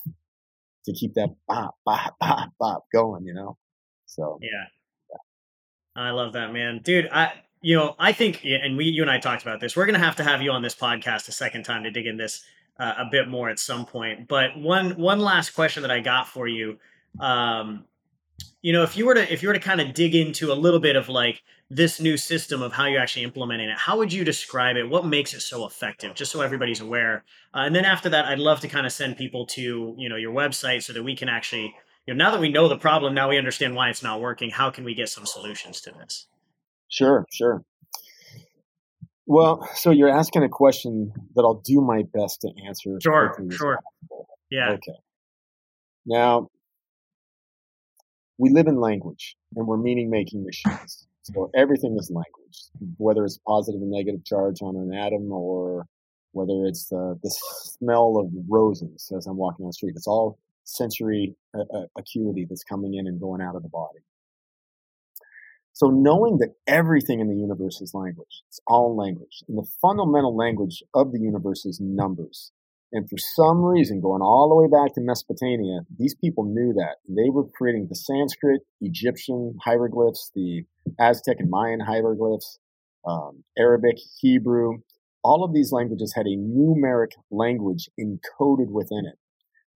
to 0.86 0.92
keep 0.92 1.14
that 1.14 1.30
bop, 1.48 1.76
bop, 1.84 2.16
bop, 2.20 2.50
bop 2.58 2.84
going, 2.92 3.26
you 3.26 3.34
know? 3.34 3.58
So, 4.06 4.38
yeah. 4.40 4.66
yeah. 5.10 6.02
I 6.02 6.10
love 6.10 6.34
that, 6.34 6.52
man. 6.52 6.80
Dude, 6.82 7.08
I, 7.10 7.32
you 7.60 7.76
know, 7.76 7.94
I 7.98 8.12
think, 8.12 8.44
and 8.44 8.76
we, 8.76 8.86
you 8.86 9.02
and 9.02 9.10
I 9.10 9.18
talked 9.18 9.42
about 9.42 9.60
this, 9.60 9.76
we're 9.76 9.86
going 9.86 9.98
to 9.98 10.04
have 10.04 10.16
to 10.16 10.24
have 10.24 10.42
you 10.42 10.50
on 10.50 10.62
this 10.62 10.74
podcast 10.74 11.28
a 11.28 11.32
second 11.32 11.64
time 11.64 11.84
to 11.84 11.90
dig 11.90 12.06
in 12.06 12.16
this 12.16 12.44
uh, 12.78 12.94
a 12.98 13.04
bit 13.10 13.28
more 13.28 13.48
at 13.48 13.58
some 13.58 13.84
point. 13.84 14.28
But 14.28 14.56
one, 14.56 14.92
one 14.92 15.20
last 15.20 15.50
question 15.50 15.82
that 15.82 15.90
I 15.90 16.00
got 16.00 16.28
for 16.28 16.46
you, 16.46 16.78
um, 17.18 17.84
you 18.62 18.72
know, 18.72 18.82
if 18.82 18.96
you 18.96 19.06
were 19.06 19.14
to, 19.14 19.32
if 19.32 19.42
you 19.42 19.48
were 19.48 19.54
to 19.54 19.60
kind 19.60 19.80
of 19.80 19.94
dig 19.94 20.14
into 20.14 20.52
a 20.52 20.54
little 20.54 20.80
bit 20.80 20.96
of 20.96 21.08
like, 21.08 21.42
this 21.70 22.00
new 22.00 22.16
system 22.16 22.62
of 22.62 22.72
how 22.72 22.86
you're 22.86 23.00
actually 23.00 23.24
implementing 23.24 23.68
it. 23.68 23.76
How 23.76 23.98
would 23.98 24.12
you 24.12 24.24
describe 24.24 24.76
it? 24.76 24.88
What 24.88 25.04
makes 25.04 25.34
it 25.34 25.40
so 25.40 25.66
effective? 25.66 26.14
Just 26.14 26.32
so 26.32 26.40
everybody's 26.40 26.80
aware. 26.80 27.24
Uh, 27.54 27.60
and 27.60 27.74
then 27.74 27.84
after 27.84 28.08
that, 28.08 28.24
I'd 28.24 28.38
love 28.38 28.60
to 28.60 28.68
kind 28.68 28.86
of 28.86 28.92
send 28.92 29.16
people 29.16 29.46
to 29.46 29.94
you 29.98 30.08
know 30.08 30.16
your 30.16 30.32
website 30.32 30.82
so 30.82 30.92
that 30.94 31.02
we 31.02 31.14
can 31.14 31.28
actually 31.28 31.74
you 32.06 32.14
know 32.14 32.24
now 32.24 32.30
that 32.30 32.40
we 32.40 32.48
know 32.48 32.68
the 32.68 32.78
problem, 32.78 33.14
now 33.14 33.28
we 33.28 33.36
understand 33.36 33.74
why 33.74 33.90
it's 33.90 34.02
not 34.02 34.20
working. 34.20 34.50
How 34.50 34.70
can 34.70 34.84
we 34.84 34.94
get 34.94 35.08
some 35.08 35.26
solutions 35.26 35.80
to 35.82 35.90
this? 35.90 36.26
Sure, 36.88 37.24
sure. 37.32 37.62
Well, 39.26 39.68
so 39.74 39.90
you're 39.90 40.08
asking 40.08 40.42
a 40.42 40.48
question 40.48 41.12
that 41.34 41.42
I'll 41.42 41.62
do 41.64 41.80
my 41.82 42.02
best 42.14 42.40
to 42.42 42.50
answer. 42.66 42.98
Sure, 43.02 43.36
sure. 43.50 43.78
Yeah. 44.50 44.70
Okay. 44.70 44.98
Now, 46.06 46.48
we 48.38 48.50
live 48.50 48.68
in 48.68 48.80
language 48.80 49.36
and 49.54 49.66
we're 49.66 49.76
meaning 49.76 50.08
making 50.08 50.44
machines. 50.44 51.06
So 51.22 51.50
everything 51.54 51.96
is 51.98 52.10
language, 52.10 52.96
whether 52.96 53.24
it's 53.24 53.38
positive 53.46 53.82
and 53.82 53.90
negative 53.90 54.24
charge 54.24 54.62
on 54.62 54.76
an 54.76 54.94
atom 54.94 55.30
or 55.30 55.84
whether 56.32 56.64
it's 56.66 56.88
the, 56.88 57.18
the 57.22 57.30
smell 57.64 58.16
of 58.16 58.30
roses 58.48 59.12
as 59.14 59.26
I'm 59.26 59.36
walking 59.36 59.64
on 59.64 59.68
the 59.68 59.72
street. 59.74 59.94
It's 59.96 60.06
all 60.06 60.38
sensory 60.64 61.34
uh, 61.54 61.64
uh, 61.74 61.86
acuity 61.98 62.46
that's 62.48 62.64
coming 62.64 62.94
in 62.94 63.06
and 63.06 63.20
going 63.20 63.42
out 63.42 63.56
of 63.56 63.62
the 63.62 63.68
body. 63.68 63.98
So 65.78 65.90
knowing 65.90 66.38
that 66.38 66.56
everything 66.66 67.20
in 67.20 67.28
the 67.28 67.36
universe 67.36 67.80
is 67.80 67.94
language, 67.94 68.42
it's 68.48 68.58
all 68.66 68.96
language. 68.96 69.44
And 69.46 69.56
the 69.56 69.68
fundamental 69.80 70.36
language 70.36 70.82
of 70.92 71.12
the 71.12 71.20
universe 71.20 71.64
is 71.64 71.78
numbers. 71.80 72.50
And 72.90 73.08
for 73.08 73.16
some 73.16 73.62
reason, 73.62 74.00
going 74.00 74.20
all 74.20 74.48
the 74.48 74.56
way 74.56 74.66
back 74.66 74.92
to 74.94 75.00
Mesopotamia, 75.00 75.82
these 75.96 76.16
people 76.16 76.42
knew 76.42 76.72
that. 76.72 76.96
They 77.08 77.30
were 77.30 77.44
creating 77.44 77.86
the 77.88 77.94
Sanskrit, 77.94 78.62
Egyptian 78.80 79.56
hieroglyphs, 79.64 80.32
the 80.34 80.64
Aztec 80.98 81.36
and 81.38 81.48
Mayan 81.48 81.78
hieroglyphs, 81.78 82.58
um, 83.06 83.44
Arabic, 83.56 83.98
Hebrew. 84.20 84.78
All 85.22 85.44
of 85.44 85.54
these 85.54 85.70
languages 85.70 86.12
had 86.16 86.26
a 86.26 86.36
numeric 86.36 87.12
language 87.30 87.88
encoded 87.96 88.72
within 88.72 89.04
it 89.06 89.18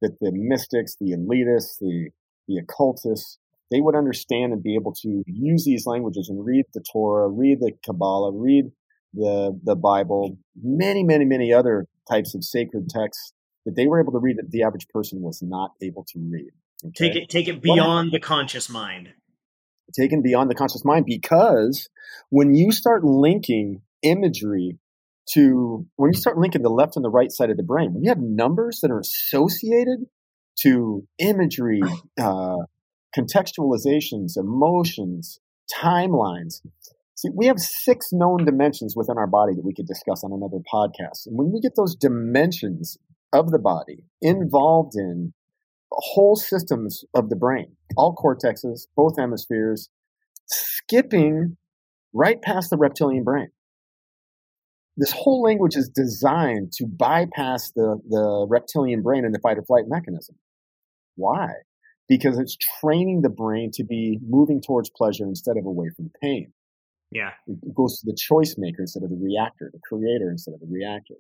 that 0.01 0.19
the 0.21 0.33
mystics, 0.35 0.97
the 1.01 1.13
elitists, 1.13 1.79
the, 1.81 2.11
the 2.49 2.59
occultists, 2.59 3.39
they 3.73 3.81
would 3.81 3.97
understand 3.97 4.53
and 4.53 4.63
be 4.63 4.75
able 4.75 4.93
to 5.03 5.25
use 5.27 5.65
these 5.65 5.87
languages 5.87 6.29
and 6.29 6.45
read 6.45 6.67
the 6.75 6.85
Torah, 6.93 7.29
read 7.29 7.59
the 7.61 7.73
Kabbalah, 7.85 8.33
read 8.33 8.67
the 9.15 9.59
the 9.65 9.75
Bible, 9.75 10.37
many, 10.63 11.03
many, 11.03 11.25
many 11.25 11.53
other 11.53 11.87
types 12.11 12.35
of 12.35 12.45
sacred 12.45 12.89
texts 12.89 13.33
that 13.65 13.75
they 13.75 13.87
were 13.87 14.01
able 14.01 14.13
to 14.13 14.19
read 14.19 14.37
that 14.39 14.51
the 14.51 14.63
average 14.63 14.87
person 14.89 15.23
was 15.23 15.41
not 15.43 15.73
able 15.83 16.05
to 16.13 16.19
read. 16.19 16.51
Okay? 16.85 17.09
Take 17.09 17.17
it 17.17 17.29
take 17.29 17.49
it 17.49 17.63
beyond 17.63 18.13
the 18.13 18.21
conscious 18.21 18.69
mind. 18.69 19.09
Taken 19.95 20.23
beyond 20.23 20.51
the 20.51 20.55
conscious 20.55 20.85
mind 20.85 21.07
because 21.07 21.89
when 22.31 22.55
you 22.55 22.73
start 22.73 23.05
linking 23.05 23.83
imagery 24.03 24.79
to 25.35 25.87
when 25.97 26.13
you 26.13 26.19
start 26.19 26.39
linking 26.39 26.63
the 26.63 26.71
left 26.71 26.97
and 26.97 27.05
the 27.05 27.11
right 27.11 27.31
side 27.31 27.51
of 27.51 27.57
the 27.57 27.63
brain, 27.63 27.95
when 27.95 28.03
you 28.03 28.11
have 28.11 28.19
numbers 28.19 28.81
that 28.83 28.91
are 28.91 29.01
associated 29.01 30.01
to 30.61 31.07
imagery, 31.19 31.81
uh, 32.21 32.57
contextualizations, 33.17 34.37
emotions, 34.37 35.41
timelines. 35.73 36.61
See, 37.15 37.29
we 37.35 37.47
have 37.47 37.59
six 37.59 38.09
known 38.13 38.45
dimensions 38.45 38.95
within 38.97 39.19
our 39.19 39.27
body 39.27 39.55
that 39.55 39.65
we 39.65 39.75
could 39.75 39.87
discuss 39.87 40.25
on 40.25 40.33
another 40.33 40.59
podcast. 40.73 41.27
And 41.27 41.37
when 41.37 41.53
we 41.53 41.61
get 41.61 41.73
those 41.77 41.95
dimensions 41.95 42.99
of 43.33 43.51
the 43.51 43.59
body 43.59 44.05
involved 44.21 44.95
in 44.97 45.33
whole 45.91 46.37
systems 46.37 47.05
of 47.15 47.29
the 47.29 47.37
brain, 47.37 47.77
all 47.97 48.15
cortexes, 48.15 48.87
both 48.97 49.19
hemispheres, 49.19 49.89
skipping 50.47 51.57
right 52.13 52.41
past 52.43 52.71
the 52.71 52.77
reptilian 52.77 53.25
brain. 53.25 53.49
This 54.97 55.13
whole 55.13 55.43
language 55.43 55.77
is 55.77 55.89
designed 55.89 56.73
to 56.73 56.87
bypass 56.87 57.73
the, 57.75 57.99
the 58.09 58.47
reptilian 58.49 59.03
brain 59.03 59.25
and 59.25 59.35
the 59.35 59.39
fight 59.39 59.57
or 59.57 59.63
flight 59.63 59.85
mechanism. 59.87 60.37
Why? 61.17 61.49
Because 62.17 62.39
it's 62.39 62.59
training 62.81 63.23
the 63.23 63.31
brain 63.31 63.71
to 63.73 63.83
be 63.83 64.19
moving 64.29 64.61
towards 64.61 64.91
pleasure 64.91 65.25
instead 65.25 65.57
of 65.57 65.65
away 65.65 65.89
from 65.97 66.11
pain. 66.21 66.53
Yeah. 67.11 67.31
It 67.47 67.75
goes 67.75 68.01
to 68.01 68.07
the 68.07 68.15
choice 68.15 68.57
maker 68.59 68.83
instead 68.83 69.03
of 69.03 69.09
the 69.09 69.17
reactor, 69.17 69.71
the 69.73 69.81
creator 69.89 70.31
instead 70.31 70.53
of 70.53 70.61
the 70.61 70.67
reactor. 70.71 71.15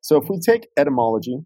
So 0.00 0.16
if 0.16 0.30
we 0.30 0.40
take 0.40 0.68
etymology, 0.78 1.40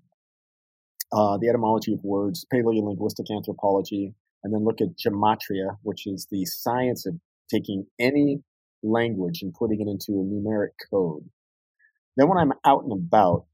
uh, 1.12 1.38
the 1.38 1.48
etymology 1.48 1.92
of 1.92 2.04
words, 2.04 2.46
paleolinguistic 2.54 3.34
anthropology, 3.34 4.14
and 4.44 4.54
then 4.54 4.64
look 4.64 4.80
at 4.80 4.96
gematria, 4.96 5.76
which 5.82 6.06
is 6.06 6.28
the 6.30 6.44
science 6.44 7.04
of 7.04 7.14
taking 7.50 7.86
any 7.98 8.42
language 8.84 9.40
and 9.42 9.52
putting 9.54 9.80
it 9.80 9.88
into 9.88 10.20
a 10.20 10.24
numeric 10.24 10.74
code. 10.88 11.24
Then 12.16 12.28
when 12.28 12.38
I'm 12.38 12.52
out 12.64 12.84
and 12.84 12.92
about, 12.92 13.46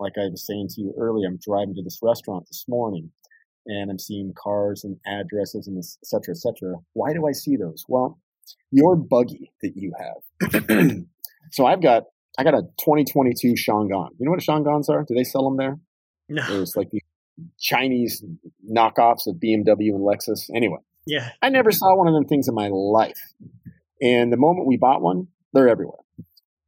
like 0.00 0.14
I 0.18 0.30
was 0.30 0.44
saying 0.44 0.70
to 0.70 0.80
you 0.80 0.94
earlier, 0.98 1.28
I'm 1.28 1.38
driving 1.40 1.76
to 1.76 1.82
this 1.84 2.00
restaurant 2.02 2.46
this 2.48 2.64
morning 2.66 3.12
and 3.66 3.90
I'm 3.90 3.98
seeing 3.98 4.32
cars 4.36 4.84
and 4.84 4.96
addresses 5.06 5.66
and 5.66 5.78
et 5.78 5.84
cetera, 6.04 6.34
et 6.34 6.38
cetera. 6.38 6.76
Why 6.92 7.12
do 7.12 7.26
I 7.26 7.32
see 7.32 7.56
those? 7.56 7.84
Well, 7.88 8.18
your 8.70 8.96
buggy 8.96 9.52
that 9.62 9.72
you 9.76 9.92
have. 9.98 11.02
so 11.52 11.66
I've 11.66 11.82
got, 11.82 12.04
I 12.38 12.44
got 12.44 12.54
a 12.54 12.62
2022 12.80 13.54
Changan. 13.54 14.08
You 14.18 14.26
know 14.26 14.30
what 14.30 14.40
Changans 14.40 14.88
are? 14.88 15.04
Do 15.06 15.14
they 15.14 15.24
sell 15.24 15.44
them 15.44 15.56
there? 15.56 15.78
No. 16.28 16.46
There's 16.48 16.76
like 16.76 16.90
the 16.90 17.02
Chinese 17.58 18.24
knockoffs 18.68 19.26
of 19.26 19.36
BMW 19.36 19.90
and 19.94 20.00
Lexus. 20.00 20.50
Anyway. 20.54 20.78
Yeah. 21.06 21.30
I 21.42 21.48
never 21.48 21.70
saw 21.70 21.96
one 21.96 22.08
of 22.08 22.14
them 22.14 22.26
things 22.26 22.48
in 22.48 22.54
my 22.54 22.68
life. 22.68 23.18
And 24.00 24.32
the 24.32 24.36
moment 24.36 24.66
we 24.66 24.76
bought 24.76 25.02
one, 25.02 25.28
they're 25.52 25.68
everywhere. 25.68 25.98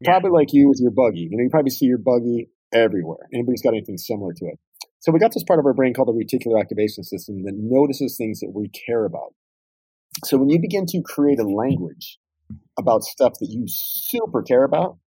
Yeah. 0.01 0.11
Probably 0.11 0.31
like 0.31 0.53
you 0.53 0.69
with 0.69 0.81
your 0.81 0.91
buggy. 0.91 1.29
You 1.31 1.37
know, 1.37 1.45
you 1.45 1.51
probably 1.51 1.71
see 1.71 1.87
your 1.87 1.99
buggy 1.99 2.51
everywhere. 2.73 3.29
Anybody's 3.33 3.63
got 3.63 3.71
anything 3.71 3.99
similar 3.99 4.33
to 4.33 4.47
it. 4.47 4.59
So 5.03 5.11
we 5.11 5.19
got 5.19 5.35
this 5.35 5.43
part 5.43 5.59
of 5.59 5.67
our 5.67 5.75
brain 5.75 5.95
called 5.95 6.09
the 6.09 6.13
reticular 6.13 6.61
activation 6.61 7.03
system 7.03 7.43
that 7.43 7.55
notices 7.57 8.17
things 8.17 8.39
that 8.39 8.53
we 8.55 8.69
care 8.69 9.05
about. 9.05 9.35
So 10.25 10.39
when 10.39 10.49
you 10.49 10.61
begin 10.61 10.87
to 10.87 11.03
create 11.03 11.41
a 11.41 11.45
language 11.45 12.19
about 12.79 13.03
stuff 13.03 13.33
that 13.41 13.49
you 13.51 13.65
super 13.67 14.43
care 14.43 14.63
about, 14.63 14.99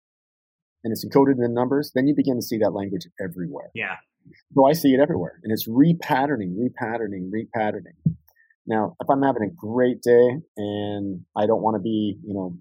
and 0.84 0.92
it's 0.92 1.06
encoded 1.06 1.44
in 1.44 1.54
numbers, 1.54 1.92
then 1.96 2.08
you 2.08 2.16
begin 2.16 2.36
to 2.36 2.42
see 2.42 2.58
that 2.58 2.72
language 2.72 3.08
everywhere. 3.24 3.72
Yeah. 3.74 3.96
So 4.54 4.66
I 4.66 4.74
see 4.74 4.90
it 4.90 5.00
everywhere, 5.00 5.40
and 5.44 5.54
it's 5.54 5.68
repatterning, 5.68 6.58
repatterning, 6.58 7.32
repatterning. 7.32 8.16
Now, 8.68 8.98
if 9.00 9.10
I'm 9.10 9.22
having 9.22 9.44
a 9.44 9.54
great 9.56 10.02
day 10.02 10.40
and 10.58 11.22
I 11.38 11.46
don't 11.46 11.62
want 11.62 11.76
to 11.76 11.82
be, 11.82 12.18
you 12.22 12.34
know, 12.34 12.58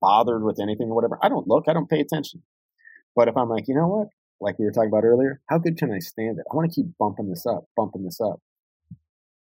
bothered 0.00 0.42
with 0.42 0.58
anything 0.60 0.88
or 0.88 0.94
whatever, 0.94 1.18
I 1.22 1.28
don't 1.28 1.46
look, 1.46 1.66
I 1.68 1.74
don't 1.74 1.88
pay 1.88 2.00
attention. 2.00 2.42
But 3.14 3.28
if 3.28 3.36
I'm 3.36 3.48
like, 3.48 3.68
you 3.68 3.74
know 3.74 3.86
what, 3.86 4.08
like 4.40 4.58
we 4.58 4.64
were 4.64 4.72
talking 4.72 4.90
about 4.90 5.04
earlier, 5.04 5.40
how 5.48 5.58
good 5.58 5.76
can 5.76 5.92
I 5.92 5.98
stand 5.98 6.38
it? 6.38 6.44
I 6.50 6.54
want 6.56 6.70
to 6.70 6.74
keep 6.74 6.92
bumping 6.98 7.28
this 7.28 7.46
up, 7.46 7.64
bumping 7.76 8.04
this 8.04 8.20
up. 8.20 8.40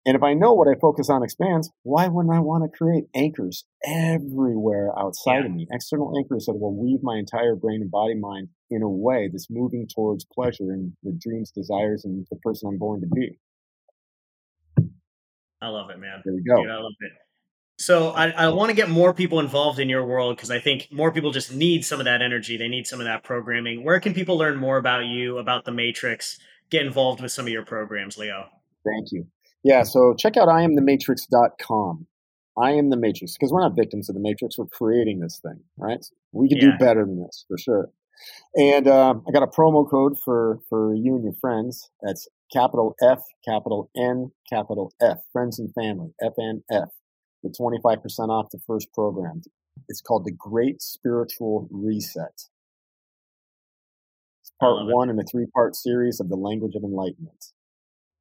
And 0.07 0.17
if 0.17 0.23
I 0.23 0.33
know 0.33 0.55
what 0.55 0.67
I 0.67 0.81
focus 0.81 1.11
on 1.11 1.23
expands, 1.23 1.71
why 1.83 2.09
wouldn't 2.09 2.35
I 2.35 2.41
want 2.41 2.65
to 2.65 2.77
create 2.77 3.05
anchors 3.15 3.65
everywhere 3.85 4.91
outside 4.99 5.41
yeah. 5.41 5.47
of 5.47 5.53
me? 5.53 5.67
External 5.71 6.17
anchors 6.17 6.47
that 6.47 6.55
will 6.55 6.75
weave 6.75 7.01
my 7.03 7.19
entire 7.19 7.55
brain 7.55 7.83
and 7.83 7.91
body 7.91 8.15
mind 8.15 8.49
in 8.71 8.83
a 8.83 8.89
way 8.89 9.29
that's 9.31 9.49
moving 9.51 9.87
towards 9.95 10.25
pleasure 10.25 10.73
and 10.73 10.93
the 11.03 11.13
dreams, 11.13 11.51
desires, 11.51 12.05
and 12.07 12.27
the 12.31 12.37
person 12.37 12.71
I'm 12.71 12.79
born 12.79 13.03
to 13.03 13.07
be. 13.07 13.39
I 15.61 15.69
love 15.69 15.91
it, 15.91 15.99
man. 15.99 16.23
There 16.25 16.35
we 16.35 16.43
go. 16.43 16.63
Dude, 16.63 16.71
I 16.71 16.77
love 16.77 16.93
it. 17.01 17.13
So 17.81 18.11
I, 18.11 18.29
I 18.29 18.49
want 18.49 18.69
to 18.69 18.77
get 18.77 18.91
more 18.91 19.15
people 19.15 19.41
involved 19.41 19.79
in 19.79 19.89
your 19.89 20.05
world 20.05 20.37
because 20.37 20.51
I 20.51 20.61
think 20.61 20.89
more 20.93 21.11
people 21.11 21.31
just 21.31 21.51
need 21.51 21.83
some 21.83 21.99
of 21.99 22.05
that 22.05 22.21
energy. 22.21 22.59
They 22.59 22.69
need 22.69 22.87
some 22.87 23.01
of 23.01 23.07
that 23.07 23.25
programming. 23.25 23.85
Where 23.85 23.99
can 24.01 24.13
people 24.13 24.37
learn 24.37 24.59
more 24.59 24.77
about 24.77 25.07
you, 25.07 25.39
about 25.39 25.65
the 25.65 25.73
Matrix, 25.73 26.39
get 26.69 26.85
involved 26.85 27.23
with 27.23 27.33
some 27.33 27.47
of 27.47 27.49
your 27.51 27.65
programs, 27.65 28.19
Leo? 28.19 28.51
Thank 28.85 29.13
you. 29.13 29.27
Yeah, 29.65 29.85
so 29.85 30.15
check 30.19 30.37
out 30.37 30.49
iamthematrix.com. 30.49 32.07
I 32.63 32.73
am 32.73 32.91
the 32.91 32.99
Matrix 32.99 33.39
because 33.39 33.51
we're 33.51 33.63
not 33.63 33.77
victims 33.77 34.11
of 34.11 34.15
the 34.15 34.21
Matrix. 34.21 34.59
We're 34.59 34.67
creating 34.67 35.21
this 35.21 35.41
thing, 35.43 35.61
right? 35.79 36.05
We 36.33 36.51
can 36.51 36.59
yeah. 36.59 36.73
do 36.73 36.85
better 36.85 37.07
than 37.07 37.23
this 37.23 37.47
for 37.49 37.57
sure. 37.57 37.89
And 38.57 38.89
uh, 38.89 39.15
I 39.27 39.33
got 39.33 39.43
a 39.43 39.47
promo 39.47 39.91
code 39.91 40.19
for 40.23 40.59
for 40.69 40.95
you 40.95 41.15
and 41.15 41.25
your 41.25 41.33
friends. 41.41 41.91
That's 42.03 42.29
capital 42.53 42.95
F, 43.03 43.21
capital 43.43 43.89
N, 43.97 44.33
capital 44.53 44.93
F. 45.01 45.21
Friends 45.33 45.59
and 45.59 45.73
family. 45.75 46.11
FNF 46.23 46.89
get 47.43 47.57
25% 47.59 48.29
off 48.29 48.51
the 48.51 48.61
first 48.67 48.93
program. 48.93 49.43
It's 49.89 50.01
called 50.01 50.25
The 50.25 50.33
Great 50.33 50.83
Spiritual 50.83 51.69
Reset. 51.71 52.49
It's 54.43 54.53
part 54.59 54.87
one 54.87 55.11
in 55.11 55.19
a 55.19 55.25
three 55.25 55.47
part 55.55 55.75
series 55.77 56.21
of 56.21 56.29
The 56.29 56.37
Language 56.37 56.75
of 56.75 56.85
Enlightenment. 56.85 57.53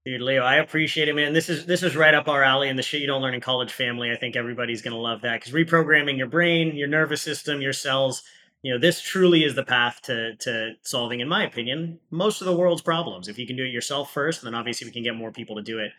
Dude, 0.05 0.21
Leo, 0.21 0.43
I 0.43 0.55
appreciate 0.55 1.09
it, 1.09 1.15
man. 1.15 1.33
This 1.33 1.49
is 1.49 1.65
this 1.65 1.83
is 1.83 1.95
right 1.95 2.13
up 2.13 2.29
our 2.29 2.41
alley 2.41 2.69
and 2.69 2.79
the 2.79 2.83
shit 2.83 3.01
you 3.01 3.07
don't 3.07 3.21
learn 3.21 3.33
in 3.33 3.41
college 3.41 3.73
family. 3.73 4.11
I 4.11 4.15
think 4.15 4.35
everybody's 4.35 4.81
gonna 4.81 4.97
love 4.97 5.21
that 5.21 5.39
because 5.39 5.53
reprogramming 5.53 6.17
your 6.17 6.27
brain, 6.27 6.75
your 6.75 6.87
nervous 6.87 7.21
system, 7.21 7.61
your 7.61 7.73
cells, 7.73 8.23
you 8.63 8.73
know, 8.73 8.79
this 8.79 9.01
truly 9.01 9.43
is 9.43 9.55
the 9.55 9.63
path 9.63 10.01
to 10.03 10.35
to 10.37 10.71
solving, 10.83 11.19
in 11.19 11.27
my 11.27 11.45
opinion, 11.45 11.99
most 12.11 12.41
of 12.41 12.47
the 12.47 12.55
world's 12.55 12.81
problems. 12.81 13.27
If 13.27 13.37
you 13.37 13.45
can 13.45 13.57
do 13.57 13.65
it 13.65 13.71
yourself 13.71 14.11
first, 14.13 14.41
then 14.41 14.55
obviously 14.55 14.87
we 14.87 14.93
can 14.93 15.03
get 15.03 15.15
more 15.15 15.31
people 15.31 15.57
to 15.57 15.61
do 15.61 15.79
it. 15.79 15.91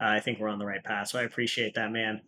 Uh, 0.00 0.06
I 0.06 0.20
think 0.20 0.38
we're 0.38 0.48
on 0.48 0.60
the 0.60 0.66
right 0.66 0.82
path. 0.82 1.08
So 1.08 1.18
I 1.18 1.24
appreciate 1.24 1.74
that, 1.74 1.90
man. 1.90 2.22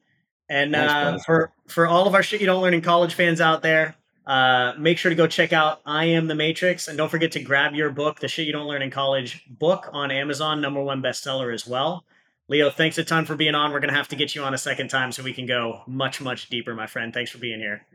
And 0.51 0.75
uh, 0.75 1.19
for 1.25 1.53
for 1.69 1.87
all 1.87 2.09
of 2.09 2.15
our 2.15 2.25
shit 2.25 2.41
you 2.41 2.47
don't 2.47 2.61
learn 2.61 2.75
in 2.75 2.83
college 2.83 3.15
fans 3.15 3.41
out 3.41 3.63
there, 3.63 3.95
uh, 4.27 4.73
make 4.77 4.99
sure 4.99 5.09
to 5.09 5.15
go 5.15 5.29
check 5.29 5.53
out 5.53 5.81
I 5.87 6.07
Am 6.07 6.27
the 6.27 6.35
Matrix, 6.35 6.89
and 6.89 6.99
don't 6.99 7.09
forget 7.09 7.33
to 7.33 7.41
grab 7.41 7.73
your 7.73 7.91
book, 7.91 8.19
The 8.19 8.27
Shit 8.27 8.49
You 8.49 8.53
Don't 8.53 8.67
Learn 8.67 8.83
in 8.83 8.91
College 8.91 9.47
book 9.49 9.89
on 9.93 10.11
Amazon, 10.11 10.61
number 10.61 10.83
one 10.83 11.03
bestseller 11.03 11.55
as 11.55 11.69
well. 11.69 12.05
Leo, 12.49 12.69
thanks 12.69 12.99
a 12.99 13.05
ton 13.05 13.27
for 13.27 13.37
being 13.37 13.55
on. 13.55 13.71
We're 13.73 13.79
gonna 13.79 13.95
have 13.95 14.09
to 14.09 14.17
get 14.17 14.35
you 14.35 14.43
on 14.43 14.53
a 14.53 14.59
second 14.59 14.89
time 14.89 15.13
so 15.13 15.23
we 15.23 15.33
can 15.33 15.47
go 15.47 15.83
much 15.87 16.21
much 16.21 16.49
deeper, 16.49 16.75
my 16.75 16.89
friend. 16.89 17.15
Thanks 17.15 17.31
for 17.31 17.39
being 17.39 17.61
here. 17.61 17.87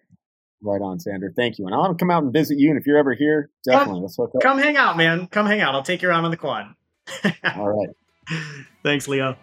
Right 0.61 0.81
on, 0.81 0.97
Xander. 0.97 1.35
Thank 1.35 1.59
you. 1.59 1.65
And 1.65 1.75
I 1.75 1.77
want 1.77 1.97
to 1.97 2.01
come 2.01 2.09
out 2.09 2.23
and 2.23 2.31
visit 2.31 2.57
you. 2.57 2.69
And 2.69 2.79
if 2.79 2.87
you're 2.87 2.97
ever 2.97 3.13
here, 3.13 3.49
definitely 3.65 3.95
come, 3.95 4.01
let's 4.03 4.15
hook 4.15 4.31
up. 4.33 4.41
Come 4.41 4.57
hang 4.59 4.77
out, 4.77 4.95
man. 4.95 5.27
Come 5.27 5.45
hang 5.45 5.59
out. 5.59 5.75
I'll 5.75 5.83
take 5.83 6.01
you 6.01 6.09
around 6.09 6.23
on 6.23 6.31
the 6.31 6.37
quad. 6.37 6.73
All 7.55 7.69
right. 7.69 7.89
Thanks, 8.81 9.09
Leo. 9.09 9.35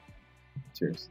Cheers. 0.74 1.10